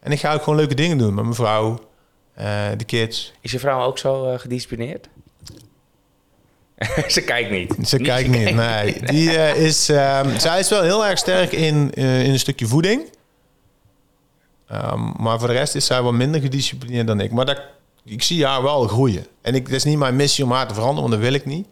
En 0.00 0.12
ik 0.12 0.18
ga 0.20 0.34
ook 0.34 0.42
gewoon 0.42 0.58
leuke 0.58 0.74
dingen 0.74 0.98
doen 0.98 1.14
met 1.14 1.24
mijn 1.24 1.34
vrouw. 1.34 1.78
eh, 2.34 2.46
de 2.76 2.84
kids. 2.84 3.32
Is 3.40 3.50
je 3.50 3.58
vrouw 3.58 3.84
ook 3.84 3.98
zo 3.98 4.36
gedisciplineerd? 4.38 5.08
Ze 7.08 7.20
kijkt 7.24 7.50
niet. 7.50 7.88
Ze 7.88 7.98
kijkt 7.98 8.28
niet, 8.28 8.54
nee. 8.54 9.00
Die, 9.04 9.30
is, 9.54 9.88
ehm, 9.88 10.38
zij 10.38 10.58
is 10.58 10.68
wel 10.68 10.82
heel 10.82 11.06
erg 11.06 11.18
sterk 11.18 11.52
in, 11.52 11.90
in 11.90 12.30
een 12.30 12.38
stukje 12.38 12.66
voeding. 12.66 13.02
Ehm, 14.68 15.00
maar 15.16 15.38
voor 15.38 15.48
de 15.48 15.54
rest 15.54 15.74
is 15.74 15.86
zij 15.86 16.02
wat 16.02 16.12
minder 16.12 16.40
gedisciplineerd 16.40 17.06
dan 17.06 17.20
ik. 17.20 17.30
Maar 17.30 17.46
dat, 17.46 17.62
ik 18.04 18.22
zie 18.22 18.46
haar 18.46 18.62
wel 18.62 18.86
groeien. 18.86 19.26
En 19.40 19.54
ik, 19.54 19.66
het 19.66 19.74
is 19.76 19.84
niet 19.84 19.98
mijn 19.98 20.16
missie 20.16 20.44
om 20.44 20.52
haar 20.52 20.68
te 20.68 20.74
veranderen, 20.74 21.10
want 21.10 21.22
dat 21.22 21.30
wil 21.30 21.40
ik 21.40 21.46
niet. 21.46 21.66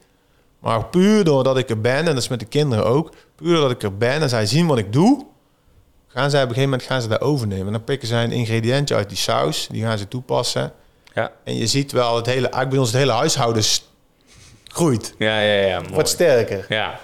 Maar 0.58 0.84
puur 0.84 1.24
doordat 1.24 1.58
ik 1.58 1.70
er 1.70 1.80
ben, 1.80 1.96
en 1.96 2.04
dat 2.04 2.16
is 2.16 2.28
met 2.28 2.40
de 2.40 2.46
kinderen 2.46 2.84
ook... 2.84 3.12
puur 3.34 3.52
doordat 3.52 3.70
ik 3.70 3.82
er 3.82 3.96
ben 3.96 4.20
en 4.22 4.28
zij 4.28 4.46
zien 4.46 4.66
wat 4.66 4.78
ik 4.78 4.92
doe... 4.92 5.26
gaan 6.06 6.30
zij 6.30 6.42
op 6.42 6.48
een 6.48 6.54
gegeven 6.54 6.70
moment 6.70 6.88
gaan 6.88 7.02
ze 7.02 7.08
dat 7.08 7.20
overnemen. 7.20 7.66
En 7.66 7.72
dan 7.72 7.84
pikken 7.84 8.08
zij 8.08 8.24
een 8.24 8.32
ingrediëntje 8.32 8.94
uit 8.94 9.08
die 9.08 9.18
saus. 9.18 9.68
Die 9.70 9.82
gaan 9.82 9.98
ze 9.98 10.08
toepassen. 10.08 10.72
Ja, 11.14 11.32
En 11.44 11.56
je 11.56 11.66
ziet 11.66 11.92
wel, 11.92 12.16
het 12.16 12.26
hele, 12.26 12.38
eigenlijk 12.38 12.70
bij 12.70 12.78
ons 12.78 12.88
het 12.88 12.98
hele 12.98 13.12
huishouden 13.12 13.62
groeit. 14.64 15.14
ja, 15.18 15.40
ja. 15.40 15.66
ja 15.66 15.80
mooi. 15.80 15.92
Wordt 15.92 16.08
sterker. 16.08 16.66
Ja. 16.68 17.00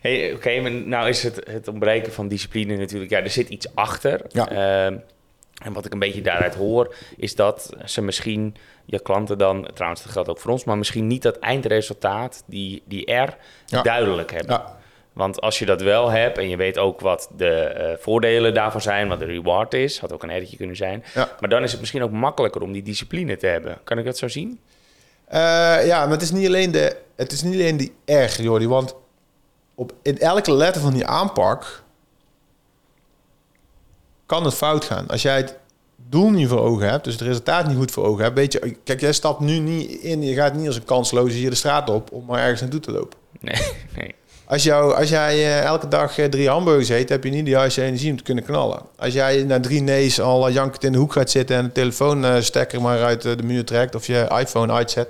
Hey, 0.00 0.32
Oké, 0.34 0.60
maar 0.60 0.70
nou 0.70 1.08
is 1.08 1.22
het, 1.22 1.40
het 1.50 1.68
ontbreken 1.68 2.12
van 2.12 2.28
discipline 2.28 2.76
natuurlijk... 2.76 3.10
Ja, 3.10 3.20
er 3.20 3.30
zit 3.30 3.48
iets 3.48 3.74
achter. 3.74 4.20
Ja. 4.28 4.48
Ehm, 4.48 4.96
en 5.64 5.72
wat 5.72 5.84
ik 5.84 5.92
een 5.92 5.98
beetje 5.98 6.22
daaruit 6.22 6.54
hoor... 6.54 6.94
is 7.16 7.34
dat 7.34 7.70
ze 7.84 8.02
misschien 8.02 8.56
je 8.84 9.00
klanten 9.00 9.38
dan... 9.38 9.70
Trouwens, 9.74 10.02
dat 10.02 10.12
geldt 10.12 10.28
ook 10.28 10.38
voor 10.38 10.50
ons... 10.50 10.64
maar 10.64 10.78
misschien 10.78 11.06
niet 11.06 11.22
dat 11.22 11.38
eindresultaat, 11.38 12.42
die, 12.46 12.82
die 12.86 13.12
R, 13.12 13.36
Ja. 13.66 13.82
duidelijk 13.82 14.32
hebben. 14.32 14.54
Ja. 14.54 14.76
Want 15.12 15.40
als 15.40 15.58
je 15.58 15.66
dat 15.66 15.82
wel 15.82 16.10
hebt 16.10 16.38
en 16.38 16.48
je 16.48 16.56
weet 16.56 16.78
ook 16.78 17.00
wat 17.00 17.30
de 17.36 17.54
eh, 17.54 17.96
voordelen 17.98 18.54
daarvan 18.54 18.80
zijn... 18.80 19.08
wat 19.08 19.18
de 19.18 19.24
reward 19.24 19.74
is, 19.74 19.98
had 19.98 20.12
ook 20.12 20.22
een 20.22 20.30
erretje 20.30 20.56
kunnen 20.56 20.76
zijn... 20.76 21.04
Ja. 21.14 21.28
maar 21.40 21.48
dan 21.48 21.62
is 21.62 21.70
het 21.70 21.80
misschien 21.80 22.02
ook 22.02 22.10
makkelijker 22.10 22.62
om 22.62 22.72
die 22.72 22.82
discipline 22.82 23.36
te 23.36 23.46
hebben. 23.46 23.78
Kan 23.84 23.98
ik 23.98 24.04
dat 24.04 24.18
zo 24.18 24.28
zien? 24.28 24.60
Eh, 25.24 25.40
ja, 25.86 26.02
maar 26.02 26.10
het 26.12 26.22
is 26.22 26.30
niet 26.30 26.46
alleen 26.46 26.70
de, 26.70 26.96
het 27.16 27.32
is 27.32 27.42
niet 27.42 27.54
alleen 27.54 27.76
die 27.76 27.94
R, 28.06 28.42
Jordi. 28.42 28.68
Want 28.68 28.96
op, 29.74 29.92
in 30.02 30.18
elke 30.18 30.52
letter 30.52 30.82
van 30.82 30.92
die 30.92 31.06
aanpak 31.06 31.83
kan 34.26 34.44
het 34.44 34.54
fout 34.54 34.84
gaan. 34.84 35.06
Als 35.06 35.22
jij 35.22 35.36
het 35.36 35.56
doel 36.08 36.30
niet 36.30 36.48
voor 36.48 36.60
ogen 36.60 36.90
hebt, 36.90 37.04
dus 37.04 37.12
het 37.12 37.22
resultaat 37.22 37.66
niet 37.66 37.76
goed 37.76 37.90
voor 37.90 38.04
ogen 38.04 38.24
hebt, 38.24 38.36
weet 38.36 38.52
je, 38.52 38.76
kijk, 38.84 39.00
jij 39.00 39.12
stapt 39.12 39.40
nu 39.40 39.58
niet 39.58 39.90
in, 39.90 40.22
je 40.22 40.34
gaat 40.34 40.54
niet 40.54 40.66
als 40.66 40.76
een 40.76 40.84
kansloze 40.84 41.36
hier 41.36 41.50
de 41.50 41.56
straat 41.56 41.90
op 41.90 42.12
om 42.12 42.24
maar 42.24 42.40
ergens 42.40 42.60
naartoe 42.60 42.80
te 42.80 42.92
lopen. 42.92 43.18
Nee, 43.40 43.62
nee. 43.96 44.14
Als, 44.46 44.62
jou, 44.62 44.94
als 44.94 45.08
jij 45.08 45.32
eh, 45.34 45.62
elke 45.62 45.88
dag 45.88 46.18
eh, 46.18 46.24
drie 46.24 46.48
hamburgers 46.48 46.88
eet, 46.88 47.08
heb 47.08 47.24
je 47.24 47.30
niet 47.30 47.44
de 47.44 47.50
juiste 47.50 47.82
energie 47.82 48.10
om 48.10 48.16
te 48.16 48.22
kunnen 48.22 48.44
knallen. 48.44 48.82
Als 48.96 49.12
jij 49.12 49.44
na 49.44 49.60
drie 49.60 49.80
nees 49.80 50.20
al 50.20 50.48
eh, 50.48 50.54
jankend 50.54 50.84
in 50.84 50.92
de 50.92 50.98
hoek 50.98 51.12
gaat 51.12 51.30
zitten 51.30 51.56
en 51.56 51.64
de 51.64 51.72
telefoonstekker 51.72 52.80
maar 52.80 53.02
uit 53.02 53.24
eh, 53.24 53.36
de 53.36 53.42
muur 53.42 53.64
trekt 53.64 53.94
of 53.94 54.06
je 54.06 54.36
iPhone 54.38 54.72
uitzet, 54.72 55.08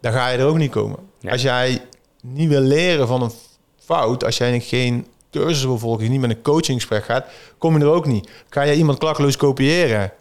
dan 0.00 0.12
ga 0.12 0.28
je 0.28 0.38
er 0.38 0.46
ook 0.46 0.56
niet 0.56 0.70
komen. 0.70 0.98
Nee. 1.20 1.32
Als 1.32 1.42
jij 1.42 1.82
niet 2.22 2.48
wil 2.48 2.60
leren 2.60 3.06
van 3.06 3.22
een 3.22 3.32
fout, 3.78 4.24
als 4.24 4.36
jij 4.36 4.60
geen 4.60 5.06
je 5.34 6.08
niet 6.08 6.20
met 6.20 6.30
een 6.30 6.42
coachingsgesprek 6.42 7.04
gaat, 7.04 7.26
kom 7.58 7.78
je 7.78 7.84
er 7.84 7.90
ook 7.90 8.06
niet. 8.06 8.30
Ga 8.48 8.62
je 8.62 8.74
iemand 8.74 8.98
klakkeloos 8.98 9.36
kopiëren, 9.36 10.12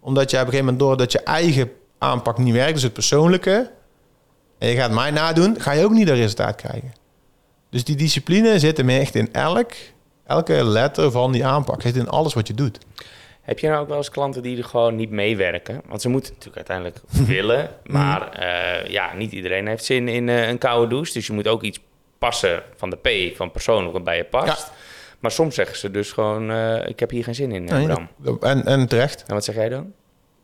omdat 0.00 0.30
jij 0.30 0.40
op 0.40 0.46
een 0.46 0.52
gegeven 0.52 0.74
moment 0.74 0.78
door 0.78 0.96
dat 0.96 1.12
je 1.12 1.22
eigen 1.22 1.70
aanpak 1.98 2.38
niet 2.38 2.54
werkt, 2.54 2.74
dus 2.74 2.82
het 2.82 2.92
persoonlijke, 2.92 3.70
en 4.58 4.68
je 4.68 4.76
gaat 4.76 4.90
mij 4.90 5.10
nadoen, 5.10 5.60
ga 5.60 5.72
je 5.72 5.84
ook 5.84 5.90
niet 5.90 6.06
dat 6.06 6.16
resultaat 6.16 6.56
krijgen. 6.56 6.92
Dus 7.70 7.84
die 7.84 7.96
discipline 7.96 8.58
zit 8.58 8.76
hem 8.76 8.88
echt 8.88 9.14
in 9.14 9.32
elk, 9.32 9.72
elke 10.26 10.64
letter 10.64 11.10
van 11.10 11.32
die 11.32 11.46
aanpak. 11.46 11.82
Zit 11.82 11.96
in 11.96 12.08
alles 12.08 12.34
wat 12.34 12.46
je 12.46 12.54
doet. 12.54 12.78
Heb 13.40 13.58
je 13.58 13.68
nou 13.68 13.80
ook 13.80 13.88
wel 13.88 13.96
eens 13.96 14.10
klanten 14.10 14.42
die 14.42 14.58
er 14.58 14.64
gewoon 14.64 14.96
niet 14.96 15.10
meewerken? 15.10 15.82
Want 15.86 16.00
ze 16.00 16.08
moeten 16.08 16.32
natuurlijk 16.32 16.68
uiteindelijk 16.68 17.00
willen. 17.34 17.70
Maar 17.84 18.32
eh, 18.32 18.90
ja, 18.90 19.14
niet 19.14 19.32
iedereen 19.32 19.66
heeft 19.66 19.84
zin 19.84 20.08
in 20.08 20.28
eh, 20.28 20.48
een 20.48 20.58
koude 20.58 20.88
douche. 20.88 21.12
Dus 21.12 21.26
je 21.26 21.32
moet 21.32 21.48
ook 21.48 21.62
iets 21.62 21.80
passen 22.18 22.62
van 22.76 22.90
de 22.90 22.96
P, 22.96 23.36
van 23.36 23.50
persoonlijk, 23.50 24.04
bij 24.04 24.16
je 24.16 24.24
past. 24.24 24.70
Maar 25.18 25.30
soms 25.30 25.54
zeggen 25.54 25.76
ze 25.76 25.90
dus 25.90 26.12
gewoon, 26.12 26.50
eh, 26.50 26.88
ik 26.88 27.00
heb 27.00 27.10
hier 27.10 27.24
geen 27.24 27.34
zin 27.34 27.52
in, 27.52 27.68
eh, 27.68 27.84
Bram. 27.84 28.08
En, 28.40 28.64
en 28.66 28.88
terecht. 28.88 29.24
En 29.26 29.34
wat 29.34 29.44
zeg 29.44 29.54
jij 29.54 29.68
dan? 29.68 29.92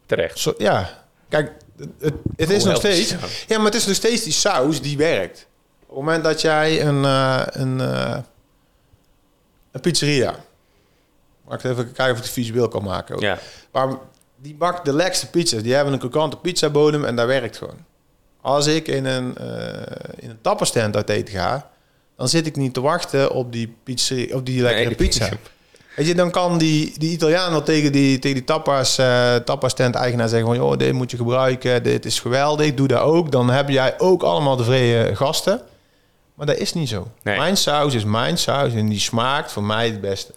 Terecht. 0.06 0.38
Zo, 0.38 0.54
ja, 0.58 1.04
kijk, 1.28 1.52
het, 1.76 2.14
het, 2.36 2.50
is 2.50 2.64
nog 2.64 2.76
steeds... 2.76 3.14
Ja, 3.46 3.56
maar 3.56 3.66
het 3.66 3.74
is 3.74 3.86
nog 3.86 3.96
steeds 3.96 4.22
die 4.22 4.32
saus 4.32 4.82
die 4.82 4.96
werkt. 4.96 5.46
Op 5.80 5.88
het 5.88 5.98
moment 5.98 6.24
dat 6.24 6.40
jij 6.40 6.86
een, 6.86 7.04
eh, 7.04 7.42
een, 7.46 7.80
eh, 7.80 8.18
een 9.72 9.80
pizzeria... 9.80 10.34
Mag 11.44 11.58
ik 11.58 11.64
even 11.64 11.84
kijken 11.84 12.10
of 12.10 12.18
ik 12.18 12.24
het 12.24 12.32
visueel 12.32 12.68
kan 12.68 12.82
maken. 12.82 13.14
ook. 13.14 13.20
Ja, 13.20 13.38
Maar 13.72 13.88
die 14.36 14.54
bakt 14.54 14.84
de 14.84 14.92
lekkerste 14.92 15.30
pizza's. 15.30 15.62
Die 15.62 15.74
hebben 15.74 15.92
een 15.92 15.98
krokante 15.98 16.36
pizzabodem 16.36 17.04
en 17.04 17.16
dat 17.16 17.26
werkt 17.26 17.56
gewoon. 17.56 17.84
Als 18.44 18.66
ik 18.66 18.88
in 18.88 19.04
een, 19.04 19.36
eh 19.36 19.46
in 20.18 20.30
een 20.30 20.40
tapperstand 20.40 20.96
uit 20.96 21.08
eten 21.08 21.34
ga... 21.34 21.70
dan 22.16 22.28
zit 22.28 22.46
ik 22.46 22.56
niet 22.56 22.74
te 22.74 22.80
wachten 22.80 23.30
op 23.30 23.52
die, 23.52 23.76
pizzeria, 23.84 24.36
op 24.36 24.46
die 24.46 24.62
lekkere 24.62 24.84
Nee, 24.84 24.94
pizza. 24.94 25.28
Weet 25.96 26.06
je, 26.06 26.14
dan 26.14 26.30
kan 26.30 26.58
die, 26.58 26.94
die 26.98 27.10
Italiaan 27.10 27.50
wel 27.50 27.62
tegen 27.62 27.92
die, 27.92 28.18
tegen 28.18 28.36
die 28.36 28.44
tapas, 28.44 28.98
eh 28.98 29.34
tapas 29.34 29.70
stand 29.70 29.94
eigenaar 29.94 30.28
zeggen 30.28 30.48
van... 30.48 30.56
joh, 30.56 30.76
dit 30.78 30.92
moet 30.92 31.10
je 31.10 31.16
gebruiken, 31.16 31.82
dit 31.82 32.04
is 32.04 32.20
geweldig, 32.20 32.74
doe 32.74 32.88
dat 32.88 33.00
ook. 33.00 33.32
Dan 33.32 33.50
heb 33.50 33.68
jij 33.68 33.94
ook 33.98 34.22
allemaal 34.22 34.56
tevreden 34.56 35.16
gasten. 35.16 35.60
Maar 36.34 36.46
dat 36.46 36.56
is 36.56 36.72
niet 36.72 36.88
zo. 36.88 37.08
Nee. 37.22 37.38
Mijn 37.38 37.56
saus 37.56 37.94
is 37.94 38.04
mijn 38.04 38.38
saus 38.38 38.72
en 38.72 38.88
die 38.88 39.00
smaakt 39.00 39.52
voor 39.52 39.64
mij 39.64 39.86
het 39.86 40.00
beste. 40.00 40.34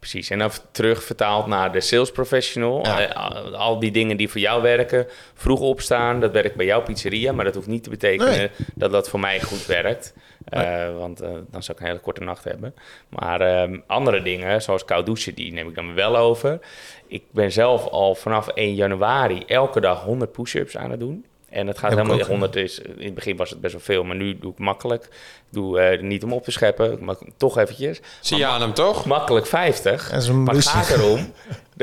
Precies. 0.00 0.30
En 0.30 0.38
dan 0.38 0.50
terug 0.70 1.02
vertaald 1.04 1.46
naar 1.46 1.72
de 1.72 1.80
sales 1.80 2.10
professional. 2.12 2.86
Ja. 2.86 3.00
Eh, 3.08 3.16
al- 3.16 3.56
al 3.56 3.78
die 3.78 3.90
dingen 3.90 4.16
die 4.16 4.28
voor 4.28 4.40
jou 4.40 4.62
werken. 4.62 5.06
Vroeg 5.34 5.60
opstaan, 5.60 6.20
dat 6.20 6.32
werkt 6.32 6.54
bij 6.56 6.66
jouw 6.66 6.82
pizzeria. 6.82 7.32
Maar 7.32 7.44
dat 7.44 7.54
hoeft 7.54 7.66
niet 7.66 7.82
te 7.82 7.90
betekenen 7.90 8.36
Nee. 8.36 8.50
dat 8.74 8.90
dat 8.92 9.08
voor 9.08 9.20
mij 9.20 9.40
goed 9.40 9.66
werkt. 9.66 10.14
Eh, 10.44 10.96
want 10.98 11.20
eh, 11.20 11.28
dan 11.50 11.62
zou 11.62 11.76
ik 11.76 11.80
een 11.82 11.88
hele 11.90 12.00
korte 12.00 12.20
nacht 12.24 12.44
hebben. 12.44 12.74
Maar 13.08 13.40
ehm, 13.40 13.78
andere 13.86 14.22
dingen, 14.22 14.62
zoals 14.62 14.84
koud 14.84 15.06
douchen, 15.06 15.34
die 15.34 15.52
neem 15.52 15.68
ik 15.68 15.74
dan 15.74 15.94
wel 15.94 16.16
over. 16.16 16.58
Ik 17.06 17.22
ben 17.32 17.52
zelf 17.52 17.86
al 17.86 18.14
vanaf 18.14 18.48
1 18.48 18.74
januari 18.74 19.42
elke 19.46 19.80
dag 19.80 20.02
100 20.04 20.32
push-ups 20.32 20.76
aan 20.76 20.90
het 20.90 21.00
doen. 21.00 21.24
En 21.50 21.66
het 21.66 21.78
gaat 21.78 21.90
Heb 21.90 21.98
helemaal 22.06 22.26
100 22.26 22.56
is. 22.56 22.78
In 22.78 23.04
het 23.04 23.14
begin 23.14 23.36
was 23.36 23.50
het 23.50 23.60
best 23.60 23.72
wel 23.72 23.82
veel, 23.82 24.04
maar 24.04 24.16
nu 24.16 24.38
doe 24.38 24.52
ik 24.52 24.58
makkelijk. 24.58 25.04
Ik 25.04 25.10
doe 25.50 25.80
eh, 25.80 26.02
niet 26.02 26.24
om 26.24 26.32
op 26.32 26.44
te 26.44 26.50
scheppen, 26.50 27.04
maar 27.04 27.16
toch 27.36 27.58
eventjes. 27.58 28.00
Zie 28.20 28.36
je 28.36 28.46
aan 28.46 28.60
hem 28.60 28.74
toch? 28.74 29.06
Makkelijk 29.06 29.46
50. 29.46 30.10
En 30.10 30.22
zo'n 30.22 30.42
Maar 30.42 30.54
het 30.54 30.66
gaat 30.66 30.90
erom. 30.90 31.32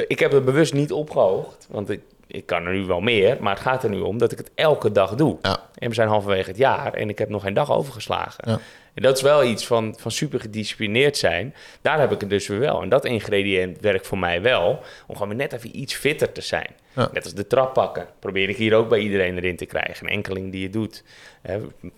ik 0.08 0.20
heb 0.20 0.32
het 0.32 0.46
bewust 0.46 0.74
niet 0.74 0.92
opgehoogd, 0.92 1.68
want 1.70 1.90
ik, 1.90 2.02
ik 2.28 2.46
kan 2.46 2.66
er 2.66 2.74
nu 2.74 2.86
wel 2.86 3.00
meer. 3.00 3.38
Maar 3.40 3.54
het 3.54 3.64
gaat 3.64 3.84
er 3.84 3.90
nu 3.90 4.00
om 4.00 4.18
dat 4.18 4.32
ik 4.32 4.38
het 4.38 4.52
elke 4.56 4.92
dag 4.92 5.16
doe. 5.16 5.38
Ja. 5.42 5.60
En 5.76 5.90
we 5.90 5.96
zijn 5.96 6.08
halverwege 6.08 6.50
het 6.50 6.58
jaar 6.58 6.94
en 6.94 7.10
ik 7.10 7.18
heb 7.18 7.30
nog 7.30 7.42
geen 7.42 7.54
dag 7.54 7.72
overgeslagen. 7.72 8.50
Ja. 8.50 8.60
En 8.98 9.04
dat 9.04 9.18
is 9.18 9.22
wel 9.22 9.44
iets 9.44 9.66
van, 9.66 9.96
van 9.98 10.12
super 10.12 10.40
gedisciplineerd 10.40 11.18
zijn. 11.18 11.54
Daar 11.82 12.00
heb 12.00 12.12
ik 12.12 12.20
het 12.20 12.30
dus 12.30 12.48
weer 12.48 12.60
wel. 12.60 12.82
En 12.82 12.90
dat 12.90 13.06
ingrediënt 13.06 13.80
werkt 13.80 14.08
voor 14.08 14.18
mij 14.18 14.42
wel. 14.42 14.80
Om 15.08 15.14
gewoon 15.14 15.28
weer 15.28 15.38
net 15.38 15.54
even 15.54 15.80
iets 15.80 15.94
fitter 15.94 16.32
te 16.32 16.42
zijn. 16.42 16.70
Ja. 16.96 17.10
Net 17.14 17.24
als 17.24 17.34
de 17.34 17.48
trap 17.48 17.74
pakken. 17.74 18.08
Probeer 18.20 18.50
ik 18.50 18.58
hier 18.58 18.74
ook 18.74 18.90
bij 18.90 19.00
iedereen 19.00 19.38
erin 19.38 19.56
te 19.56 19.66
krijgen. 19.66 20.06
Een 20.06 20.14
enkeling 20.14 20.52
die 20.52 20.64
het 20.64 20.74
doet. 20.74 21.04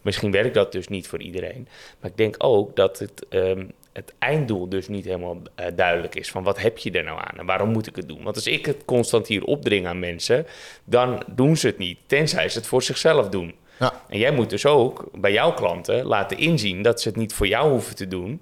Misschien 0.02 0.32
werkt 0.32 0.54
dat 0.54 0.72
dus 0.72 0.88
niet 0.88 1.08
voor 1.08 1.22
iedereen. 1.22 1.68
Maar 2.00 2.10
ik 2.10 2.18
denk 2.18 2.36
ook 2.38 2.76
dat 2.76 3.00
het, 3.00 3.26
ehm, 3.30 3.66
het 3.94 4.14
einddoel 4.18 4.70
dus 4.70 4.88
niet 4.88 5.06
helemaal 5.06 5.42
eh, 5.56 5.66
duidelijk 5.76 6.16
is. 6.16 6.32
Van 6.32 6.44
wat 6.44 6.62
heb 6.62 6.78
je 6.78 6.92
er 6.92 7.04
nou 7.04 7.20
aan 7.20 7.40
en 7.40 7.46
waarom 7.46 7.70
moet 7.70 7.88
ik 7.88 7.96
het 7.96 8.08
doen? 8.08 8.24
Want 8.24 8.36
als 8.36 8.48
ik 8.48 8.66
het 8.66 8.86
constant 8.86 9.28
hier 9.28 9.44
opdring 9.44 9.88
aan 9.88 10.00
mensen, 10.00 10.46
dan 10.84 11.24
doen 11.28 11.58
ze 11.58 11.68
het 11.68 11.78
niet. 11.78 12.00
Tenzij 12.06 12.50
ze 12.50 12.58
het 12.58 12.68
voor 12.68 12.84
zichzelf 12.84 13.30
doen. 13.30 13.56
Ja. 13.80 13.94
En 14.08 14.18
jij 14.18 14.32
moet 14.32 14.50
dus 14.50 14.66
ook 14.66 15.04
bij 15.14 15.32
jouw 15.32 15.54
klanten 15.54 16.06
laten 16.06 16.38
inzien 16.38 16.82
dat 16.82 17.02
ze 17.02 17.08
het 17.08 17.18
niet 17.18 17.34
voor 17.34 17.48
jou 17.48 17.72
hoeven 17.72 17.96
te 17.96 18.08
doen, 18.08 18.42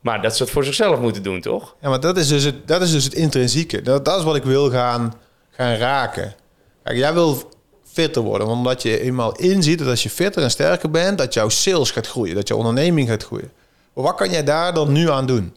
maar 0.00 0.22
dat 0.22 0.36
ze 0.36 0.42
het 0.42 0.52
voor 0.52 0.64
zichzelf 0.64 1.00
moeten 1.00 1.22
doen, 1.22 1.40
toch? 1.40 1.76
Ja, 1.80 1.88
maar 1.88 2.00
dat 2.00 2.16
is 2.16 2.28
dus 2.28 2.44
het, 2.44 2.68
dat 2.68 2.82
is 2.82 2.92
dus 2.92 3.04
het 3.04 3.14
intrinsieke. 3.14 3.82
Dat, 3.82 4.04
dat 4.04 4.18
is 4.18 4.24
wat 4.24 4.36
ik 4.36 4.44
wil 4.44 4.70
gaan, 4.70 5.14
gaan 5.50 5.74
raken. 5.74 6.34
Kijk, 6.82 6.96
jij 6.96 7.14
wil 7.14 7.50
fitter 7.84 8.22
worden, 8.22 8.46
omdat 8.46 8.82
je 8.82 9.00
eenmaal 9.00 9.36
inziet 9.36 9.78
dat 9.78 9.88
als 9.88 10.02
je 10.02 10.10
fitter 10.10 10.42
en 10.42 10.50
sterker 10.50 10.90
bent, 10.90 11.18
dat 11.18 11.34
jouw 11.34 11.48
sales 11.48 11.90
gaat 11.90 12.06
groeien, 12.06 12.34
dat 12.34 12.48
jouw 12.48 12.56
onderneming 12.56 13.08
gaat 13.08 13.24
groeien. 13.24 13.50
Maar 13.92 14.04
wat 14.04 14.14
kan 14.14 14.30
jij 14.30 14.44
daar 14.44 14.74
dan 14.74 14.92
nu 14.92 15.10
aan 15.10 15.26
doen? 15.26 15.54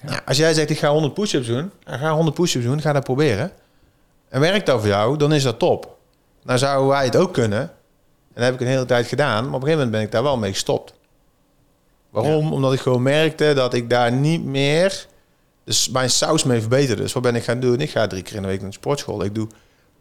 Nou, 0.00 0.20
als 0.26 0.36
jij 0.36 0.54
zegt, 0.54 0.70
ik 0.70 0.78
ga 0.78 0.90
100 0.90 1.14
push-ups 1.14 1.46
doen, 1.46 1.70
ga 1.84 2.12
100 2.12 2.36
push-ups 2.36 2.64
doen, 2.64 2.80
ga 2.80 2.92
dat 2.92 3.04
proberen. 3.04 3.52
En 4.28 4.40
werkt 4.40 4.66
dat 4.66 4.78
voor 4.80 4.88
jou, 4.88 5.16
dan 5.16 5.32
is 5.32 5.42
dat 5.42 5.58
top. 5.58 5.96
Nou 6.42 6.58
zouden 6.58 6.88
wij 6.88 7.04
het 7.04 7.16
ook 7.16 7.32
kunnen. 7.32 7.72
En 8.38 8.44
dat 8.44 8.52
heb 8.52 8.60
ik 8.60 8.66
een 8.66 8.72
hele 8.72 8.86
tijd 8.86 9.06
gedaan, 9.06 9.44
maar 9.44 9.54
op 9.54 9.60
een 9.60 9.68
gegeven 9.68 9.76
moment 9.76 9.90
ben 9.90 10.00
ik 10.00 10.12
daar 10.12 10.22
wel 10.22 10.36
mee 10.36 10.52
gestopt. 10.52 10.94
Waarom? 12.10 12.52
Omdat 12.52 12.72
ik 12.72 12.80
gewoon 12.80 13.02
merkte 13.02 13.52
dat 13.54 13.74
ik 13.74 13.90
daar 13.90 14.12
niet 14.12 14.44
meer 14.44 15.06
dus 15.64 15.88
mijn 15.88 16.10
saus 16.10 16.44
mee 16.44 16.60
verbeterde. 16.60 17.02
Dus 17.02 17.12
wat 17.12 17.22
ben 17.22 17.34
ik 17.34 17.44
gaan 17.44 17.60
doen? 17.60 17.80
Ik 17.80 17.90
ga 17.90 18.06
drie 18.06 18.22
keer 18.22 18.36
in 18.36 18.42
de 18.42 18.48
week 18.48 18.60
naar 18.60 18.70
de 18.70 18.76
sportschool. 18.76 19.24
Ik 19.24 19.34
doe 19.34 19.48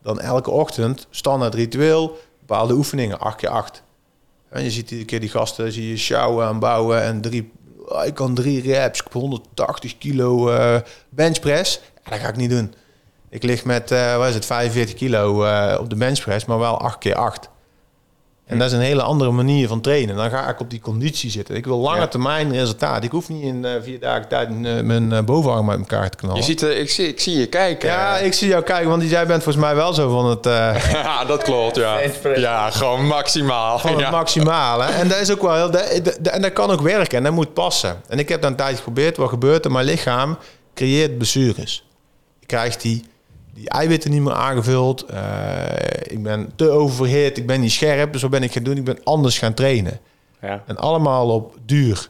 dan 0.02 0.19
elke 0.19 0.50
ochtend 0.52 1.08
standaard 1.10 1.54
ritueel 1.54 2.17
bepaalde 2.39 2.73
oefeningen, 2.73 3.19
8 3.19 3.38
keer 3.38 3.50
8. 3.50 3.84
En 4.50 4.63
je 4.63 4.71
ziet 4.71 4.89
iedere 4.89 5.06
keer 5.08 5.19
die 5.19 5.30
gasten, 5.30 5.71
zie 5.71 5.89
je 5.89 5.97
sjouwen 5.97 6.47
en 6.47 6.60
bouwen 6.60 7.02
en 7.02 7.21
drie, 7.21 7.52
ah, 7.88 8.06
ik 8.06 8.13
kan 8.13 8.36
drie 8.36 8.62
reps, 8.62 9.00
ik 9.00 9.04
heb 9.04 9.13
180 9.13 9.97
kilo 9.97 10.50
eh 10.50 10.82
benchpress. 11.10 11.82
Ja, 12.04 12.12
dat 12.12 12.19
ga 12.19 12.28
ik 12.28 12.36
niet 12.36 12.50
doen. 12.50 12.73
Ik 13.30 13.43
lig 13.43 13.65
met, 13.65 13.91
eh 13.91 14.17
wat 14.17 14.28
is 14.28 14.34
het, 14.34 14.45
45 14.45 14.95
kilo 14.95 15.43
eh, 15.43 15.80
op 15.80 15.89
de 15.89 15.95
benchpress, 15.95 16.45
maar 16.45 16.60
wel 16.60 16.80
8 16.80 16.97
keer 16.97 17.15
8. 17.15 17.50
En 18.47 18.57
dat 18.57 18.67
is 18.67 18.73
een 18.73 18.81
hele 18.83 19.01
andere 19.01 19.31
manier 19.31 19.67
van 19.67 19.81
trainen. 19.81 20.15
Dan 20.15 20.29
ga 20.29 20.49
ik 20.49 20.60
op 20.60 20.69
die 20.69 20.79
conditie 20.79 21.29
zitten. 21.29 21.55
Ik 21.55 21.65
wil 21.65 21.77
lange 21.77 21.99
Ja. 21.99 22.07
termijn 22.07 22.51
resultaat. 22.51 23.03
Ik 23.03 23.12
hoef 23.12 23.29
niet 23.29 23.43
in 23.43 23.65
eh, 23.65 23.71
vier 23.83 23.99
dagen 23.99 24.27
tijd 24.27 24.49
eh, 24.49 24.55
mijn 24.81 25.12
eh, 25.12 25.21
bovenarm 25.23 25.69
uit 25.69 25.79
elkaar 25.79 26.10
te 26.10 26.17
knallen. 26.17 26.38
Je 26.38 26.43
ziet, 26.43 26.62
ik, 26.62 26.89
zie, 26.89 27.07
ik 27.07 27.19
zie 27.19 27.38
je 27.39 27.45
kijken. 27.47 27.89
ja, 27.89 28.17
ik 28.17 28.33
zie 28.33 28.47
jou 28.47 28.63
kijken, 28.63 28.89
want 28.89 29.10
jij 29.10 29.25
bent 29.27 29.43
volgens 29.43 29.65
mij 29.65 29.75
wel 29.75 29.93
zo 29.93 30.10
van 30.10 30.25
het, 30.29 30.45
eh, 30.45 30.91
Ja, 31.03 31.25
dat 31.25 31.43
klopt, 31.43 31.75
ja. 31.75 31.99
Ja, 32.36 32.69
gewoon 32.69 33.05
maximaal. 33.07 33.79
het 33.81 33.99
Ja. 33.99 34.10
maximale. 34.10 34.83
En 35.01 35.07
dat 35.07 35.17
is 35.19 35.31
ook 35.31 35.41
wel 35.41 35.55
heel, 35.55 35.71
dat, 35.71 35.99
dat- 36.03 36.17
en 36.33 36.41
dat 36.41 36.53
kan 36.53 36.71
ook 36.71 36.81
werken 36.81 37.17
en 37.17 37.23
dat 37.23 37.33
moet 37.33 37.53
passen. 37.53 38.01
En 38.07 38.19
ik 38.19 38.29
heb 38.29 38.41
dat 38.41 38.51
een 38.51 38.57
tijdje 38.57 38.75
geprobeerd. 38.77 39.17
Wat 39.17 39.29
gebeurt 39.29 39.65
er? 39.65 39.71
Mijn 39.71 39.86
lichaam 39.86 40.38
creëert 40.73 41.17
blessures. 41.17 41.83
Ik 42.39 42.47
krijg 42.47 42.77
die, 42.77 43.03
die 43.58 43.70
eiwitten 43.70 44.12
niet 44.12 44.22
meer 44.22 44.34
aangevuld. 44.34 45.06
Eh, 45.06 45.22
ik 46.02 46.24
ben 46.24 46.52
te 46.56 46.70
oververhit. 46.70 47.38
Ik 47.38 47.48
ben 47.48 47.60
niet 47.60 47.72
scherp. 47.72 48.12
Dus 48.12 48.22
wat 48.22 48.32
ben 48.32 48.43
ik 48.43 48.52
gaan 48.52 48.63
doen? 48.63 48.78
Ik 48.78 48.84
ben 48.84 49.04
anders 49.04 49.38
gaan 49.38 49.54
trainen. 49.54 50.00
Ja. 50.41 50.63
En 50.65 50.78
allemaal 50.78 51.30
op 51.30 51.58
duur. 51.65 52.10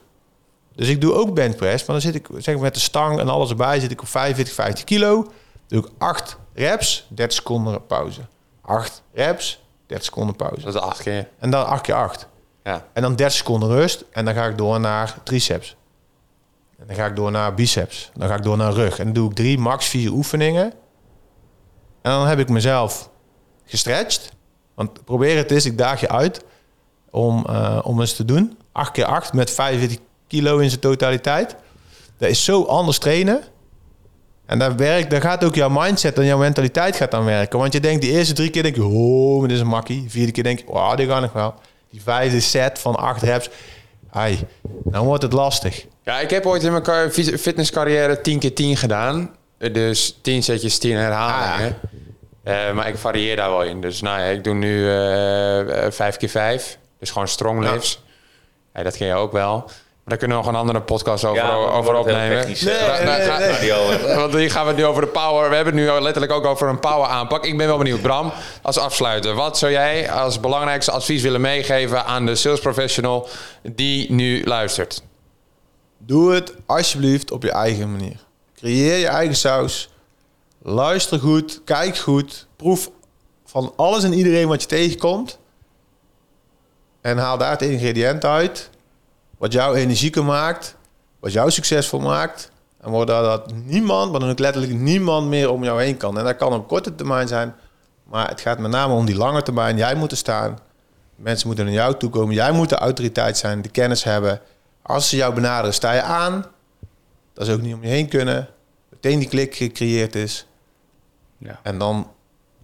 Dus 0.75 0.87
ik 0.87 1.01
doe 1.01 1.13
ook 1.13 1.33
benchpress. 1.33 1.85
Maar 1.85 2.01
dan 2.01 2.11
zit 2.11 2.15
ik 2.15 2.27
zeg 2.37 2.53
maar, 2.53 2.63
met 2.63 2.73
de 2.73 2.79
stang 2.79 3.19
en 3.19 3.29
alles 3.29 3.49
erbij. 3.49 3.79
Zit 3.79 3.91
ik 3.91 4.01
op 4.01 4.07
45, 4.07 4.53
50 4.53 4.83
kilo. 4.83 5.31
Doe 5.67 5.79
ik 5.83 5.89
8 5.97 6.37
reps, 6.53 7.07
30 7.09 7.37
seconden 7.37 7.85
pauze. 7.85 8.21
8 8.61 9.03
reps, 9.13 9.63
30 9.85 10.05
seconden 10.05 10.35
pauze. 10.35 10.61
Dat 10.61 10.75
is 10.75 10.81
acht 10.81 11.01
keer. 11.01 11.27
En 11.39 11.49
dan 11.49 11.65
8 11.65 11.81
keer 11.81 11.95
8. 11.95 12.27
Ja. 12.63 12.85
En 12.93 13.01
dan 13.01 13.15
30 13.15 13.37
seconden 13.37 13.69
rust. 13.69 14.05
En 14.11 14.25
dan 14.25 14.33
ga 14.33 14.45
ik 14.45 14.57
door 14.57 14.79
naar 14.79 15.17
triceps. 15.23 15.75
En 16.79 16.87
dan 16.87 16.95
ga 16.95 17.05
ik 17.05 17.15
door 17.15 17.31
naar 17.31 17.53
biceps. 17.53 18.11
Dan 18.13 18.27
ga 18.27 18.35
ik 18.35 18.43
door 18.43 18.57
naar 18.57 18.73
rug. 18.73 18.99
En 18.99 19.05
dan 19.05 19.13
doe 19.13 19.29
ik 19.29 19.35
drie, 19.35 19.57
max 19.57 19.85
vier 19.85 20.11
oefeningen. 20.11 20.73
En 22.01 22.11
dan 22.11 22.27
heb 22.27 22.39
ik 22.39 22.49
mezelf 22.49 23.09
gestretched. 23.65 24.31
Want 24.73 25.05
probeer 25.05 25.37
het 25.37 25.51
eens, 25.51 25.65
ik 25.65 25.77
daag 25.77 25.99
je 25.99 26.09
uit 26.09 26.41
om, 27.11 27.45
eh, 27.49 27.79
om 27.83 27.99
eens 27.99 28.15
te 28.15 28.25
doen. 28.25 28.57
8 28.71 28.91
keer 28.91 29.05
8 29.05 29.33
met 29.33 29.51
45 29.51 29.97
kilo 30.27 30.57
in 30.57 30.69
zijn 30.69 30.81
totaliteit. 30.81 31.55
Dat 32.17 32.29
is 32.29 32.43
zo 32.43 32.63
anders 32.63 32.97
trainen. 32.97 33.43
En 34.45 34.59
daar, 34.59 34.75
werkt, 34.75 35.09
daar 35.09 35.21
gaat 35.21 35.43
ook 35.43 35.55
jouw 35.55 35.69
mindset 35.69 36.17
en 36.17 36.25
jouw 36.25 36.37
mentaliteit 36.37 36.95
gaat 36.95 37.13
aan 37.13 37.25
werken. 37.25 37.59
Want 37.59 37.73
je 37.73 37.79
denkt 37.79 38.01
die 38.01 38.11
eerste 38.11 38.33
drie 38.33 38.49
keer 38.49 38.63
denk 38.63 38.75
je, 38.75 38.85
oh, 38.85 39.41
dit 39.41 39.51
is 39.51 39.59
een 39.59 39.67
makkie. 39.67 40.03
De 40.03 40.09
vierde 40.09 40.31
keer 40.31 40.43
denk 40.43 40.59
je, 40.59 40.67
oh, 40.67 40.95
dit 40.95 41.09
gaat 41.09 41.21
nog 41.21 41.33
wel. 41.33 41.53
Die 41.89 42.01
vijfde 42.01 42.39
set 42.39 42.79
van 42.79 42.95
acht 42.95 43.21
reps, 43.21 43.49
ai, 44.11 44.39
dan 44.83 45.05
wordt 45.05 45.23
het 45.23 45.33
lastig. 45.33 45.85
Ja, 46.03 46.19
ik 46.19 46.29
heb 46.29 46.45
ooit 46.45 46.63
in 46.63 46.71
mijn 46.71 47.11
fitnesscarrière 47.39 48.21
10 48.21 48.39
keer 48.39 48.55
10 48.55 48.77
gedaan. 48.77 49.35
Dus 49.57 50.17
10 50.21 50.43
setjes, 50.43 50.77
10 50.77 50.95
herhalingen. 50.95 51.77
Eh, 52.43 52.71
maar 52.71 52.87
ik 52.87 52.97
varieer 52.97 53.35
daar 53.35 53.49
wel 53.49 53.63
in. 53.63 53.81
Dus 53.81 54.01
nou 54.01 54.19
ja, 54.19 54.25
ik 54.25 54.43
doe 54.43 54.53
nu 54.53 54.87
eh, 54.89 55.85
eh, 55.85 55.91
5 55.91 56.17
keer 56.17 56.29
5. 56.29 56.77
Dus 56.99 57.11
gewoon 57.11 57.27
strong 57.27 57.59
lifts. 57.59 58.01
Ja, 58.73 58.83
dat 58.83 58.97
ken 58.97 59.07
je 59.07 59.13
ook 59.13 59.31
wel. 59.31 59.55
Maar 59.57 60.17
daar 60.17 60.17
kunnen 60.17 60.37
we 60.37 60.43
nog 60.43 60.53
een 60.53 60.59
andere 60.59 60.81
podcast 60.81 61.25
over, 61.25 61.43
Ja, 61.43 61.53
over 61.53 61.95
opnemen. 61.95 62.45
Nee, 62.45 62.45
nee, 62.45 62.55
ga- 62.55 63.37
nee. 63.37 63.47
radio. 63.49 63.75
Want 64.15 64.33
hier 64.33 64.51
gaan 64.51 64.61
we 64.63 64.67
het 64.67 64.77
nu 64.77 64.85
over 64.85 65.01
de 65.01 65.07
power. 65.07 65.49
We 65.49 65.55
hebben 65.55 65.75
het 65.77 65.83
nu 65.83 66.01
letterlijk 66.01 66.31
ook 66.33 66.45
over 66.45 66.67
een 66.67 66.79
power 66.79 67.07
aanpak. 67.07 67.45
Ik 67.45 67.57
ben 67.57 67.67
wel 67.67 67.77
benieuwd, 67.77 68.01
Bram, 68.01 68.31
als 68.61 68.77
afsluiter. 68.77 69.33
Wat 69.33 69.57
zou 69.57 69.71
jij 69.71 70.11
als 70.11 70.39
belangrijkste 70.39 70.91
advies 70.91 71.21
willen 71.21 71.41
meegeven 71.41 72.05
aan 72.05 72.25
de 72.25 72.35
sales 72.35 72.59
professional 72.59 73.27
die 73.61 74.11
nu 74.11 74.43
luistert? 74.45 75.03
Doe 75.97 76.33
het 76.33 76.53
alsjeblieft 76.65 77.31
op 77.31 77.43
je 77.43 77.51
eigen 77.51 77.91
manier. 77.91 78.25
Creëer 78.57 78.97
je 78.97 79.07
eigen 79.07 79.35
saus. 79.35 79.89
Luister 80.61 81.19
goed, 81.19 81.61
kijk 81.63 81.97
goed, 81.97 82.47
proef 82.55 82.91
van 83.45 83.73
alles 83.75 84.03
en 84.03 84.13
iedereen 84.13 84.47
wat 84.47 84.61
je 84.61 84.67
tegenkomt. 84.67 85.39
En 87.01 87.17
haal 87.17 87.37
daar 87.37 87.51
het 87.51 87.61
ingrediënt 87.61 88.25
uit. 88.25 88.69
Wat 89.37 89.53
jou 89.53 89.75
energieker 89.75 90.23
maakt. 90.23 90.75
Wat 91.19 91.31
jou 91.31 91.51
succesvol 91.51 91.99
maakt. 91.99 92.51
En 92.81 92.91
waardoor 92.91 93.21
dat 93.21 93.53
niemand, 93.53 94.11
maar 94.11 94.19
dan 94.19 94.29
ook 94.29 94.39
letterlijk 94.39 94.73
niemand 94.73 95.27
meer 95.27 95.49
om 95.49 95.63
jou 95.63 95.81
heen 95.81 95.97
kan. 95.97 96.17
En 96.17 96.23
dat 96.23 96.35
kan 96.35 96.53
op 96.53 96.67
korte 96.67 96.95
termijn 96.95 97.27
zijn. 97.27 97.55
Maar 98.03 98.27
het 98.27 98.41
gaat 98.41 98.59
met 98.59 98.71
name 98.71 98.93
om 98.93 99.05
die 99.05 99.15
lange 99.15 99.43
termijn. 99.43 99.77
Jij 99.77 99.95
moet 99.95 100.11
er 100.11 100.17
staan. 100.17 100.59
Mensen 101.15 101.47
moeten 101.47 101.65
naar 101.65 101.73
jou 101.73 101.97
toe 101.97 102.09
komen. 102.09 102.35
Jij 102.35 102.51
moet 102.51 102.69
de 102.69 102.75
autoriteit 102.75 103.37
zijn, 103.37 103.61
de 103.61 103.69
kennis 103.69 104.03
hebben. 104.03 104.41
Als 104.81 105.09
ze 105.09 105.15
jou 105.15 105.33
benaderen, 105.33 105.73
sta 105.73 105.91
je 105.91 106.01
aan. 106.01 106.45
Dat 107.37 107.45
ze 107.45 107.53
ook 107.53 107.61
niet 107.61 107.73
om 107.73 107.83
je 107.83 107.89
heen 107.89 108.07
kunnen. 108.07 108.47
Meteen 108.89 109.19
die 109.19 109.27
klik 109.27 109.55
gecreëerd 109.55 110.15
is. 110.15 110.47
Ja. 111.37 111.59
En 111.63 111.77
dan 111.77 112.11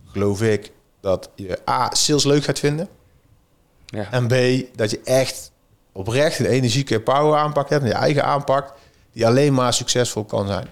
geloof 0.06 0.42
ik 0.42 0.72
dat 1.02 1.30
je 1.36 1.60
A, 1.70 1.90
sales 1.94 2.24
leuk 2.24 2.44
gaat 2.44 2.60
vinden. 2.60 2.90
Ja. 3.86 4.08
En 4.12 4.28
B, 4.28 4.34
dat 4.78 4.92
je 4.92 5.02
echt 5.04 5.52
oprecht 5.92 6.40
een 6.40 6.46
energieke 6.46 7.02
power 7.02 7.40
aanpak 7.40 7.70
hebt. 7.70 7.86
Je 7.86 7.94
eigen 7.94 8.24
aanpak. 8.24 8.74
Die 9.12 9.26
alleen 9.26 9.54
maar 9.54 9.74
succesvol 9.74 10.24
kan 10.24 10.48
zijn. 10.48 10.68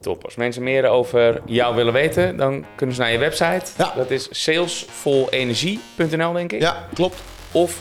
Top. 0.00 0.24
Als 0.24 0.34
mensen 0.34 0.62
meer 0.62 0.86
over 0.86 1.42
jou 1.46 1.74
willen 1.74 1.92
weten, 1.92 2.36
dan 2.36 2.64
kunnen 2.76 2.94
ze 2.94 3.00
naar 3.00 3.12
je 3.12 3.18
website. 3.18 3.64
Ja. 3.78 3.92
Dat 3.96 4.10
is 4.10 4.28
salesvolenergie.nl, 4.30 6.32
denk 6.32 6.52
ik. 6.52 6.60
Ja, 6.60 6.88
klopt. 6.92 7.22
Of 7.52 7.80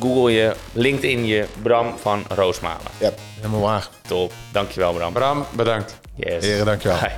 Google 0.00 0.32
je, 0.32 0.54
LinkedIn 0.72 1.26
je 1.26 1.46
Bram 1.62 1.94
van 2.00 2.24
Roosmalen. 2.28 2.90
Ja, 2.98 3.10
helemaal 3.36 3.60
waar. 3.60 3.88
Top. 4.08 4.32
Dankjewel, 4.52 4.92
Bram. 4.92 5.12
Bram, 5.12 5.44
bedankt. 5.56 5.98
Yes. 6.14 6.44
Heren, 6.44 6.66
dankjewel. 6.66 6.98
Bye. 6.98 7.12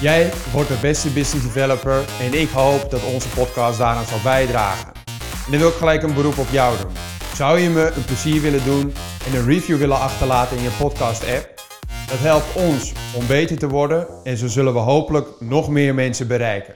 Jij 0.00 0.32
wordt 0.52 0.68
de 0.68 0.78
beste 0.80 1.08
business 1.08 1.44
developer 1.44 2.04
en 2.20 2.40
ik 2.40 2.48
hoop 2.50 2.90
dat 2.90 3.00
onze 3.14 3.28
podcast 3.28 3.78
daaraan 3.78 4.04
zal 4.04 4.18
bijdragen. 4.22 4.92
En 5.44 5.50
dan 5.50 5.60
wil 5.60 5.68
ik 5.68 5.74
gelijk 5.74 6.02
een 6.02 6.14
beroep 6.14 6.38
op 6.38 6.48
jou 6.50 6.78
doen. 6.82 6.92
Zou 7.34 7.58
je 7.58 7.70
me 7.70 7.92
een 7.96 8.04
plezier 8.04 8.40
willen 8.40 8.64
doen 8.64 8.94
en 9.26 9.34
een 9.38 9.46
review 9.46 9.78
willen 9.78 9.98
achterlaten 9.98 10.56
in 10.56 10.62
je 10.62 10.76
podcast 10.78 11.22
app? 11.22 11.54
Dat 12.08 12.18
helpt 12.18 12.54
ons 12.54 12.92
om 13.14 13.26
beter 13.26 13.58
te 13.58 13.68
worden 13.68 14.06
en 14.24 14.36
zo 14.36 14.46
zullen 14.46 14.72
we 14.72 14.78
hopelijk 14.78 15.28
nog 15.40 15.68
meer 15.68 15.94
mensen 15.94 16.26
bereiken. 16.28 16.74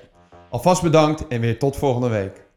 Alvast 0.51 0.83
bedankt 0.83 1.29
en 1.29 1.41
weer 1.41 1.59
tot 1.59 1.77
volgende 1.77 2.09
week. 2.09 2.48